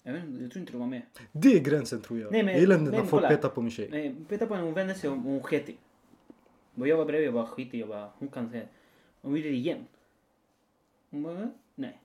Jag, 0.02 0.12
vet, 0.12 0.24
inte, 0.24 0.42
jag 0.42 0.52
tror 0.52 0.60
inte 0.60 0.72
du 0.72 0.78
var 0.78 0.86
med. 0.86 1.02
Det 1.32 1.48
är 1.48 1.60
gränsen 1.60 2.00
tror 2.00 2.18
jag. 2.20 2.32
Nej, 2.32 2.42
men- 2.42 2.52
jag 2.52 2.60
gillar 2.60 2.78
inte 2.78 2.90
när 2.90 3.04
folk 3.04 3.28
petar 3.28 3.48
på 3.48 3.62
min 3.62 3.70
tjej. 3.70 3.88
Nej, 3.90 4.14
petade 4.28 4.48
på 4.48 4.54
henne, 4.54 4.66
hon 4.66 4.74
vände 4.74 4.94
sig 4.94 5.10
om 5.10 5.26
och 5.26 5.32
hon 5.32 5.42
sket 5.42 5.68
i. 5.68 5.76
Och 6.74 6.88
jag 6.88 6.96
var 6.96 7.04
bredvid 7.04 7.28
och 7.28 7.34
bara 7.34 7.46
skit 7.46 7.74
i. 7.74 7.80
Jag 7.80 7.88
bara, 7.88 8.10
hon 8.18 8.28
kan 8.28 8.50
säga. 8.50 8.66
Hon 9.20 9.36
gjorde 9.36 9.48
det 9.48 9.54
igen. 9.54 9.86
Hon 11.10 11.22
bara, 11.22 11.50
nej. 11.74 12.00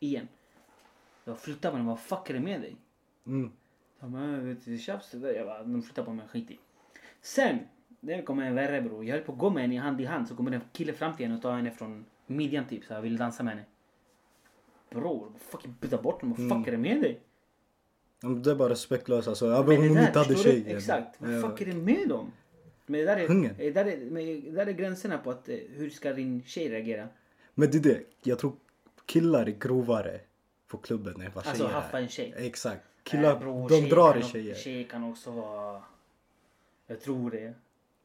Igen. 0.00 0.28
Jag 1.24 1.38
flyttade 1.40 1.72
på 1.72 1.76
henne, 1.76 1.88
vad 1.88 2.00
fuck 2.00 2.30
är 2.30 2.34
det 2.34 2.40
med 2.40 2.60
dig? 2.60 2.76
Mm. 3.26 3.50
Tjafs 4.80 5.10
det 5.10 5.18
där. 5.18 5.34
Jag 5.34 5.46
bara, 5.46 5.62
de 5.62 5.82
flyttar 5.82 6.04
på 6.04 6.12
mig, 6.12 6.28
skit 6.28 6.50
i. 6.50 6.58
Sen, 7.22 7.58
det 8.00 8.22
kommer 8.22 8.46
en 8.46 8.54
värre 8.54 8.82
bror. 8.82 9.04
Jag 9.04 9.14
höll 9.16 9.24
på 9.24 9.32
att 9.32 9.38
gå 9.38 9.50
med 9.50 9.62
henne 9.62 9.78
hand 9.80 10.00
i 10.00 10.04
hand 10.04 10.28
så 10.28 10.36
kommer 10.36 10.50
en 10.52 10.60
kille 10.72 10.92
fram 10.92 11.16
till 11.16 11.26
henne 11.26 11.36
och 11.36 11.42
tar 11.42 11.56
henne 11.56 11.70
från 11.70 12.04
midjan 12.26 12.66
typ 12.66 12.84
så 12.84 12.94
här, 12.94 13.00
vill 13.00 13.16
dansa 13.16 13.42
med 13.42 13.52
henne. 13.54 13.66
Bror, 14.90 15.32
fucking 15.38 15.74
byta 15.80 16.02
bort 16.02 16.22
henne, 16.22 16.34
vad 16.38 16.48
fuck 16.58 16.68
är 16.68 16.72
det 16.72 16.78
med 16.78 17.00
dig? 17.02 17.20
Det 18.44 18.50
är 18.50 18.54
bara 18.54 18.68
respektlöst 18.68 19.28
alltså. 19.28 19.46
Ja, 19.46 19.64
Men 19.66 19.76
om 19.78 19.88
hon 19.88 19.98
inte 19.98 20.18
hade 20.18 20.36
tjej. 20.36 20.64
Exakt. 20.66 21.20
Vad 21.20 21.32
Ja. 21.34 21.48
fuck 21.48 21.60
är 21.60 21.66
det 21.66 21.74
med 21.74 22.08
dem? 22.08 22.32
Men 22.86 23.00
det 23.00 23.06
där 23.06 23.16
är, 23.16 23.28
Hungern. 23.28 23.56
där 23.74 23.84
är, 23.84 24.10
men 24.10 24.54
där 24.54 24.66
är 24.66 24.72
gränserna 24.72 25.18
på 25.18 25.30
att 25.30 25.48
hur 25.48 25.90
ska 25.90 26.12
din 26.12 26.42
tjej 26.42 26.68
reagera? 26.68 27.08
Men 27.54 27.70
det 27.70 27.78
är 27.78 27.82
det. 27.82 28.00
Jag 28.22 28.38
tror 28.38 28.52
killar 29.06 29.46
är 29.46 29.50
grovare 29.50 30.20
på 30.66 30.78
klubben 30.78 31.20
än 31.20 31.30
vad 31.34 31.46
Alltså 31.46 31.62
tjejer 31.62 31.74
haffa 31.74 31.98
en 31.98 32.08
tjej. 32.08 32.34
Exakt. 32.36 32.84
Killar, 33.02 33.30
Nej, 33.30 33.40
bror, 33.40 33.68
de 33.68 33.74
tjejer 33.74 33.90
drar 33.94 34.18
i 34.18 34.22
tjejer. 34.22 34.54
Tjejer 34.54 34.84
kan 34.84 35.04
också 35.04 35.30
vara... 35.30 35.82
Jag 36.86 37.00
tror 37.00 37.30
det. 37.30 37.54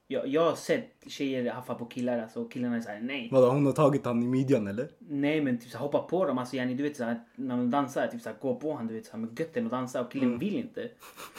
Jag, 0.07 0.27
jag 0.27 0.49
har 0.49 0.55
sett 0.55 0.91
tjejer 1.07 1.51
haffa 1.51 1.75
på 1.75 1.85
killar 1.85 2.19
alltså, 2.19 2.41
och 2.41 2.51
killarna 2.51 2.75
är 2.75 2.81
såhär 2.81 2.99
nej. 2.99 3.29
Vadå, 3.31 3.49
hon 3.49 3.65
har 3.65 3.73
tagit 3.73 4.05
han 4.05 4.23
i 4.23 4.27
midjan 4.27 4.67
eller? 4.67 4.89
Nej 4.97 5.41
men 5.41 5.59
typ 5.59 5.71
så 5.71 5.77
hoppa 5.77 6.01
på 6.01 6.25
dem. 6.25 6.37
Alltså 6.37 6.55
yani, 6.55 6.73
du 6.73 6.83
vet 6.83 6.97
såhär, 6.97 7.23
när 7.35 7.57
man 7.57 7.71
dansar, 7.71 8.07
typ 8.07 8.21
såhär, 8.21 8.37
gå 8.41 8.55
på 8.55 8.71
honom 8.71 8.87
du 8.87 8.93
vet 8.93 9.05
såhär, 9.05 9.19
med 9.19 9.39
götten 9.39 9.65
och 9.65 9.71
dansa 9.71 10.01
och 10.01 10.11
killen 10.11 10.39
vill 10.39 10.55
inte. 10.55 10.89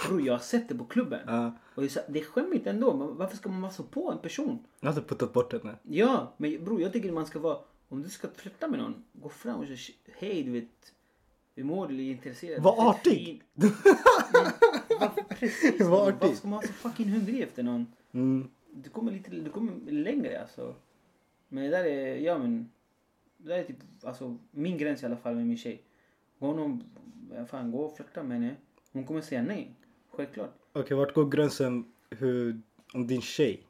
Bror 0.08 0.26
jag 0.26 0.32
har 0.34 0.38
sett 0.38 0.68
det 0.68 0.74
på 0.74 0.84
klubben. 0.84 1.20
Ja. 1.26 1.52
Och 1.74 1.82
det 1.82 1.86
är, 1.86 1.90
så, 1.90 2.00
det 2.08 2.20
är 2.20 2.24
skämmigt 2.24 2.66
ändå. 2.66 2.96
Men 2.96 3.16
varför 3.16 3.36
ska 3.36 3.48
man 3.48 3.60
vara 3.60 3.72
så 3.72 3.82
på 3.82 4.10
en 4.10 4.18
person? 4.18 4.58
Jag 4.80 4.88
hade 4.88 5.02
puttat 5.02 5.32
bort 5.32 5.52
henne. 5.52 5.74
Ja, 5.82 6.34
men 6.36 6.64
bror 6.64 6.80
jag 6.80 6.92
tycker 6.92 7.12
man 7.12 7.26
ska 7.26 7.38
vara... 7.38 7.58
Om 7.88 8.02
du 8.02 8.08
ska 8.08 8.28
flirta 8.36 8.68
med 8.68 8.78
någon, 8.78 9.04
gå 9.12 9.28
fram 9.28 9.60
och 9.60 9.66
säg 9.66 9.78
hej 10.18 10.42
du 10.42 10.50
vet. 10.50 10.92
Hur 11.56 11.64
mår 11.64 11.86
du? 11.88 11.94
Är 11.94 11.98
du 11.98 12.04
intresserad? 12.04 12.62
Var 12.62 12.88
artig. 12.90 13.12
fin." 13.14 13.42
Varför- 15.00 15.22
Precis. 15.34 15.80
Var 15.80 16.08
artig. 16.08 16.18
Varför 16.20 16.34
ska 16.36 16.48
man 16.48 16.56
vara 16.56 16.66
så 16.66 16.72
fucking 16.72 17.08
hungrig 17.08 17.40
efter 17.40 17.62
någon? 17.62 17.86
Mm. 18.12 18.48
Du 18.72 18.90
kommer 18.90 19.12
lite 19.12 19.30
du 19.30 19.50
kommer 19.50 19.90
längre 19.92 20.40
alltså. 20.40 20.74
Men 21.48 21.64
det 21.64 21.70
där 21.70 21.84
är, 21.84 22.16
ja 22.16 22.38
men. 22.38 22.70
Det 23.38 23.48
där 23.48 23.58
är 23.58 23.64
typ, 23.64 23.76
alltså 24.02 24.36
min 24.50 24.78
gräns 24.78 25.02
i 25.02 25.06
alla 25.06 25.16
fall 25.16 25.34
med 25.34 25.46
min 25.46 25.56
tjej. 25.56 25.82
Gå 26.38 26.52
någon, 26.54 26.84
fan 27.50 27.70
gå 27.70 27.78
och 27.78 27.96
flirta 27.96 28.22
med 28.22 28.40
henne. 28.40 28.56
Hon 28.92 29.04
kommer 29.04 29.20
säga 29.20 29.42
nej. 29.42 29.70
Självklart. 30.10 30.54
Okej, 30.72 30.96
vart 30.96 31.14
går 31.14 31.28
gränsen 31.30 31.84
hur, 32.10 32.60
om 32.94 33.06
din 33.06 33.20
tjej? 33.22 33.62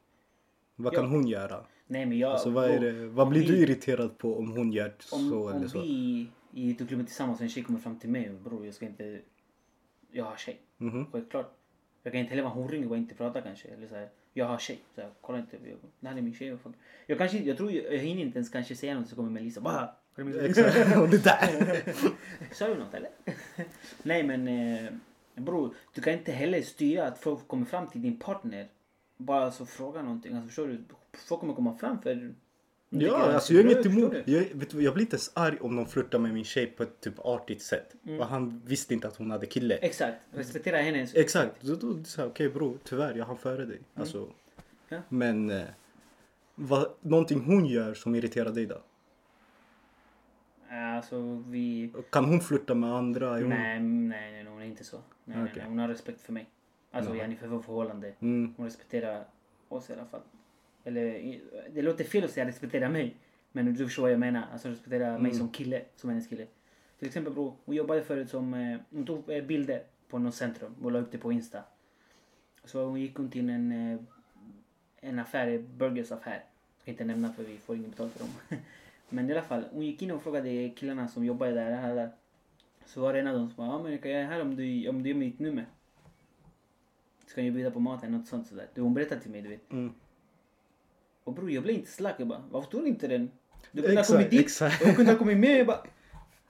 Vad 0.75 0.93
Ja. 0.93 0.99
kan 0.99 1.09
hon 1.09 1.27
göra? 1.27 1.65
Nej 1.87 2.05
men 2.05 2.17
jag. 2.17 2.31
Alltså, 2.31 2.49
vad, 2.49 2.69
det, 2.81 3.07
vad 3.07 3.29
blir 3.29 3.41
vi- 3.41 3.47
du 3.47 3.57
irriterad 3.57 4.17
på 4.17 4.37
om 4.37 4.51
hon 4.51 4.71
gör 4.71 4.93
Om, 5.11 5.29
så 5.29 5.49
om 5.49 5.55
eller 5.55 5.67
så? 5.67 5.81
vi 5.81 6.27
i 6.51 6.73
klubben 6.73 7.05
tillsammans 7.05 7.39
och 7.39 7.43
en 7.43 7.49
tjej 7.49 7.63
kommer 7.63 7.79
fram 7.79 7.99
till 7.99 8.09
mig 8.09 8.29
bror 8.29 8.65
jag 8.65 8.75
ska 8.75 8.85
inte. 8.85 9.21
Jag 10.11 10.25
har 10.25 10.35
tjej. 10.35 10.61
Mhm. 10.77 11.05
Självklart. 11.11 11.53
Jag 12.03 12.13
kan 12.13 12.19
inte 12.19 12.29
heller 12.29 12.43
vara 12.43 12.53
horunge 12.53 12.87
och 12.87 12.97
inte 12.97 13.15
prata 13.15 13.41
kanske. 13.41 13.67
Eller 13.67 13.87
så 13.87 13.95
här, 13.95 14.09
jag 14.33 14.45
har 14.45 14.57
tjej. 14.57 14.79
Så 14.95 15.01
här, 15.01 15.11
kolla 15.21 15.39
inte. 15.39 15.57
Jag, 15.63 15.77
det 15.99 16.07
här 16.07 16.17
är 16.17 16.21
min 16.21 16.33
tjej. 16.33 16.57
Jag 17.05 17.17
kanske 17.17 17.37
jag 17.37 17.57
tror 17.57 17.71
jag, 17.71 17.93
jag 17.93 17.99
hinner 17.99 18.21
inte 18.21 18.37
ens 18.37 18.49
kanske 18.49 18.75
säga 18.75 18.99
något 18.99 19.09
så 19.09 19.15
kommer 19.15 19.29
Melissa 19.29 19.61
bara. 19.61 19.89
Och 21.01 21.09
där. 21.09 21.83
Sa 22.53 22.67
du 22.67 22.75
något 22.75 22.93
eller? 22.93 23.09
Nej 24.03 24.23
men 24.23 24.47
eh, 24.47 24.91
bror, 25.35 25.73
du 25.93 26.01
kan 26.01 26.13
inte 26.13 26.31
heller 26.31 26.61
styra 26.61 27.07
att 27.07 27.19
folk 27.19 27.47
kommer 27.47 27.65
fram 27.65 27.87
till 27.87 28.01
din 28.01 28.19
partner. 28.19 28.67
Bara 29.17 29.51
så 29.51 29.65
fråga 29.65 30.01
någonting. 30.01 30.33
Alltså 30.33 30.47
förstår 30.47 30.67
du? 30.67 30.83
Folk 31.13 31.39
kommer 31.39 31.53
komma 31.53 31.77
fram 31.77 32.01
för 32.01 32.33
Ja, 32.89 33.33
alltså 33.33 33.53
är 33.53 33.57
jag 33.57 33.65
är 33.65 33.71
inget 33.71 33.85
emot. 33.85 34.13
Jag, 34.25 34.43
vet 34.53 34.73
jag 34.73 34.93
blir 34.93 35.01
inte 35.01 35.15
ens 35.15 35.31
arg 35.33 35.57
om 35.61 35.75
någon 35.75 35.85
flörtar 35.85 36.19
med 36.19 36.33
min 36.33 36.43
tjej 36.43 36.67
på 36.67 36.83
ett 36.83 37.01
typ 37.01 37.19
artigt 37.19 37.61
sätt. 37.61 37.95
Mm. 38.05 38.19
Och 38.19 38.25
han 38.27 38.61
visste 38.65 38.93
inte 38.93 39.07
att 39.07 39.15
hon 39.15 39.31
hade 39.31 39.45
kille. 39.45 39.75
Exakt, 39.75 40.17
respektera 40.31 40.77
hennes 40.77 41.15
Exakt. 41.15 41.61
Då, 41.61 41.75
då, 41.75 42.03
här, 42.17 42.27
okej 42.27 42.49
bror, 42.49 42.77
tyvärr 42.83 43.15
jag 43.15 43.25
hann 43.25 43.37
före 43.37 43.65
dig. 43.65 43.79
Alltså, 43.95 44.17
Mm. 44.17 44.33
Ja. 44.89 44.97
Men 45.09 45.49
eh, 45.49 45.67
vad, 46.55 46.91
någonting 47.01 47.39
hon 47.39 47.65
gör 47.65 47.93
som 47.93 48.15
irriterar 48.15 48.51
dig 48.51 48.65
då? 48.65 48.81
Alltså 50.69 51.43
vi... 51.47 51.93
Kan 52.09 52.25
hon 52.25 52.39
flirta 52.41 52.75
med 52.75 52.93
andra? 52.93 53.37
Är 53.37 53.41
hon... 53.41 53.49
Nej, 53.49 53.79
nej, 53.79 54.31
nej, 54.31 54.45
hon 54.45 54.61
är 54.61 54.65
inte 54.65 54.83
så. 54.83 55.01
Nej, 55.25 55.43
Okej. 55.43 55.53
nej, 55.55 55.65
hon 55.67 55.79
har 55.79 55.87
respekt 55.87 56.21
för 56.21 56.33
mig. 56.33 56.49
Alltså 56.91 57.11
Jaha. 57.11 57.21
yani 57.21 57.35
för 57.35 57.47
vårt 57.47 57.65
förhållande. 57.65 58.13
Mm. 58.19 58.53
Hon 58.57 58.65
respekterar 58.65 59.25
oss 59.69 59.89
i 59.89 59.93
alla 59.93 60.05
fall. 60.05 60.21
Eller 60.87 61.39
det 61.73 61.81
låter 61.81 62.03
fel 62.03 62.23
att 62.23 62.31
säga 62.31 62.47
respektera 62.47 62.89
mig. 62.89 63.15
Men 63.51 63.73
du 63.73 63.85
förstår 63.85 64.01
vad 64.03 64.11
jag 64.11 64.19
menar. 64.19 64.43
Alltså 64.53 64.69
respektera 64.69 65.11
mig 65.11 65.31
Mm. 65.31 65.33
som 65.33 65.49
kille, 65.49 65.81
som 65.95 66.09
hennes 66.09 66.27
kille. 66.27 66.45
Till 66.99 67.07
exempel 67.07 67.33
bror, 67.33 67.53
hon 67.65 67.75
jobbade 67.75 68.01
förut 68.03 68.29
som, 68.29 68.53
eh, 68.53 68.77
hon 68.91 69.05
tog 69.05 69.29
eh, 69.29 69.43
bilder 69.43 69.83
på 70.09 70.19
något 70.19 70.35
centrum 70.35 70.75
och 70.83 70.91
la 70.91 70.99
upp 70.99 71.11
det 71.11 71.17
på 71.17 71.31
Insta. 71.31 71.63
Så 72.63 72.85
hon 72.85 73.01
gick 73.01 73.15
hon 73.15 73.29
till 73.29 73.49
en, 73.49 73.71
eh, 73.71 73.99
en 74.99 75.19
affär, 75.19 75.57
burgersaffär. 75.77 76.31
Jag 76.75 76.81
ska 76.81 76.91
inte 76.91 77.05
nämna 77.05 77.33
för 77.33 77.43
vi 77.43 77.57
får 77.57 77.75
ingen 77.75 77.89
betalt 77.89 78.13
för 78.13 78.19
dem. 78.19 78.29
Men 79.09 79.29
i 79.29 79.33
alla 79.33 79.41
fall, 79.41 79.63
hon 79.71 79.85
gick 79.85 80.01
in 80.01 80.11
och 80.11 80.23
frågade 80.23 80.69
killarna 80.69 81.07
som 81.07 81.25
jobbade 81.25 81.51
där. 81.53 81.95
där. 81.95 82.09
Så 82.85 83.01
var 83.01 83.13
det 83.13 83.19
en 83.19 83.27
av 83.27 83.33
dem 83.35 83.47
som 83.49 83.55
bara, 83.57 83.67
ja 83.77 83.83
men 83.83 83.91
jag 83.91 84.05
är 84.05 84.23
här 84.25 84.41
om 84.41 84.55
du, 84.55 84.87
om 84.89 85.03
du 85.03 85.09
ger 85.09 85.15
mig 85.15 85.29
ditt 85.29 85.39
nummer. 85.39 85.65
Ska 87.25 87.41
ni 87.41 87.51
bjuda 87.51 87.71
på 87.71 87.79
maten, 87.79 88.11
något 88.11 88.27
sånt 88.27 88.47
sådär. 88.47 88.67
Du, 88.73 88.81
hon 88.81 88.93
berättade 88.93 89.21
till 89.21 89.31
mig 89.31 89.41
du 89.41 89.49
vet. 89.49 89.71
Mm. 89.71 89.93
Och 91.27 91.33
bror 91.33 91.51
jag 91.51 91.63
blev 91.63 91.75
inte 91.75 91.91
slack. 91.91 92.15
Jag 92.17 92.27
bara, 92.27 92.43
varför 92.51 92.71
tog 92.71 92.81
du 92.81 92.87
inte 92.87 93.07
den? 93.07 93.31
Du 93.71 93.81
kunde 93.81 93.97
ha 94.01 94.05
kommit 94.05 94.29
dit 94.29 94.39
exakt. 94.39 94.81
och 94.81 94.95
kunde 94.95 95.11
ha 95.11 95.19
kommit 95.19 95.37
med. 95.37 95.59
Jag 95.59 95.67
bara, 95.67 95.83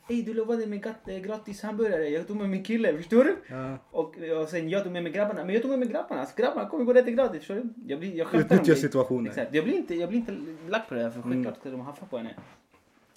Ey 0.10 0.22
du 0.22 0.34
lovade 0.34 0.68
mig 0.68 0.80
gat- 0.80 1.08
eh, 1.08 1.18
gratis 1.18 1.62
hamburgare, 1.62 2.10
jag 2.10 2.28
tog 2.28 2.38
med 2.38 2.50
min 2.50 2.64
kille, 2.64 2.98
förstår 2.98 3.24
du? 3.24 3.36
Ja. 3.50 3.78
Och, 3.92 4.16
och 4.42 4.50
sen 4.50 4.70
jag 4.70 4.84
tog 4.84 4.94
med 4.94 5.04
mig 5.04 5.12
grabbarna, 5.12 5.46
men 5.46 5.54
jag 5.54 5.62
tog 5.62 5.70
med 5.72 5.80
mig 5.80 5.88
grabbarna, 5.88 6.22
alltså 6.22 6.36
grabbarna 6.38 6.70
kommer 6.70 6.86
gå 6.86 6.94
rätt 6.94 7.06
gratis, 7.08 7.40
förstår 7.40 7.56
du? 7.56 7.70
Jag, 7.88 8.00
blir, 8.00 8.16
jag 8.16 8.28
skämtar 8.28 8.56
Utnyttja 8.56 8.82
situationen. 8.82 9.28
Exakt, 9.28 9.54
jag 9.56 9.64
blir 9.64 9.74
inte, 9.78 9.96
jag 9.96 10.10
blir 10.10 10.20
inte 10.20 10.38
lack 10.70 10.90
på 10.90 10.96
det 10.96 11.02
här 11.04 11.10
för 11.10 11.20
Mm. 11.20 11.32
självklart 11.32 11.60
ska 11.60 11.70
de 11.70 11.82
haffa 11.82 12.06
på 12.06 12.18
henne. 12.18 12.36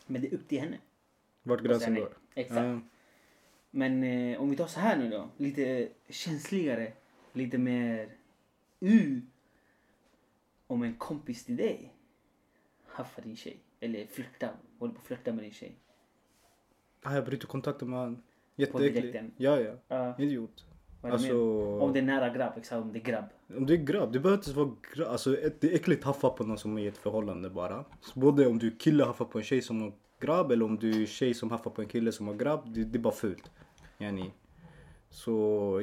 Men 0.06 0.22
det 0.22 0.28
är 0.28 0.34
upp 0.34 0.48
till 0.48 0.60
henne. 0.60 0.76
Vart 1.42 1.60
gränsen 1.60 1.94
går. 1.94 2.08
Exakt. 2.34 2.60
Ja. 2.60 2.80
Men 3.70 4.04
eh, 4.04 4.40
om 4.40 4.50
vi 4.50 4.56
tar 4.56 4.66
så 4.66 4.80
här 4.80 4.96
nu 4.96 5.10
då, 5.10 5.28
lite 5.36 5.88
känsligare, 6.08 6.92
lite 7.32 7.58
mer 7.58 8.08
u. 8.80 9.20
Om 10.70 10.82
en 10.82 10.94
kompis 10.94 11.44
till 11.44 11.56
dig 11.56 11.94
haffar 12.86 13.22
din 13.22 13.36
tjej, 13.36 13.60
eller 13.80 14.06
flörtar, 14.06 14.50
håller 14.78 14.94
på 14.94 15.00
att 15.00 15.06
flörta 15.06 15.32
med 15.32 15.44
din 15.44 15.52
tjej. 15.52 15.76
Ah, 17.02 17.14
jag 17.14 17.24
bryter 17.24 17.46
kontakten 17.46 17.90
med 17.90 17.98
han. 17.98 18.16
På 18.16 18.22
Jätteäcklig. 18.56 19.02
direkten. 19.02 19.32
Ja, 19.36 19.60
ja. 19.88 20.14
Idiot. 20.18 20.64
vad 21.00 21.12
är 21.12 21.16
det 21.16 21.22
Alltså? 21.22 21.80
Om 21.80 21.92
det 21.92 21.98
är 21.98 22.02
nära 22.02 22.28
grabb, 22.28 22.52
exakt 22.56 22.82
om 22.82 22.92
det 22.92 22.98
är 22.98 23.02
grabb. 23.02 23.24
om 23.56 23.66
det 23.66 23.74
är 23.74 23.76
grabb, 23.76 24.12
det 24.12 24.20
behöver 24.20 24.38
inte 24.38 24.52
vara 24.52 24.70
grabb. 24.94 25.08
Alltså, 25.08 25.30
det 25.30 25.64
är 25.64 25.74
äckligt 25.74 26.00
att 26.00 26.06
haffa 26.06 26.30
på 26.30 26.44
någon 26.44 26.58
som 26.58 26.78
är 26.78 26.82
i 26.82 26.86
ett 26.86 26.98
förhållande 26.98 27.50
bara. 27.50 27.84
Så 28.00 28.20
både 28.20 28.46
om 28.46 28.58
du 28.58 28.66
är 28.66 28.78
kille 28.78 29.04
haffar 29.04 29.24
på 29.24 29.38
en 29.38 29.44
tjej 29.44 29.62
som 29.62 29.82
har 29.82 29.92
grabb 30.20 30.52
eller 30.52 30.64
om 30.64 30.76
du 30.76 31.02
är 31.02 31.06
tjej 31.06 31.34
som 31.34 31.50
haffar 31.50 31.70
på 31.70 31.82
en 31.82 31.88
kille 31.88 32.12
som 32.12 32.26
har 32.26 32.34
grabb. 32.34 32.74
Det, 32.74 32.84
det 32.84 32.98
är 32.98 33.02
bara 33.02 33.14
fult. 33.14 33.50
Yani. 33.98 34.32
Så 35.10 35.30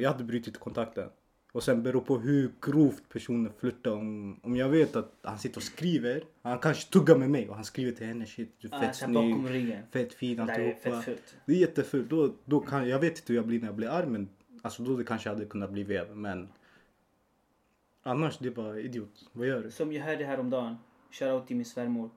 jag 0.02 0.10
hade 0.10 0.24
brutit 0.24 0.58
kontakten. 0.58 1.10
Och 1.58 1.64
sen 1.64 1.82
beror 1.82 2.00
på 2.00 2.18
hur 2.18 2.50
grovt 2.60 3.08
personen 3.08 3.52
flörtar. 3.58 3.90
Om, 3.90 4.40
om 4.42 4.56
jag 4.56 4.68
vet 4.68 4.96
att 4.96 5.12
han 5.22 5.38
sitter 5.38 5.56
och 5.58 5.62
skriver. 5.62 6.24
Han 6.42 6.58
kanske 6.58 6.92
tuggar 6.92 7.16
med 7.18 7.30
mig 7.30 7.48
och 7.48 7.54
han 7.54 7.64
skriver 7.64 7.92
till 7.92 8.06
henne. 8.06 8.26
Shit, 8.26 8.52
du 8.60 8.68
är 8.68 8.74
Ah, 8.74 8.80
fett 8.80 8.96
så 8.96 9.06
här 9.06 9.12
bakom 9.12 9.46
snygg. 9.48 9.78
Fett 9.90 10.14
fin 10.14 10.36
Det 10.36 10.44
där 10.44 10.58
är 10.58 10.74
alltihopa. 10.74 11.04
Det 11.46 11.52
är 11.52 11.56
jättefult. 11.56 12.10
Då, 12.10 12.34
då 12.44 12.60
kan, 12.60 12.88
jag 12.88 12.98
vet 12.98 13.18
inte 13.18 13.32
hur 13.32 13.34
jag 13.34 13.46
blir 13.46 13.60
när 13.60 13.66
jag 13.66 13.74
blir 13.74 13.88
arg 13.88 14.06
men 14.06 14.28
alltså 14.62 14.82
då 14.82 14.96
det 14.96 15.04
kanske 15.04 15.28
hade 15.28 15.44
kunnat 15.44 15.70
bli 15.70 15.82
vev. 15.82 16.16
Men 16.16 16.48
annars 18.02 18.38
det 18.38 18.48
är 18.48 18.52
bara 18.52 18.80
idiot. 18.80 19.30
Vad 19.32 19.46
gör 19.46 19.62
du? 19.62 19.70
Som 19.70 19.92
jag 19.92 20.04
hörde 20.04 20.24
häromdagen, 20.24 20.76
shoutout 21.10 21.46
till 21.46 21.56
min 21.56 21.64
svärmor. 21.64 22.10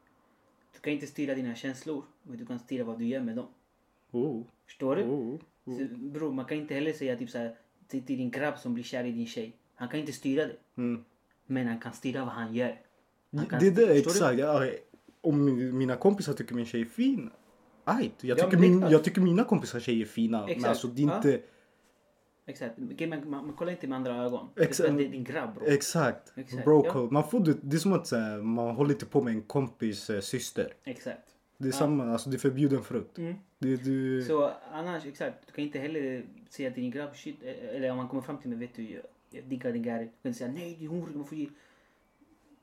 Du 0.74 0.80
kan 0.80 0.94
inte 0.94 1.08
styra 1.08 1.36
dina 1.36 1.56
känslor, 1.56 2.04
men 2.24 2.38
du 2.38 2.46
kan 2.46 2.60
styra 2.60 2.84
vad 2.84 3.00
du 3.00 3.06
gör 3.06 3.22
med 3.22 3.36
dem. 3.36 3.48
Oh, 4.12 4.44
Förstår 4.66 4.96
du? 4.96 5.04
oh. 5.04 5.40
Så, 5.66 5.96
bror, 5.96 6.32
man 6.32 6.46
kan 6.46 6.58
inte 6.58 6.74
heller 6.74 6.94
säga 6.94 7.16
typ 7.16 7.30
såhär 7.30 7.48
till, 7.50 7.58
till 8.00 8.18
din 8.18 8.32
grabb 8.32 8.58
som 8.60 8.74
blir 8.74 8.84
kär 8.84 9.04
i 9.04 9.12
din 9.12 9.26
tjej. 9.28 9.56
Han 9.76 9.90
kan 9.90 10.00
inte 10.00 10.12
styra 10.12 10.46
det. 10.46 10.56
Mm. 10.78 11.04
Men 11.48 11.68
han 11.68 11.80
kan 11.80 11.94
styra 11.94 12.26
vad 12.26 12.34
han 12.34 12.54
gör. 12.56 12.82
Han 13.36 13.46
kan 13.46 13.60
Det 13.60 13.68
är 13.68 13.72
det 13.72 13.94
exakt. 14.00 14.40
Ja, 14.40 14.66
om 15.22 15.46
min- 15.46 15.78
mina 15.78 15.96
kompisar 15.96 16.34
tycker 16.34 16.56
min 16.56 16.66
tjej 16.66 16.82
är 16.82 16.86
fin. 16.86 17.30
Ajt, 17.84 18.12
jag, 18.24 18.40
Ja, 18.40 18.44
tycker 18.46 18.58
men 18.60 18.80
min, 18.80 18.92
jag 18.92 19.04
tycker 19.04 19.22
mina 19.22 19.44
kompisar 19.44 19.80
tjejer 19.80 20.02
är 20.02 20.06
fina. 20.10 20.40
Men 20.40 20.50
Exakt. 20.50 20.70
alltså 20.70 20.88
det 20.88 21.02
är 21.04 21.08
Ja. 21.08 21.16
inte... 21.18 21.42
Exakt. 22.46 22.78
Man, 22.78 23.10
man, 23.10 23.46
man 23.46 23.54
kollar 23.54 23.72
inte 23.72 23.88
med 23.88 23.96
andra 23.96 24.16
ögon. 24.16 24.48
Exakt. 24.58 24.98
Det 24.98 25.06
är 25.06 25.10
din 25.10 25.24
grabb 25.24 25.54
bror. 25.56 25.68
Exakt. 25.70 26.34
Exakt, 26.36 26.64
Bro 26.66 26.86
ja. 26.86 27.08
Man 27.12 27.30
får 27.30 27.40
det, 27.40 27.58
det 27.62 27.76
är 27.76 27.80
som 27.80 27.94
att 27.94 28.12
man 28.44 28.76
håller 28.76 28.92
inte 28.92 29.06
på 29.06 29.22
med 29.22 29.34
en 29.34 29.42
kompis 29.42 30.10
eh, 30.10 30.20
syster. 30.22 30.74
Exakt. 30.84 31.28
Det 31.58 31.68
är 31.68 31.72
Ja. 31.72 31.78
samma, 31.78 32.12
alltså 32.12 32.30
det 32.30 32.36
är 32.36 32.40
förbjuden 32.40 32.84
frukt. 32.84 33.18
Mm. 33.18 33.36
Det, 33.62 33.76
du... 33.84 34.24
Så 34.24 34.52
annars, 34.72 35.06
exakt. 35.06 35.38
Du 35.48 35.52
kan 35.54 35.64
inte 35.64 35.80
heller 35.80 36.24
säga 36.50 36.72
till 36.72 36.82
din 36.84 36.92
grabb 36.92 37.16
shit. 37.16 37.36
eh, 37.44 37.76
Eller 37.76 37.92
om 37.92 37.98
man 37.98 38.08
kommer 38.08 38.22
fram 38.24 38.38
till 38.38 38.50
mig, 38.50 38.60
vet 38.60 38.76
du, 38.76 38.84
jag, 38.92 39.02
jag 39.32 39.44
diggar 39.44 39.72
din 39.72 39.84
Gary. 39.84 40.04
Du 40.04 40.10
kan 40.22 40.30
inte 40.30 40.40
säga 40.40 40.52
nej, 40.52 40.76
din 40.80 40.88
hungrig, 40.90 41.16
man 41.16 41.26
får 41.26 41.38
ge. 41.38 41.48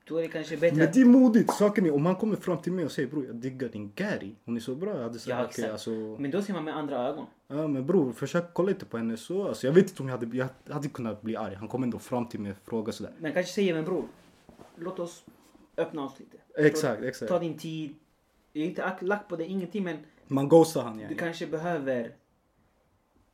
Då 0.04 0.16
är 0.16 0.22
det 0.22 0.28
kanske 0.28 0.56
bättre 0.56 0.76
Men 0.76 0.92
det 0.92 1.00
är 1.00 1.04
modigt. 1.04 1.52
Saken 1.52 1.86
är 1.86 1.94
om 1.94 2.06
han 2.06 2.16
kommer 2.16 2.36
fram 2.36 2.58
till 2.58 2.72
mig 2.72 2.84
och 2.84 2.92
säger 2.92 3.08
bror 3.08 3.26
jag 3.26 3.34
diggar 3.36 3.68
din 3.68 3.92
Gary. 3.94 4.34
Hon 4.44 4.56
är 4.56 4.60
så 4.60 4.74
bra. 4.74 4.94
Jag 4.96 5.02
hade 5.02 5.18
sagt 5.18 5.28
Ja, 5.28 5.44
exakt. 5.44 5.68
alltså. 5.72 5.90
Men 6.18 6.30
då 6.30 6.42
ser 6.42 6.52
man 6.52 6.64
med 6.64 6.76
andra 6.76 7.08
ögon. 7.08 7.26
Ja 7.48 7.66
men 7.68 7.86
bror 7.86 8.12
försök 8.12 8.44
kolla 8.54 8.70
inte 8.70 8.84
på 8.84 8.96
henne 8.96 9.16
så. 9.16 9.48
Alltså, 9.48 9.66
jag 9.66 9.74
vet 9.74 9.88
inte 9.88 10.02
om 10.02 10.08
jag 10.08 10.18
hade, 10.18 10.36
jag 10.36 10.48
hade 10.74 10.88
kunnat 10.88 11.22
bli 11.22 11.36
arg. 11.36 11.54
Han 11.54 11.68
kom 11.68 11.82
ändå 11.82 11.98
fram 11.98 12.28
till 12.28 12.40
mig 12.40 12.52
och 12.52 12.58
frågade 12.64 12.92
sådär. 12.92 13.12
Men 13.18 13.32
kanske 13.32 13.52
säger 13.52 13.74
men 13.74 13.84
bror, 13.84 14.04
låt 14.76 14.98
oss 14.98 15.24
öppna 15.76 16.04
oss 16.04 16.18
lite. 16.18 16.36
Exakt, 16.68 17.02
exakt. 17.02 17.28
Ta 17.28 17.38
din 17.38 17.58
tid. 17.58 17.94
Jag 18.52 18.64
är 18.64 18.68
inte 18.68 18.94
lack 19.00 19.28
på 19.28 19.36
det, 19.36 19.44
ingenting 19.44 19.84
men 19.84 19.96
Man 20.28 20.48
ghostar 20.48 20.82
han 20.82 20.96
du 20.96 21.02
yani. 21.02 21.14
kanske 21.16 21.46
behöver 21.46 22.14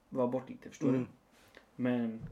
vara 0.09 0.27
bort 0.27 0.51
lite, 0.51 0.69
förstår 0.69 0.89
Mm. 0.89 1.01
du? 1.01 1.07
Men, 1.77 2.27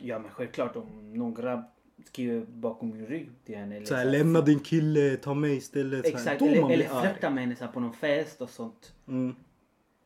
ja 0.00 0.18
men 0.18 0.30
självklart 0.30 0.76
om 0.76 1.12
någon 1.14 1.34
grabb 1.34 1.62
skriver 2.04 2.46
bakom 2.46 2.90
min 2.90 3.06
rygg 3.06 3.30
till 3.44 3.56
henne. 3.56 3.76
Eller 3.76 3.86
Såhär 3.86 4.04
så 4.04 4.10
lämna 4.10 4.40
din 4.40 4.60
kille, 4.60 5.16
ta 5.16 5.34
mig 5.34 5.56
istället. 5.56 6.06
Exakt, 6.06 6.42
eller, 6.42 6.70
eller 6.70 6.88
flörta 7.00 7.30
med 7.30 7.42
henne 7.42 7.56
så 7.56 7.64
här, 7.64 7.72
på 7.72 7.80
någon 7.80 7.92
fest 7.92 8.40
och 8.40 8.50
sånt. 8.50 8.94
Mm, 9.08 9.34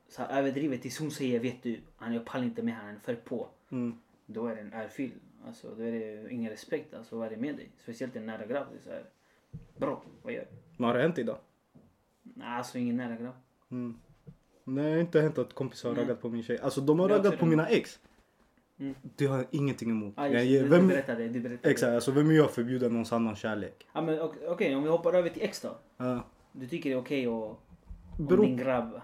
Så 0.09 0.23
här, 0.23 0.39
överdrivet 0.39 0.83
tills 0.83 0.99
hon 0.99 1.11
säger 1.11 1.41
vet 1.41 1.63
du, 1.63 1.81
han 1.97 2.15
jag 2.15 2.25
pallar 2.25 2.45
inte 2.45 2.63
med 2.63 2.75
han 2.75 2.89
är 2.95 2.99
för 2.99 3.15
på. 3.15 3.49
mm. 3.71 3.99
Då 4.27 4.47
är 4.47 4.55
det 4.55 4.61
en 4.61 4.73
örfil. 4.73 5.13
Alltså 5.47 5.75
då 5.75 5.83
är 5.83 5.93
det 5.93 6.31
ingen 6.31 6.51
respekt. 6.51 6.95
Alltså 6.95 7.17
vad 7.19 7.27
är 7.27 7.31
det 7.31 7.37
med 7.37 7.57
dig? 7.57 7.69
Speciellt 7.83 8.17
en 8.17 8.27
nära 8.27 8.47
grabb. 8.47 8.67
Det 8.73 8.79
är 8.79 8.83
så 8.83 8.91
här, 8.91 9.05
bra, 9.77 10.03
vad 10.23 10.33
gör 10.33 10.41
du? 10.51 10.57
Men 10.77 10.87
har 10.87 10.95
det 10.95 11.03
hänt 11.03 11.19
idag? 11.19 11.39
Nej, 12.23 12.49
alltså 12.49 12.79
ingen 12.79 12.97
nära 12.97 13.17
grabb. 13.17 13.35
Mm. 13.71 13.95
Nej, 14.65 14.85
det 14.85 14.91
har 14.93 15.01
inte 15.01 15.21
hänt 15.21 15.39
att 15.39 15.53
kompisar 15.55 15.89
har 15.89 15.97
raggat 15.97 16.21
på 16.21 16.29
min 16.29 16.43
tjej. 16.43 16.59
Alltså 16.59 16.81
de 16.81 16.99
har 16.99 17.09
raggat 17.09 17.39
på 17.39 17.47
mina 17.47 17.69
ex. 17.69 17.99
Mm. 18.79 18.95
Det 19.17 19.27
har 19.27 19.37
jag 19.37 19.47
ingenting 19.51 19.91
emot. 19.91 20.15
Ah, 20.17 20.27
jag, 20.29 20.45
just, 20.47 20.73
vem, 20.73 20.83
Du 20.83 20.95
berättade, 20.95 21.29
du 21.29 21.41
berättade. 21.41 21.71
exakt, 21.71 21.91
alltså 21.93 22.11
vem 22.11 22.31
är 22.31 22.35
jag 22.35 22.51
förbjuda 22.51 22.89
någons 22.89 23.13
annan 23.13 23.37
kärlek? 23.37 23.87
Ja, 23.93 24.03
men 24.03 24.21
ok- 24.21 24.37
Okej, 24.49 24.77
om 24.77 24.83
vi 24.83 24.89
hoppar 24.89 25.13
över 25.15 25.29
till 25.29 25.43
ex 25.43 25.61
då. 25.61 25.77
Ja. 25.97 26.25
Du 26.53 26.67
tycker 26.69 26.91
det 26.91 26.97
är 26.97 27.01
okej 27.01 27.27
att 27.27 27.33
om 28.19 28.27
din 28.43 28.57
grabb 28.57 29.01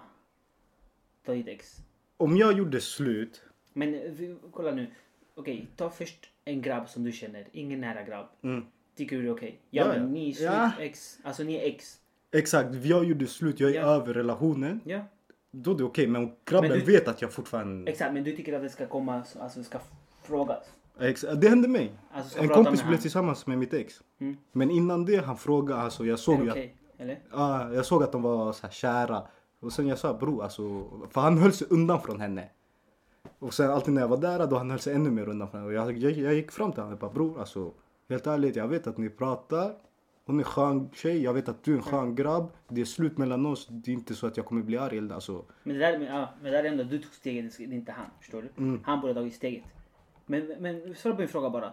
tar 1.27 1.35
ditt 1.35 1.49
ex? 1.49 1.77
Om 2.17 2.37
jag 2.37 2.59
gjorde 2.59 2.81
slut. 2.81 3.43
Men 3.73 3.95
eh, 3.95 4.01
vi, 4.11 4.37
kolla 4.53 4.71
nu. 4.71 4.87
Okej, 5.35 5.67
ta 5.77 5.91
först 5.91 6.31
en 6.45 6.63
grabb 6.63 6.89
som 6.89 7.05
du 7.05 7.13
känner. 7.13 7.47
Ingen 7.53 7.81
nära 7.81 8.03
grabb. 8.03 8.27
Mm. 8.43 8.65
Tycker 8.97 9.17
du 9.17 9.23
det 9.23 9.29
är 9.29 9.33
okej? 9.33 9.61
Ja, 9.71 9.83
Ja, 9.83 9.89
men 9.89 10.03
ja. 10.03 10.09
ni 10.09 10.29
är 10.31 10.33
slut 10.35 10.47
Ja. 10.47 10.73
ex. 10.81 11.19
Alltså 11.23 11.43
ni 11.43 11.55
är 11.55 11.63
ex. 11.63 12.00
Exakt, 12.33 12.75
jag 12.85 13.05
gjorde 13.05 13.27
slut, 13.27 13.61
jag 13.61 13.71
är 13.71 13.75
Ja. 13.75 13.81
över 13.87 14.15
relationen. 14.15 14.81
Ja. 14.85 15.01
Då 15.51 15.71
är 15.73 15.75
det 15.79 15.85
okej, 15.85 16.07
men 16.07 16.33
grabben 16.45 16.71
Men 16.71 16.79
du- 16.79 16.85
vet 16.93 17.09
att 17.09 17.23
jag 17.23 17.33
fortfarande... 17.33 17.91
Exakt, 17.91 18.15
men 18.15 18.25
du 18.25 18.37
tycker 18.37 18.53
att 18.57 18.63
det 18.63 18.69
ska 18.71 18.87
komma, 18.87 19.23
alltså 19.41 19.63
ska 19.65 19.79
frågas? 20.23 20.65
Exakt, 21.01 21.41
det 21.41 21.49
hände 21.49 21.69
mig. 21.69 21.93
Alltså 22.13 22.39
En 22.39 22.49
kompis 22.49 22.81
blev 22.83 22.93
han. 22.93 22.99
tillsammans 22.99 23.47
med 23.47 23.59
mitt 23.59 23.75
ex. 23.75 23.95
Mm. 24.19 24.37
Men 24.53 24.71
innan 24.71 25.05
det, 25.05 25.17
han 25.25 25.37
frågade, 25.37 25.81
alltså 25.81 26.05
jag 26.07 26.19
såg 26.19 26.39
det 26.39 26.45
ju 26.45 26.51
okej? 26.51 26.77
att, 26.95 27.01
Eller? 27.01 27.19
ja, 27.33 27.73
jag 27.75 27.87
såg 27.87 28.03
att 28.03 28.13
de 28.13 28.23
var 28.23 28.53
så 28.53 28.63
här 28.67 28.71
kära. 28.73 29.23
Och 29.61 29.73
sen 29.73 29.87
jag 29.89 29.99
sa 29.99 30.15
bro, 30.15 30.41
alltså, 30.43 30.85
för 31.11 31.21
han 31.21 31.39
höll 31.39 31.53
sig 31.53 31.67
undan 31.71 32.01
från 32.01 32.21
henne. 32.21 32.49
Och 33.39 33.55
sen 33.55 33.71
alltid 33.71 33.95
när 33.95 34.01
jag 34.01 34.09
var 34.09 34.17
där, 34.17 34.47
då 34.47 34.57
han 34.57 34.71
höll 34.71 34.79
sig 34.81 34.95
ännu 34.95 35.11
mer 35.11 35.29
undan 35.29 35.49
från 35.51 35.61
henne. 35.61 35.69
Och 35.69 35.91
jag, 35.91 35.99
jag, 35.99 36.13
jag 36.13 36.35
gick 36.35 36.51
fram 36.51 36.73
till 36.73 36.81
honom 36.83 36.93
och 36.95 37.01
bara 37.01 37.11
bror, 37.13 37.41
alltså 37.41 37.73
helt 38.09 38.27
ärligt, 38.27 38.57
jag 38.57 38.69
vet 38.69 38.87
att 38.87 38.99
ni 38.99 39.09
pratar. 39.09 39.73
Hon 40.31 40.41
är 40.41 40.45
skön 40.45 40.91
tjej, 40.93 41.23
jag 41.23 41.35
vet 41.35 41.49
att 41.49 41.65
du 41.65 41.73
är 41.73 41.77
en 41.77 41.83
skön 41.83 42.15
grabb. 42.15 42.53
Det 42.69 42.81
är 42.81 42.85
slut 42.85 43.19
mellan 43.19 43.47
oss, 43.47 43.67
det 43.71 43.91
är 43.91 43.93
inte 43.93 44.15
så 44.15 44.27
att 44.27 44.37
jag 44.37 44.47
kommer 44.47 44.63
bli 44.63 44.79
arg 44.79 44.99
eller 44.99 45.15
alltså. 45.15 45.45
Men 45.63 45.79
det 45.79 45.81
där, 45.81 45.99
men, 45.99 46.07
ja, 46.09 46.29
men 46.43 46.53
det 46.53 46.59
där 46.59 46.65
är 46.65 46.69
ändå, 46.69 46.85
du 46.85 46.99
tog 46.99 47.13
steget, 47.13 47.59
det 47.59 47.65
är 47.65 47.73
inte 47.73 47.93
han. 47.93 48.07
Förstår 48.21 48.43
du? 48.43 48.63
Mm. 48.63 48.83
Han 48.85 49.01
borde 49.01 49.13
ha 49.13 49.21
tagit 49.21 49.35
steget. 49.35 49.65
Men, 50.27 50.47
men 50.47 50.95
svara 50.95 51.15
på 51.15 51.21
min 51.21 51.29
fråga 51.29 51.51
bara. 51.51 51.73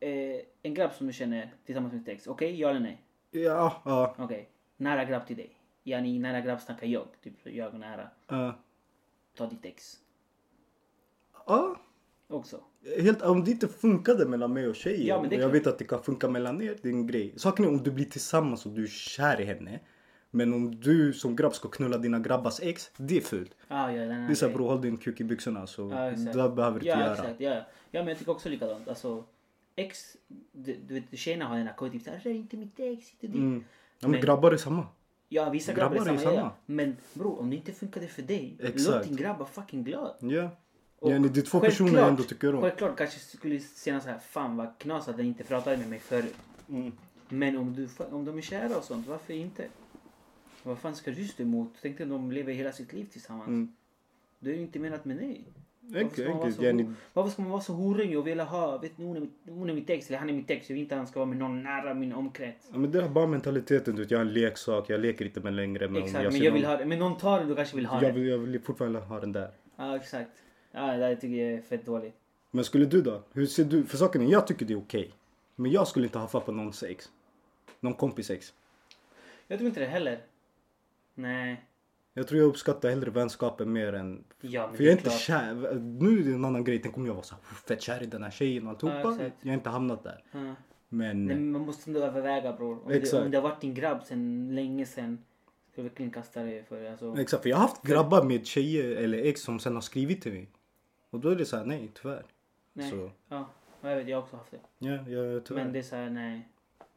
Eh, 0.00 0.40
en 0.62 0.74
grabb 0.74 0.92
som 0.92 1.06
du 1.06 1.12
känner 1.12 1.54
tillsammans 1.64 1.92
med 1.92 2.00
ditt 2.02 2.08
ex, 2.08 2.26
okej? 2.26 2.60
Ja 2.60 2.70
eller 2.70 2.80
nej? 2.80 3.02
Ja, 3.30 3.82
ja, 3.84 4.14
Okej. 4.18 4.48
Nära 4.76 5.04
grabb 5.04 5.26
till 5.26 5.36
dig. 5.36 5.56
Yani 5.84 6.18
nära 6.18 6.40
grabb 6.40 6.60
snackar 6.60 6.86
jag. 6.86 7.06
Typ 7.22 7.34
jag 7.44 7.74
nära. 7.74 8.08
ja. 8.26 8.54
Ta 9.36 9.46
ditt 9.46 9.64
ex. 9.64 9.96
ja. 11.46 11.76
Också. 12.30 12.60
Helt, 13.00 13.22
om 13.22 13.44
det 13.44 13.50
inte 13.50 13.68
funkade 13.68 14.26
mellan 14.26 14.52
mig 14.52 14.68
och 14.68 14.76
tjejen. 14.76 15.06
Ja, 15.06 15.20
men 15.20 15.30
det 15.30 15.36
är 15.36 15.38
och 15.38 15.42
jag 15.44 15.50
klart. 15.50 15.60
vet 15.60 15.66
att 15.72 15.78
det 15.78 15.84
kan 15.84 16.02
funka 16.02 16.28
mellan 16.28 16.62
er. 16.62 16.76
Det 16.82 16.88
är 16.88 16.92
en 16.92 17.06
grej. 17.06 17.34
Saken 17.36 17.64
är 17.64 17.68
om 17.68 17.82
du 17.82 17.90
blir 17.90 18.04
tillsammans 18.04 18.66
och 18.66 18.72
du 18.72 18.82
är 18.82 18.86
kär 18.86 19.40
i 19.40 19.44
henne. 19.44 19.80
Men 20.30 20.54
om 20.54 20.80
du 20.80 21.12
som 21.12 21.36
grabb 21.36 21.54
ska 21.54 21.68
knulla 21.68 21.98
dina 21.98 22.18
grabbars 22.18 22.60
ex. 22.62 22.90
Det 22.96 23.16
är 23.16 23.20
fult. 23.20 23.56
Ah, 23.68 23.90
ja, 23.90 24.04
Det 24.06 24.12
är 24.14 24.34
såhär 24.34 24.52
bror 24.52 24.68
håll 24.68 24.80
din 24.80 24.96
kuk 24.96 25.20
i 25.20 25.24
byxorna. 25.24 25.66
Så 25.66 25.92
exakt. 25.92 26.32
det 26.32 26.48
behöver 26.48 26.80
du 26.80 26.86
Ja, 26.86 26.94
inte 26.94 27.04
göra. 27.04 27.12
exakt. 27.14 27.40
Ja, 27.40 27.50
ja. 27.50 27.62
ja, 27.90 28.00
men 28.00 28.08
jag 28.08 28.18
tycker 28.18 28.32
också 28.32 28.48
likadant. 28.48 28.88
Alltså, 28.88 29.24
ex, 29.76 30.16
du, 30.52 30.76
du 30.88 30.94
vet 30.94 31.18
tjejerna 31.18 31.44
har 31.44 31.56
den 31.56 31.66
här 31.66 31.74
koden 31.74 31.92
typ 31.92 32.02
såhär, 32.02 32.20
rör 32.20 32.30
inte 32.30 32.56
mitt 32.56 32.80
ex, 32.80 33.12
inte 33.12 33.26
dit. 33.26 33.36
Mm. 33.36 33.64
Ja, 33.98 34.08
men, 34.08 34.10
Men- 34.10 34.20
grabbar 34.20 34.52
är 34.52 34.56
samma. 34.56 34.86
Ja, 35.28 35.50
vissa 35.50 35.72
grabbar, 35.72 35.96
Grabbar 35.96 36.10
är 36.10 36.14
är 36.14 36.18
samma. 36.18 36.30
Ja, 36.34 36.36
samma. 36.40 36.48
ja. 36.48 36.56
Men 36.66 36.96
bror, 37.14 37.40
om 37.40 37.50
det 37.50 37.56
inte 37.56 37.72
funkade 37.72 38.06
för 38.06 38.22
dig, 38.22 38.56
låt 38.60 38.68
Exakt. 38.74 39.08
din 39.08 39.16
grabb 39.16 39.38
vara 39.38 39.48
fucking 39.48 39.84
glad. 39.84 40.14
Ja. 40.20 40.50
Och 41.00 41.12
ja 41.12 41.18
det 41.18 41.40
är 41.40 41.42
två 41.42 41.60
personer 41.60 41.98
jag 41.98 42.08
ändå 42.08 42.22
tycker 42.22 42.54
om. 42.54 42.62
Självklart 42.62 42.96
kanske 42.96 43.18
skulle 43.20 43.60
känna 43.84 44.00
så 44.00 44.08
här, 44.08 44.18
fan 44.18 44.56
vad 44.56 44.78
knas 44.78 45.08
att 45.08 45.16
den 45.16 45.26
inte 45.26 45.44
pratade 45.44 45.76
med 45.76 45.88
mig 45.88 45.98
förut. 45.98 46.34
Mm. 46.68 46.92
Men 47.28 47.56
om, 47.56 47.74
du, 47.74 47.88
om 48.10 48.24
de 48.24 48.38
är 48.38 48.42
kära 48.42 48.76
och 48.76 48.84
sånt, 48.84 49.06
varför 49.06 49.34
inte? 49.34 49.64
Vad 50.62 50.78
fan 50.78 50.94
ska 50.96 51.10
du 51.10 51.24
stå 51.24 51.42
emot? 51.42 51.72
Tänk 51.82 51.98
dig 51.98 52.04
om 52.04 52.10
de 52.10 52.32
lever 52.32 52.52
hela 52.52 52.72
sitt 52.72 52.92
liv 52.92 53.06
tillsammans. 53.12 53.48
Mm. 53.48 53.74
Det 54.38 54.50
är 54.50 54.54
ju 54.54 54.60
inte 54.60 54.78
menat 54.78 55.04
med 55.04 55.16
dig. 55.16 55.44
Varför 55.80 56.10
ska, 56.10 56.28
man 56.28 56.38
vara 56.38 56.52
så, 56.52 56.94
varför 57.12 57.30
ska 57.30 57.42
man 57.42 57.50
vara 57.50 57.60
så 57.60 57.72
horig 57.72 58.18
och 58.18 58.26
vilja 58.26 58.44
ha, 58.44 58.78
vet 58.78 58.98
ni, 58.98 59.04
hon 59.04 59.16
är, 59.16 59.20
mitt, 59.20 59.32
hon 59.48 59.70
är 59.70 59.74
mitt 59.74 59.90
ex 59.90 60.08
eller 60.08 60.18
han 60.18 60.28
är 60.28 60.32
mitt 60.32 60.50
ex. 60.50 60.70
Jag 60.70 60.74
vill 60.74 60.82
inte 60.82 60.94
att 60.94 60.98
han 60.98 61.06
ska 61.06 61.18
vara 61.20 61.28
med 61.28 61.38
någon 61.38 61.62
nära 61.62 61.94
min 61.94 62.12
omkrets. 62.12 62.68
ja, 62.72 62.78
men 62.78 62.90
det 62.90 63.02
är 63.02 63.08
bara 63.08 63.26
mentaliteten. 63.26 63.94
Du 63.94 64.02
vet, 64.02 64.10
jag 64.10 64.20
är 64.20 64.24
en 64.24 64.32
leksak, 64.32 64.90
jag 64.90 65.00
leker 65.00 65.24
inte 65.24 65.40
med 65.40 65.52
längre. 65.52 65.88
Men 65.88 66.02
exakt, 66.02 66.24
jag 66.24 66.32
men 66.32 66.42
jag 66.42 66.52
vill 66.52 66.62
någon- 66.62 66.70
ha 66.70 66.78
det. 66.78 66.84
Men 66.84 66.98
någon 66.98 67.16
tar 67.16 67.40
det, 67.40 67.46
du 67.46 67.54
kanske 67.54 67.76
vill 67.76 67.86
ha 67.86 68.02
jag 68.02 68.14
det. 68.14 68.20
vill, 68.20 68.28
jag 68.28 68.38
vill 68.38 68.60
fortfarande 68.60 68.98
ha 69.00 69.20
den 69.20 69.32
där. 69.32 69.50
Ja, 69.76 69.96
exakt. 69.96 70.30
Ja, 70.72 70.96
det 70.96 71.16
tycker 71.16 71.36
jag 71.36 71.52
är 71.52 71.62
fett 71.62 71.86
dåligt. 71.86 72.14
Men 72.50 72.64
skulle 72.64 72.84
du 72.84 73.02
då? 73.02 73.22
Hur 73.32 73.46
ser 73.46 73.64
du? 73.64 73.84
För 73.84 73.96
saken 73.96 74.22
är, 74.22 74.32
jag 74.32 74.46
tycker 74.46 74.66
det 74.66 74.72
är 74.72 74.78
okej. 74.78 75.10
Men 75.56 75.70
jag 75.70 75.88
skulle 75.88 76.06
inte 76.06 76.18
haffa 76.18 76.40
på 76.40 76.52
någons 76.52 76.82
ex. 76.82 77.10
Någon 77.80 77.94
kompis 77.94 78.30
ex. 78.30 78.54
Jag 79.46 79.58
tror 79.58 79.68
inte 79.68 79.80
det 79.80 79.86
heller. 79.86 80.20
Nej. 81.14 81.64
Jag 82.14 82.28
tror 82.28 82.40
jag 82.40 82.48
uppskattar 82.48 82.88
hellre 82.88 83.10
vänskapen 83.10 83.72
mer 83.72 83.92
än... 83.92 84.24
Ja, 84.40 84.66
men 84.66 84.76
För 84.76 84.84
det 84.84 84.90
jag 84.90 84.92
är 84.92 84.98
inte 84.98 85.10
kär. 85.10 85.54
Nu 85.80 86.20
är 86.20 86.24
det 86.24 86.32
en 86.32 86.44
annan 86.44 86.64
grej. 86.64 86.78
Tänk 86.78 86.96
om 86.96 87.06
jag 87.06 87.14
var 87.14 87.22
så 87.22 87.34
här 87.34 87.42
fett 87.54 87.82
kär 87.82 88.02
i 88.02 88.06
den 88.06 88.22
här 88.22 88.30
tjejen 88.30 88.66
och 88.66 88.70
alltihopa. 88.70 89.00
Ja, 89.00 89.14
exakt. 89.14 89.36
jag 89.40 89.50
har 89.50 89.54
inte 89.54 89.70
hamnat 89.70 90.04
där. 90.04 90.24
Ja. 90.32 90.54
Men... 90.88 91.26
Nej, 91.26 91.36
men 91.36 91.52
man 91.52 91.60
måste 91.60 91.90
ändå 91.90 92.00
överväga 92.00 92.52
bror. 92.52 92.82
Om, 92.82 92.88
det, 92.88 92.96
Exakt. 92.96 93.24
om 93.24 93.30
det 93.30 93.36
har 93.36 93.42
varit 93.42 93.60
din 93.60 93.74
grabb 93.74 94.02
sen 94.04 94.54
länge 94.54 94.86
sen. 94.86 95.24
Ska 95.72 95.82
du 95.82 95.88
verkligen 95.88 96.12
kasta 96.12 96.42
det 96.42 96.68
för 96.68 96.90
alltså. 96.90 97.16
Exakt, 97.18 97.42
för 97.42 97.50
jag 97.50 97.56
har 97.56 97.62
haft 97.62 97.82
grabbar 97.82 98.24
med 98.24 98.46
tjejer 98.46 98.96
eller 98.96 99.18
ex 99.18 99.40
som 99.40 99.58
sen 99.58 99.74
har 99.74 99.80
skrivit 99.80 100.22
till 100.22 100.32
mig. 100.32 100.48
Och 101.10 101.20
då 101.20 101.28
är 101.28 101.36
det 101.36 101.44
så 101.46 101.56
här, 101.56 101.64
nej 101.64 101.90
tyvärr. 102.02 102.24
Nej. 102.72 102.90
Så, 102.90 103.10
Ja, 103.28 103.48
jag 103.80 103.96
vet, 103.96 104.08
jag 104.08 104.16
har 104.16 104.22
också 104.22 104.36
haft 104.36 104.50
det. 104.50 104.58
ja, 104.78 104.92
ja 104.92 105.40
tyvärr. 105.40 105.64
Men 105.64 105.72
det 105.72 105.78
är 105.78 105.82
såhär, 105.82 106.10
nej. 106.10 106.48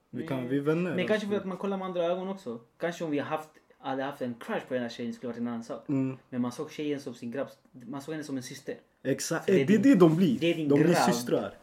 vi, 0.09 0.27
kan, 0.27 0.47
vi 0.47 0.57
är 0.57 0.61
vänner. 0.61 0.95
Men 0.95 1.07
kanske 1.07 1.27
för 1.27 1.35
att 1.35 1.45
man 1.45 1.57
kollar 1.57 1.77
med 1.77 1.85
andra 1.87 2.03
ögon 2.05 2.27
också. 2.27 2.59
Kanske 2.77 3.03
om 3.03 3.11
vi 3.11 3.19
haft, 3.19 3.49
hade 3.77 4.03
haft 4.03 4.21
en 4.21 4.33
crush 4.39 4.65
på 4.67 4.73
den 4.73 4.83
här 4.83 4.89
tjejen 4.89 5.13
skulle 5.13 5.27
varit 5.31 5.39
en 5.39 5.47
annan 5.47 5.63
sak. 5.63 5.89
Mm, 5.89 6.17
Men 6.29 6.41
man 6.41 6.51
såg 6.51 6.71
tjejen 6.71 6.99
som 6.99 7.13
sin 7.13 7.31
grabb. 7.31 7.47
Man 7.71 8.01
såg 8.01 8.11
henne 8.13 8.23
som 8.23 8.37
en 8.37 8.43
syster. 8.43 8.75
exakt, 9.03 9.45
Så 9.45 9.51
det 9.51 9.65
det 9.65 9.73
är 9.73 9.79
är 9.79 9.83
det, 9.83 9.95
de 9.95 10.15
blir. 10.15 10.39
det 10.39 10.51
är 10.51 10.55
din 10.55 10.69
de 10.69 10.75
blir 10.79 10.93
grabb. 10.93 11.13
systrar. 11.13 11.53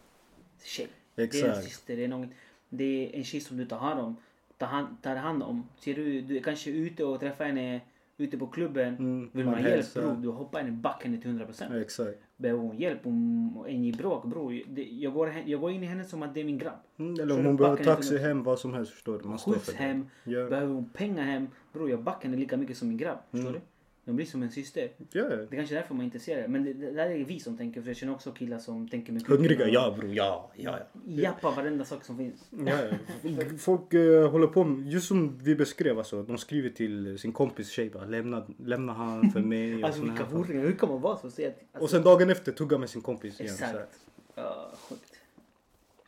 Tjej. 0.64 0.88
Det 1.14 1.22
är 1.22 1.44
en 1.44 1.50
Exakt. 1.50 1.64
syster. 1.64 1.96
Det 1.96 2.04
är, 2.04 2.08
något, 2.08 2.28
det 2.68 2.84
är 2.84 3.16
en 3.18 3.24
tjej 3.24 3.40
som 3.40 3.56
du 3.56 3.66
tar 3.66 3.78
hand 3.78 4.00
om. 4.00 4.16
Tar 4.58 4.66
hand, 4.66 5.02
tar 5.02 5.16
hand 5.16 5.42
om. 5.42 5.68
Ser 5.78 5.94
du, 5.94 6.20
du 6.20 6.36
är 6.36 6.42
kanske 6.42 6.70
ute 6.70 7.04
och 7.04 7.20
träffar 7.20 7.44
henne 7.44 7.80
ute 8.20 8.38
på 8.38 8.46
klubben. 8.46 8.94
Mm, 8.96 9.30
Vill 9.32 9.44
man 9.44 9.54
man 9.54 9.62
ha 9.62 9.70
hjälp 9.70 9.94
bror, 9.94 10.16
du 10.22 10.28
hoppar 10.28 10.58
henne 10.58 10.70
i 10.70 10.76
backen 10.76 11.20
till 11.20 11.30
100%. 11.30 11.80
Exakt. 11.80 12.18
Behöver 12.36 12.62
hon 12.62 12.76
hjälp 12.78 13.06
om 13.06 13.64
en 13.68 13.84
i 13.84 13.92
bråk 13.92 14.24
bror. 14.24 14.60
Jag 14.90 15.12
går, 15.12 15.32
jag 15.46 15.60
går 15.60 15.70
in 15.70 15.82
i 15.82 15.86
henne 15.86 16.04
som 16.04 16.22
att 16.22 16.34
det 16.34 16.40
är 16.40 16.44
min 16.44 16.58
grabb. 16.58 16.78
Mm, 16.98 17.20
eller 17.20 17.38
om 17.38 17.46
hon 17.46 17.56
behöver 17.56 17.84
taxi 17.84 18.18
hem, 18.18 18.42
vad 18.42 18.58
som 18.58 18.74
helst 18.74 18.92
förstår 18.92 19.18
du. 19.18 19.28
Man 19.28 19.38
Skjuts 19.38 19.74
hem. 19.74 20.06
Ja, 20.24 20.48
Behöver 20.48 20.74
hon 20.74 20.88
pengar 20.88 21.24
hem. 21.24 21.48
Bror 21.72 21.90
jag 21.90 22.02
backar 22.02 22.28
henne 22.28 22.36
lika 22.40 22.56
mycket 22.56 22.76
som 22.76 22.88
min 22.88 22.96
grabb. 22.96 23.18
Förstår 23.30 23.48
Mm. 23.48 23.60
du? 23.60 23.66
De 24.10 24.16
blir 24.16 24.26
som 24.26 24.42
en 24.42 24.50
syster. 24.50 24.90
ja. 25.12 25.24
Det 25.24 25.34
är 25.34 25.46
kanske 25.56 25.74
är 25.74 25.80
därför 25.80 25.94
man 25.94 26.00
är 26.00 26.04
intresserad. 26.04 26.50
Men 26.50 26.64
det, 26.64 26.72
det 26.72 26.90
där 26.90 27.10
är 27.10 27.24
vi 27.24 27.40
som 27.40 27.56
tänker. 27.56 27.80
För 27.82 27.88
jag 27.88 27.96
känner 27.96 28.12
också 28.12 28.32
killar 28.32 28.58
som 28.58 28.88
tänker 28.88 29.12
mycket. 29.12 29.28
Hungriga, 29.28 29.68
ja 29.68 29.96
bror, 29.98 30.14
ja, 30.14 30.50
ja, 30.56 30.78
ja. 30.78 31.00
Jappa 31.22 31.50
varenda 31.50 31.84
sak 31.84 32.04
som 32.04 32.16
finns. 32.18 32.48
Ja, 32.66 32.78
ja. 33.22 33.44
Folk 33.58 33.94
eh, 33.94 34.30
håller 34.30 34.46
på 34.46 34.64
med, 34.64 34.92
just 34.92 35.08
som 35.08 35.38
vi 35.38 35.54
beskrev 35.56 35.98
alltså, 35.98 36.22
de 36.22 36.38
skriver 36.38 36.70
till 36.70 37.18
sin 37.18 37.32
kompis 37.32 37.68
tjej 37.70 37.90
bara 37.90 38.04
lämna, 38.04 38.46
lämna 38.64 38.92
han 38.92 39.30
för 39.30 39.40
mig 39.40 39.74
och 39.76 39.84
Alltså 39.84 40.02
vilka 40.02 40.24
horungar. 40.24 40.62
Hur 40.62 40.72
kan 40.76 40.88
man 40.88 41.00
vara 41.00 41.16
så? 41.16 41.26
Att, 41.26 41.38
alltså, 41.38 41.52
Och 41.78 41.90
sen 41.90 42.02
dagen 42.02 42.30
efter 42.30 42.52
tugga 42.52 42.78
med 42.78 42.90
sin 42.90 43.02
kompis 43.02 43.40
igen. 43.40 43.52
Exakt. 43.54 44.00
Ja, 44.34 44.72
sjukt. 44.88 45.12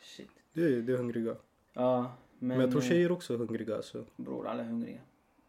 Shit. 0.02 0.30
Det, 0.52 0.64
är- 0.64 0.82
det 0.82 0.92
är 0.92 0.96
hungriga. 0.96 1.34
Ja, 1.72 2.12
men... 2.38 2.48
Men, 2.48 2.60
jag 2.60 2.70
tror 2.70 2.80
tjejer 2.80 3.12
också 3.12 3.34
är 3.34 3.38
hungriga 3.38 3.76
alltså. 3.76 4.04
Bror, 4.16 4.46
alla 4.46 4.62
är 4.62 4.66
hungriga. 4.68 4.98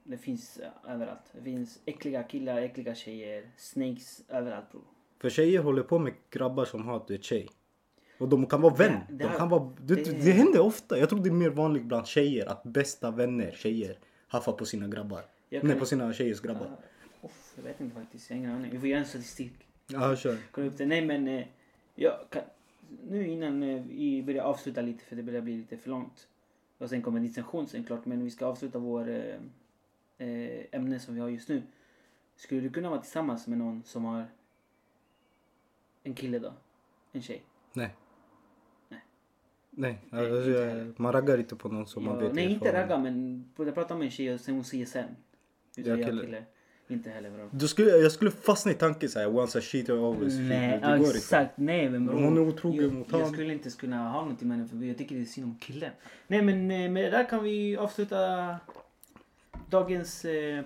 Det 0.03 0.17
finns 0.17 0.57
eh, 0.57 0.91
överallt. 0.93 1.31
Det 1.31 1.41
finns 1.43 1.79
äckliga 1.85 2.23
killar, 2.23 2.61
äckliga 2.61 2.95
tjejer, 2.95 3.49
snakes 3.57 4.21
överallt 4.29 4.71
bror. 4.71 4.83
För 5.21 5.29
tjejer 5.29 5.59
håller 5.63 5.83
på 5.83 5.99
med 5.99 6.13
grabbar 6.29 6.65
som 6.65 6.85
har 6.87 7.11
ett 7.13 7.23
tjej. 7.23 7.49
Och 8.17 8.29
de 8.29 8.45
kan 8.45 8.61
vara 8.61 8.73
vän. 8.75 8.91
Det- 9.09 9.15
det 9.15 9.23
de 9.23 9.37
kan 9.37 9.49
vara, 9.49 9.73
det, 9.81 9.95
det- 9.95 10.11
det, 10.25 10.31
händer 10.31 10.59
ofta. 10.61 10.97
Jag 10.99 11.09
tror 11.09 11.19
det 11.19 11.29
är 11.29 11.33
mer 11.33 11.49
vanligt 11.49 11.83
bland 11.83 12.07
tjejer 12.07 12.45
att 12.45 12.63
bästa 12.63 13.11
vänner, 13.11 13.51
tjejer, 13.51 13.97
haffar 14.27 14.51
på 14.51 14.65
sina 14.65 14.87
grabbar. 14.87 15.21
Jag 15.49 15.63
Nej, 15.63 15.71
kan- 15.71 15.79
på 15.79 15.85
sina 15.85 16.13
tjejers 16.13 16.41
grabbar. 16.41 16.65
Ah, 17.21 17.25
uff, 17.25 17.53
jag 17.55 17.63
vet 17.63 17.81
inte 17.81 17.95
faktiskt, 17.95 18.29
jag 18.29 18.37
har 18.37 18.39
ingen 18.39 18.51
aning. 18.55 18.71
Vi 18.71 18.79
får 18.79 18.87
göra 18.87 18.99
en 18.99 19.05
statistik. 19.05 19.53
Ja, 19.87 20.15
kör. 20.15 20.37
Kolla 20.51 20.67
upp 20.67 20.77
det. 20.77 20.85
Nej 20.85 21.05
men, 21.05 21.27
eh, 21.27 21.45
jag 21.95 22.13
kan, 22.29 22.41
nu 23.09 23.27
innan 23.27 23.63
eh, 23.63 23.83
vi 23.89 24.23
börjar 24.23 24.43
avsluta 24.43 24.81
lite 24.81 25.03
för 25.03 25.15
det 25.15 25.23
börjar 25.23 25.41
bli 25.41 25.57
lite 25.57 25.77
för 25.77 25.89
långt. 25.89 26.27
Och 26.77 26.89
sen 26.89 27.01
kommer 27.01 27.19
distinktion 27.19 27.67
sen 27.67 27.83
klart, 27.83 28.05
men 28.05 28.23
vi 28.23 28.29
ska 28.31 28.45
avsluta 28.45 28.79
vår 28.79 29.09
ämne 30.71 30.99
som 30.99 31.15
vi 31.15 31.21
har 31.21 31.30
just 31.30 31.49
nu. 31.49 31.61
Skulle 32.36 32.61
du 32.61 32.69
kunna 32.69 32.89
vara 32.89 33.01
tillsammans 33.01 33.47
med 33.47 33.57
någon 33.57 33.84
som 33.86 34.05
har 34.05 34.26
en 36.03 36.13
kille 36.13 36.39
då? 36.39 36.53
En 37.11 37.21
tjej? 37.21 37.43
Nej. 37.74 37.95
Nej. 38.89 39.01
Nej, 39.69 39.99
Nej, 40.09 40.21
alltså, 40.21 40.38
inte 40.49 40.59
jag- 40.59 40.99
man 40.99 41.13
raggar 41.13 41.38
inte 41.38 41.55
på 41.55 41.69
någon 41.69 41.88
som 41.88 42.05
man 42.05 42.15
Ja, 42.15 42.21
vet 42.21 42.34
nej 42.34 42.51
inte 42.51 42.74
ragga 42.82 42.97
men 42.97 43.45
jag 43.57 43.74
pratar 43.74 43.95
med 43.95 44.05
en 44.05 44.11
tjej 44.11 44.34
och 44.34 44.39
sen 44.39 44.55
hon 44.55 44.63
säger 44.63 44.86
sen. 44.86 45.15
Jag 45.76 45.99
jag 45.99 46.07
kille. 46.09 46.21
kille. 46.26 46.43
Inte 46.88 47.09
heller 47.09 47.32
bror. 47.32 47.49
Du 47.51 47.67
skulle, 47.67 47.89
jag 47.89 48.11
skulle 48.11 48.32
fastna 48.32 48.71
i 48.71 48.76
tanken 48.76 49.09
såhär, 49.09 49.36
once 49.38 49.57
a 49.59 49.61
cheater 49.61 49.93
always 50.11 50.34
Nej, 50.39 50.49
cheater. 50.71 50.91
Det 50.91 50.97
går 50.97 51.05
inte. 51.07 51.17
exakt. 51.17 51.57
Nej, 51.57 51.89
men 51.89 52.05
bror. 52.05 52.21
Hon 52.24 52.38
är 52.38 52.41
otrogen 52.41 52.84
jag, 52.84 52.93
mot 52.93 53.07
jag 53.11 53.19
han. 53.19 53.34
skulle 53.34 53.53
inte 53.53 53.69
kunna 53.69 54.09
ha 54.09 54.21
någonting 54.21 54.47
med 54.47 54.57
henne 54.57 54.69
för 54.69 54.78
jag 54.86 54.97
tycker 54.97 55.15
det 55.15 55.21
är 55.21 55.26
synd 55.26 55.47
om 55.47 55.55
killen. 55.59 55.91
Nej, 56.28 56.41
men 56.41 56.71
eh, 56.71 56.91
med 56.91 57.03
det 57.03 57.09
där 57.09 57.30
kan 57.30 57.43
vi 57.43 57.78
avsluta 57.78 58.55
dagens 59.74 60.26
eh, 60.26 60.63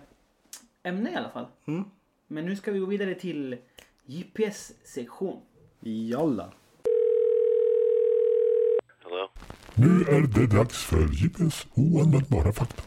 ämne 0.84 1.12
i 1.12 1.16
alla 1.16 1.30
fall. 1.30 1.46
Mm. 1.66 1.84
Men 2.28 2.46
nu 2.46 2.56
ska 2.56 2.72
vi 2.72 2.80
gå 2.80 2.86
vidare 2.86 3.16
till 3.16 3.58
GPS-sektion. 4.06 5.42
Jalla. 5.80 6.52
Hello? 9.04 9.30
Nu 9.76 10.02
är 10.02 10.22
det 10.22 10.58
dags 10.58 10.86
för 10.86 10.98
JPs 10.98 11.68
oanvändbara 11.76 12.52
fakta. 12.54 12.84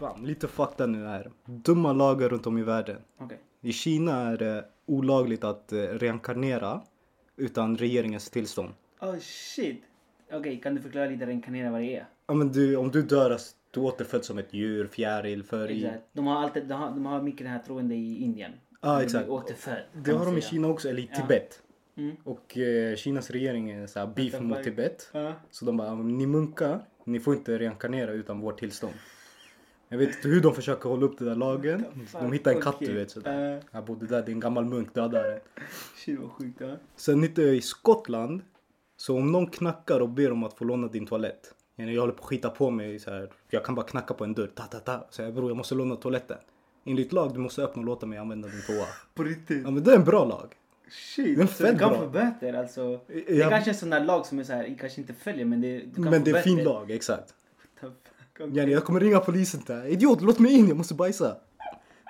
Bam, 0.00 0.26
lite 0.26 0.48
fakta 0.48 0.86
nu 0.86 1.06
här. 1.06 1.30
Dumma 1.44 1.92
lagar 1.92 2.28
runt 2.28 2.46
om 2.46 2.58
i 2.58 2.62
världen. 2.62 2.96
Okej. 3.18 3.38
I 3.60 3.72
Kina 3.72 4.16
är 4.16 4.36
det 4.36 4.64
olagligt 4.86 5.44
att 5.44 5.72
eh, 5.72 5.78
reinkarnera 5.78 6.80
utan 7.36 7.76
regeringens 7.76 8.30
tillstånd. 8.30 8.72
Oh 9.00 9.18
shit. 9.18 9.82
Okej, 10.32 10.60
kan 10.60 10.74
du 10.74 10.80
förklara 10.80 11.06
lite 11.08 11.26
reinkarnera 11.26 11.70
vad 11.70 11.80
det 11.80 11.96
är? 11.96 12.06
Ja, 12.26 12.34
men 12.34 12.52
du, 12.52 12.76
om 12.76 12.90
du 12.90 13.02
dör, 13.02 13.30
alltså, 13.30 13.56
du 13.70 13.80
återföds 13.80 14.26
som 14.26 14.38
ett 14.38 14.54
djur, 14.54 14.86
fjäril, 14.86 15.42
fåril. 15.44 15.84
Exakt. 15.86 16.04
De 16.12 16.26
har 16.26 16.36
alltid, 16.42 16.64
de 16.64 16.74
har, 16.74 16.90
de 16.90 17.06
har 17.06 17.22
mycket 17.22 17.46
det 17.46 17.50
här 17.50 17.58
troende 17.58 17.94
i 17.94 18.22
Indien. 18.22 18.52
Ja, 18.80 18.98
De 18.98 19.04
exakt. 19.04 19.28
Återfödd. 19.28 19.82
Det 19.92 20.12
har 20.12 20.26
de 20.26 20.38
i. 20.38 20.40
Kina 20.40 20.68
också, 20.68 20.88
eller 20.88 21.02
i 21.02 21.08
Ja. 21.12 21.20
Tibet. 21.20 21.62
Mm. 21.96 22.16
Och 22.24 22.58
eh, 22.58 22.96
Kinas 22.96 23.30
regering 23.30 23.70
är 23.70 23.86
så 23.86 23.98
här 23.98 24.06
beef 24.06 24.40
mot 24.40 24.62
Tibet. 24.62 25.10
Ja. 25.12 25.32
Så 25.50 25.64
de 25.64 25.76
bara, 25.76 25.94
ni 25.94 26.26
munkar, 26.26 26.84
ni 27.04 27.20
får 27.20 27.34
inte 27.34 27.58
reinkarnera 27.58 28.12
utan 28.12 28.40
vårt 28.40 28.58
tillstånd. 28.58 28.94
Jag 29.92 29.98
vet 29.98 30.16
inte 30.16 30.28
hur 30.28 30.40
de 30.40 30.54
försöker 30.54 30.88
hålla 30.88 31.06
upp 31.06 31.18
den 31.18 31.28
där 31.28 31.34
lagen. 31.34 31.84
De 32.12 32.32
hittar 32.32 32.52
en 32.52 32.60
katt 32.60 32.76
du 32.78 32.92
vet 32.94 33.10
sådär. 33.10 33.56
Eh. 33.56 33.62
Jag 33.70 33.84
bodde 33.84 34.06
där, 34.06 34.22
det 34.22 34.30
är 34.30 34.32
en 34.32 34.40
gammal 34.40 34.64
munk, 34.64 34.94
döda 34.94 35.22
den. 35.22 35.40
Shit 35.96 36.20
vad 36.20 36.30
sjukt. 36.30 36.60
Ja. 36.60 36.76
Sen 36.96 37.22
hittade 37.22 37.46
jag 37.46 37.56
i 37.56 37.60
Skottland. 37.60 38.42
Så 38.96 39.16
om 39.16 39.32
någon 39.32 39.46
knackar 39.46 40.00
och 40.00 40.08
ber 40.08 40.32
om 40.32 40.44
att 40.44 40.54
få 40.54 40.64
låna 40.64 40.88
din 40.88 41.06
toalett. 41.06 41.54
Jag 41.76 42.00
håller 42.00 42.12
på 42.12 42.22
att 42.22 42.28
skita 42.28 42.50
på 42.50 42.70
mig 42.70 42.98
så 42.98 43.10
här. 43.10 43.30
Jag 43.50 43.64
kan 43.64 43.74
bara 43.74 43.86
knacka 43.86 44.14
på 44.14 44.24
en 44.24 44.34
dörr. 44.34 44.50
Ta, 44.54 44.62
ta, 44.62 44.78
ta. 44.78 45.06
Så 45.10 45.22
jag, 45.22 45.34
bror 45.34 45.50
jag 45.50 45.56
måste 45.56 45.74
låna 45.74 45.96
toaletten. 45.96 46.38
Enligt 46.84 47.12
lag 47.12 47.32
du 47.34 47.38
måste 47.40 47.62
öppna 47.62 47.80
och 47.80 47.86
låta 47.86 48.06
mig 48.06 48.18
använda 48.18 48.48
din 48.48 48.62
toa. 48.66 48.86
På 49.14 49.22
riktigt? 49.22 49.62
Ja 49.64 49.70
men 49.70 49.82
det 49.84 49.92
är 49.92 49.96
en 49.96 50.04
bra 50.04 50.24
lag. 50.24 50.54
Shit. 50.90 51.38
Den 51.38 51.46
är 51.46 51.50
så 51.50 51.62
du 51.62 51.68
fett 51.68 51.78
kan 51.78 51.94
få 51.98 52.06
böter 52.06 52.52
alltså. 52.54 53.00
Det 53.06 53.30
är 53.30 53.34
Ja. 53.38 53.50
kanske 53.50 53.70
en 53.70 53.76
sån 53.76 53.90
där 53.90 54.04
lag 54.04 54.26
som 54.26 54.38
är 54.38 54.44
så 54.44 54.52
här, 54.52 54.76
kanske 54.80 55.00
inte 55.00 55.14
följer 55.14 55.44
men 55.44 55.60
det, 55.60 55.78
du 55.78 55.94
kan 55.94 56.04
Men 56.04 56.12
få 56.20 56.24
det 56.24 56.30
är 56.30 56.36
en 56.36 56.42
fin 56.42 56.64
lag, 56.64 56.90
exakt. 56.90 57.34
Yani, 58.38 58.72
jag 58.72 58.84
kommer 58.84 59.00
ringa 59.00 59.20
polisen 59.20 59.62
där. 59.66 59.86
Idiot, 59.86 60.20
låt 60.22 60.38
mig 60.38 60.52
in, 60.52 60.68
jag 60.68 60.76
måste 60.76 60.94
bajsa. 60.94 61.36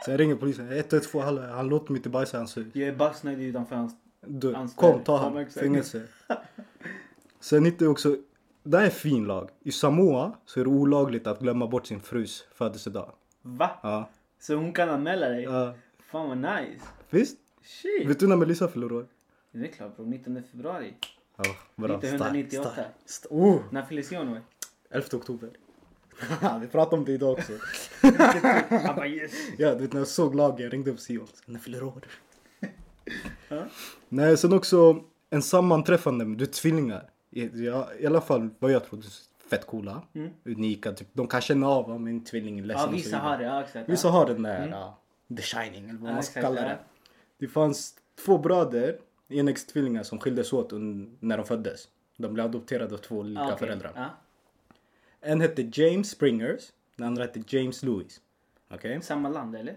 Så 0.04 0.10
jag 0.10 0.20
ringer 0.20 0.36
polisen. 0.36 0.72
112, 0.72 1.24
han, 1.24 1.38
han 1.38 1.68
låter 1.68 1.92
mig 1.92 1.98
inte 1.98 2.08
bajsa 2.08 2.36
i 2.36 2.38
hans 2.38 2.56
hus. 2.56 2.66
Jag 2.72 2.88
är 2.88 2.96
baksnöjd 2.96 3.40
utanför 3.40 3.76
hans... 3.76 3.92
Du, 4.26 4.56
kom, 4.76 5.04
ta 5.04 5.16
han. 5.18 5.46
Fängelse. 5.50 6.02
Sen 7.40 7.64
hittade 7.64 7.84
jag 7.84 7.92
också, 7.92 8.16
det 8.62 8.78
här 8.78 8.86
är 8.86 8.90
fin 8.90 9.24
lag. 9.24 9.50
I 9.60 9.72
Samoa 9.72 10.32
så 10.46 10.60
är 10.60 10.64
det 10.64 10.70
olagligt 10.70 11.26
att 11.26 11.40
glömma 11.40 11.66
bort 11.66 11.86
sin 11.86 12.00
frus 12.00 12.44
födelsedag. 12.54 13.12
Va? 13.42 13.70
Ja. 13.82 14.08
Så 14.40 14.54
hon 14.54 14.72
kan 14.72 14.88
anmäla 14.90 15.28
dig? 15.28 15.42
ja. 15.42 15.74
Fan 16.10 16.28
vad 16.28 16.38
nice. 16.38 16.84
Visst? 17.10 17.38
Shit. 17.62 18.08
Vet 18.08 18.20
du 18.20 18.26
när 18.26 18.36
Melissa 18.36 18.68
fyller 18.68 18.92
år? 18.92 19.06
Det 19.52 19.58
är 19.58 19.72
klart 19.72 19.96
bro, 19.96 20.04
19 20.04 20.42
februari. 20.50 20.94
Ja, 21.36 21.44
bra. 21.76 21.98
1998. 21.98 22.70
Stark, 22.70 22.86
stark. 23.04 23.32
Oh, 23.32 23.60
När 23.70 23.82
fyller 23.82 24.02
Sion? 24.02 24.40
11 24.90 25.06
oktober. 25.12 25.50
Vi 26.60 26.66
pratade 26.66 26.96
om 26.96 27.04
det 27.04 27.12
idag 27.12 27.32
också. 27.32 27.52
Han 28.86 28.96
bara 28.96 29.06
yes. 29.08 29.32
Ja, 29.58 29.74
du 29.74 29.80
vet 29.80 29.92
när 29.92 30.00
jag 30.00 30.08
såg 30.08 30.34
lagen, 30.34 30.62
jag 30.64 30.72
ringde 30.72 30.90
upp 30.90 31.00
Sion. 31.00 31.26
När 31.46 31.60
fyller 31.60 31.82
år? 31.82 32.02
Nej, 34.08 34.36
sen 34.36 34.52
också 34.52 35.04
en 35.30 35.42
sammanträffande 35.42 36.24
med 36.24 36.38
du 36.38 36.44
är 36.44 36.48
tvillingar. 36.48 37.10
I, 37.30 37.64
ja, 37.66 37.88
I 37.98 38.06
alla 38.06 38.20
fall 38.20 38.50
vad 38.58 38.70
jag 38.72 38.84
tror. 38.84 39.02
fett 39.50 39.66
coola. 39.66 40.02
Mm. 40.14 40.30
Unika. 40.44 40.92
Typ, 40.92 41.08
de 41.12 41.26
kan 41.26 41.40
känna 41.40 41.68
av 41.68 41.90
om 41.90 42.06
en 42.06 42.24
tvilling 42.24 42.58
är 42.58 42.62
ledsen 42.64 42.84
Ja, 42.90 42.92
vissa 42.96 43.16
har 43.18 43.38
det. 43.38 43.44
Ja, 43.44 43.62
exakt. 43.64 43.88
Vissa 43.88 44.08
har 44.08 44.26
den 44.26 44.42
där 44.42 44.56
Mm. 44.58 44.70
ja, 44.70 44.98
the 45.36 45.42
shining 45.42 45.88
eller 45.90 45.98
vad 46.00 46.10
Ja, 46.10 46.14
man 46.14 46.22
ska 46.22 46.40
kalla 46.40 46.60
det. 46.60 46.78
Det 47.38 47.48
fanns 47.48 47.94
två 48.24 48.38
bröder, 48.38 48.98
enäggstvillingar 49.28 50.02
som 50.02 50.18
skildes 50.18 50.52
åt 50.52 50.68
när 51.20 51.36
de 51.36 51.46
föddes. 51.46 51.88
De 52.16 52.34
blev 52.34 52.46
adopterade 52.46 52.94
av 52.94 52.98
två 52.98 53.22
lika 53.22 53.40
Ja, 53.40 53.46
okej. 53.46 53.58
föräldrar. 53.58 54.10
En 55.22 55.40
hette 55.40 55.70
James 55.72 56.10
Springers, 56.10 56.72
den 56.96 57.06
andra 57.06 57.22
hette 57.22 57.42
James 57.56 57.82
Lewis. 57.82 58.20
Okej? 58.70 59.02
Samma 59.02 59.28
land 59.28 59.56
eller? 59.56 59.76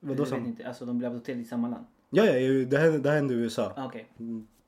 Vadå 0.00 0.24
Jag 0.24 0.30
vet 0.38 0.46
inte. 0.46 0.68
Alltså 0.68 0.86
de 0.86 0.98
blev 0.98 1.10
adopterade 1.10 1.42
i 1.42 1.44
samma 1.44 1.68
land? 1.68 1.84
Ja, 2.10 2.24
ja, 2.26 2.64
det 2.66 2.78
hände, 2.78 2.98
det 2.98 3.10
hände 3.10 3.34
i 3.34 3.36
USA. 3.36 3.72
Ah, 3.76 3.86
Okej. 3.86 4.06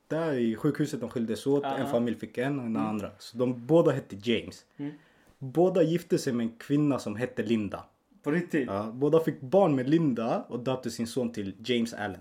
Där 0.09 0.33
i 0.33 0.57
sjukhuset 0.57 1.01
de 1.01 1.11
skildes 1.11 1.47
åt, 1.47 1.63
Ja, 1.63 1.75
en 1.77 1.81
ja. 1.81 1.87
familj 1.93 2.19
fick 2.19 2.39
en 2.39 2.59
och 2.59 2.67
en 2.67 2.77
andra. 2.77 3.11
Så 3.19 3.39
de 3.39 3.67
båda 3.67 3.91
hette 3.91 4.17
James. 4.23 4.65
Mm. 4.77 4.93
Båda 5.39 5.83
gifte 5.83 6.19
sig 6.19 6.33
med 6.33 6.45
en 6.47 6.53
kvinna 6.59 6.99
som 6.99 7.17
hette 7.17 7.43
Linda. 7.43 7.85
På 8.23 8.31
riktigt? 8.31 8.67
Ja, 8.67 8.91
båda 8.95 9.21
fick 9.21 9.41
barn 9.41 9.75
med 9.75 9.91
Linda 9.91 10.45
och 10.49 10.61
döpte 10.61 10.91
sin 10.91 11.07
son 11.07 11.33
till 11.33 11.55
James 11.65 11.95
Allen. 11.95 12.21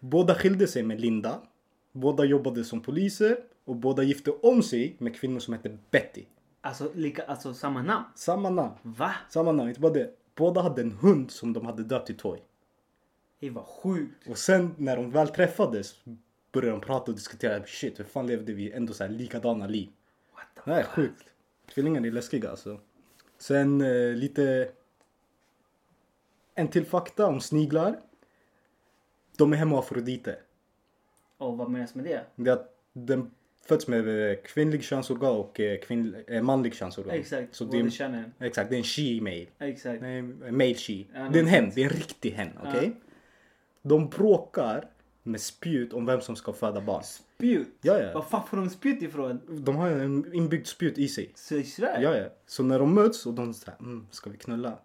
Båda 0.00 0.34
skilde 0.34 0.66
sig 0.66 0.82
med 0.82 1.00
Linda. 1.00 1.40
Båda 1.92 2.24
jobbade 2.24 2.64
som 2.64 2.80
poliser 2.80 3.36
och 3.64 3.76
båda 3.76 4.02
gifte 4.02 4.30
om 4.30 4.62
sig 4.62 4.96
med 4.98 5.16
kvinnor 5.16 5.38
som 5.38 5.54
hette 5.54 5.78
Betty. 5.90 6.24
Alltså, 6.60 6.90
lika, 6.94 7.22
alltså 7.22 7.54
samma 7.54 7.82
namn? 7.82 8.04
Samma 8.14 8.50
namn. 8.50 8.74
Va? 8.82 9.14
Samma 9.28 9.52
namn, 9.52 9.68
inte 9.68 9.80
bara 9.80 9.92
det. 9.92 10.14
Båda 10.34 10.60
hade 10.60 10.82
en 10.82 10.92
hund 10.92 11.30
som 11.30 11.52
de 11.52 11.66
hade 11.66 11.82
döpt 11.82 12.06
till 12.06 12.16
Toy. 12.16 12.42
Det 13.40 13.50
var 13.50 13.62
sjukt. 13.62 14.28
Och 14.28 14.38
sen 14.38 14.74
när 14.78 14.96
de 14.96 15.10
väl 15.10 15.28
träffades 15.28 15.94
började 16.52 16.72
de 16.72 16.80
prata 16.80 17.10
och 17.10 17.16
diskutera. 17.16 17.66
Shit, 17.66 17.98
hur 17.98 18.04
fan 18.04 18.26
levde 18.26 18.52
vi 18.52 18.72
ändå 18.72 18.92
så 18.92 19.04
här 19.04 19.10
likadana 19.10 19.66
liv? 19.66 19.88
What 20.34 20.64
the 20.64 20.70
Det 20.70 20.76
är 20.76 20.82
sjukt. 20.82 21.24
Tvillingar 21.74 22.06
är 22.06 22.10
läskiga 22.10 22.50
alltså. 22.50 22.80
Sen 23.38 23.80
eh, 23.80 24.14
lite... 24.14 24.72
En 26.54 26.68
till 26.68 26.86
fakta 26.86 27.26
om 27.26 27.40
sniglar. 27.40 28.00
De 29.36 29.52
är 29.52 29.56
hemafroditer. 29.56 30.38
Och 31.38 31.58
vad 31.58 31.70
menas 31.70 31.94
med 31.94 32.04
det? 32.04 32.26
Det 32.36 32.50
är 32.50 32.54
att 32.54 32.76
den 32.92 33.30
föds 33.66 33.88
med 33.88 34.30
eh, 34.30 34.36
kvinnlig 34.36 34.84
könsorgan 34.84 35.36
och 35.36 35.60
eh, 35.60 35.78
kvinn, 35.80 36.16
eh, 36.26 36.42
manlig 36.42 36.74
könsorgan. 36.74 37.14
Exakt. 37.14 37.54
Så 37.54 37.64
det 37.64 37.90
könen. 37.90 38.32
exakt, 38.38 38.70
det 38.70 38.76
är 38.76 38.78
en 38.78 38.84
she-male. 38.84 39.46
Exakt. 39.58 40.02
Nej, 40.02 40.22
male 40.22 40.74
she. 40.74 41.04
Ja, 41.14 41.28
det 41.32 41.38
är 41.38 41.42
en 41.42 41.48
hen, 41.48 41.70
det 41.74 41.80
är 41.80 41.84
en 41.84 41.96
riktig 41.96 42.30
hen. 42.30 42.48
Okej? 42.62 42.92
Ja. 42.94 43.10
De 43.82 44.08
bråkar 44.08 44.84
med 45.22 45.40
spjut 45.40 45.92
om 45.92 46.06
vem 46.06 46.20
som 46.20 46.36
ska 46.36 46.52
föda 46.52 46.80
barn. 46.80 47.02
Spjut? 47.04 47.68
Ja, 47.82 47.98
ja. 47.98 48.12
Var 48.12 48.22
fan 48.22 48.46
får 48.46 48.56
de 48.56 48.70
spjut 48.70 49.02
ifrån? 49.02 49.40
De 49.48 49.76
har 49.76 49.90
en 49.90 50.34
inbyggd 50.34 50.66
spjut 50.66 50.98
i 50.98 51.08
sig. 51.08 51.32
Så 51.34 51.54
i 51.54 51.64
Sverige? 51.64 52.02
Ja, 52.02 52.16
ja. 52.16 52.28
Så 52.46 52.62
när 52.62 52.78
de 52.78 52.94
möts 52.94 53.26
och 53.26 53.34
de 53.34 53.54
säger 53.54 53.78
mm, 53.80 54.06
ska 54.10 54.30
vi 54.30 54.36
knulla? 54.36 54.78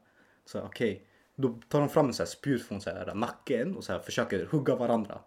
Så 0.45 0.61
okej. 0.61 1.01
Då 1.35 1.59
tar 1.69 1.79
de 1.79 1.89
fram 1.89 2.07
en 2.07 2.13
så 2.13 2.23
här 2.23 2.27
spjut 2.27 2.63
från 2.63 2.81
så 2.81 2.89
här 2.89 3.15
nacken 3.15 3.75
och 3.75 3.83
så 3.83 3.91
här 3.91 3.99
försöker 3.99 4.45
hugga 4.45 4.75
varandra. 4.75 5.19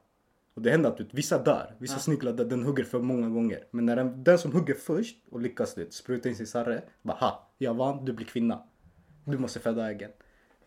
Och 0.59 0.63
det 0.63 0.71
händer 0.71 0.91
att 0.91 1.01
vissa 1.15 1.39
dör. 1.39 1.75
Vissa 1.79 1.95
Ja. 1.95 1.99
sniglar 1.99 2.33
dör, 2.33 2.45
den 2.45 2.63
hugger 2.63 2.85
för 2.85 3.01
många 3.01 3.29
gånger. 3.29 3.65
Men 3.71 3.87
när 3.87 3.97
den, 3.97 4.25
den 4.25 4.39
som 4.39 4.53
hugger 4.53 4.75
först 4.75 5.17
och 5.31 5.41
lyckas 5.41 5.75
det, 5.75 5.93
spruta 5.95 6.29
in 6.29 6.37
sin 6.37 6.47
sarre. 6.47 6.83
Bara 7.03 7.17
ha, 7.17 7.51
jag 7.59 7.75
vann, 7.75 8.05
du 8.05 8.13
blir 8.13 8.27
kvinna. 8.27 8.63
Du 9.25 9.39
måste 9.39 9.61
föda 9.61 9.91
äggen. 9.91 10.11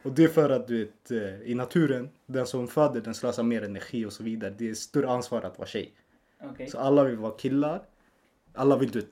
Och 0.04 0.12
det 0.12 0.24
är 0.24 0.28
för 0.28 0.50
att 0.50 0.68
du 0.68 0.86
vet, 0.86 1.12
eh, 1.12 1.42
i 1.52 1.56
naturen, 1.56 2.10
den 2.26 2.46
som 2.46 2.68
föder 2.68 3.02
den 3.02 3.14
slösar 3.14 3.44
mer 3.44 3.64
energi 3.64 4.06
och 4.06 4.14
så 4.14 4.24
vidare. 4.24 4.54
Det 4.58 4.70
är 4.70 4.74
större 4.74 5.10
ansvar 5.10 5.42
att 5.42 5.58
vara 5.58 5.68
tjej. 5.68 5.94
Okej. 6.44 6.68
Så 6.70 6.78
alla 6.78 7.04
vill 7.04 7.18
vara 7.18 7.32
killar. 7.38 7.82
Alla 8.54 8.78
vill 8.78 8.92
du 8.92 9.08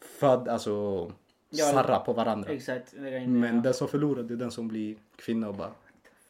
föda, 0.00 0.52
alltså 0.52 1.06
Ja, 1.50 1.64
sarra 1.64 1.98
på 1.98 2.12
varandra. 2.12 2.50
Exakt. 2.50 2.94
Men 3.26 3.54
ja. 3.56 3.62
den 3.62 3.74
som 3.74 3.88
förlorar 3.88 4.22
det 4.22 4.34
är 4.34 4.38
den 4.38 4.50
som 4.50 4.68
blir 4.68 4.96
kvinna 5.16 5.48
och 5.48 5.54
bara. 5.54 5.72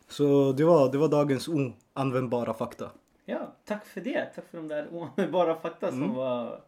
Så 0.09 0.53
det 0.53 0.64
var, 0.64 0.93
det 0.93 0.99
var 0.99 1.09
dagens 1.09 1.49
oanvändbara 1.49 2.55
fakta. 2.55 2.91
Ja, 3.31 3.53
tack 3.64 3.87
för 3.87 4.01
det. 4.01 4.24
Tack 4.35 4.47
för 4.51 4.59
de 4.59 4.68
där 4.68 4.89
oanvändbara 4.93 5.57
fakta 5.57 5.89
Mm. 5.89 6.01
som 6.01 6.14
var 6.16 6.61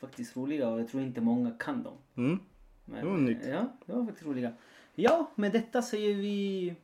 faktiskt 0.00 0.36
roliga 0.36 0.68
och 0.68 0.80
jag 0.80 0.88
tror 0.88 1.02
inte 1.02 1.20
många 1.20 1.50
kan 1.50 1.82
dem. 1.82 1.96
Mm. 2.16 2.38
Men, 2.84 3.04
Det 3.04 3.10
var 3.10 3.18
nytt. 3.18 3.46
Ja, 3.46 3.66
det 3.86 3.92
var 3.92 4.04
faktiskt 4.04 4.26
roliga. 4.26 4.52
Ja, 4.94 5.30
med 5.34 5.52
detta 5.52 5.82
säger 5.82 6.14
vi 6.14 6.74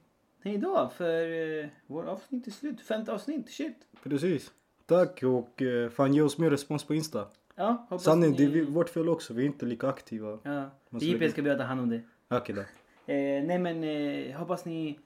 hej 0.43 0.59
då 0.59 0.91
för 0.97 1.25
uh, 1.29 1.67
vår 1.87 2.05
avsnitt 2.05 2.47
är 2.47 2.51
slut. 2.51 2.81
Femte 2.81 3.13
avsnitt, 3.13 3.51
shit. 3.51 3.77
Precis. 4.03 4.53
Tack 4.87 5.23
och 5.23 5.63
eh, 5.63 5.91
fan 5.91 6.15
ge 6.15 6.23
oss 6.23 6.39
mer 6.39 6.51
respons 6.51 6.85
på 6.85 6.95
Insta. 6.95 7.27
Ja, 7.55 7.87
hoppas 7.89 8.05
Sanningen, 8.05 8.37
det 8.37 8.45
är 8.45 8.49
ni... 8.49 8.61
vårt 8.63 8.89
fel 8.89 9.09
också. 9.09 9.35
Vi 9.35 9.43
är 9.43 9.47
inte 9.47 9.67
lika 9.67 9.89
aktiva. 9.89 10.39
Ja, 10.43 10.71
JP 11.01 11.31
ska 11.31 11.43
börja 11.43 11.57
ta 11.57 11.63
hand 11.65 11.81
om 11.81 11.89
det. 11.91 12.01
Okej 12.29 12.55
då. 12.55 12.61
Eh, 12.61 13.45
nej 13.45 13.59
men 13.59 13.85
eh, 13.85 14.37
hoppas 14.39 14.65
ni 14.65 14.99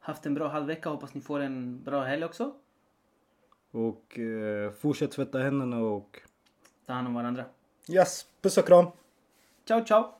haft 0.00 0.26
en 0.26 0.34
bra 0.34 0.48
halvvecka. 0.48 0.88
Hoppas 0.90 1.14
ni 1.14 1.20
får 1.20 1.40
en 1.40 1.82
bra 1.84 2.02
helg 2.04 2.24
också. 2.24 2.54
Och 3.70 4.18
eh, 4.18 4.70
fortsätt 4.72 5.10
tvätta 5.12 5.38
händerna 5.38 5.78
och 5.78 6.20
Ta 6.86 6.92
hand 6.92 7.06
om 7.08 7.14
varandra. 7.14 7.44
yes, 7.88 8.26
puss 8.42 8.58
och 8.58 8.66
kram. 8.66 8.86
Ciao 9.64 9.84
ciao! 9.84 10.17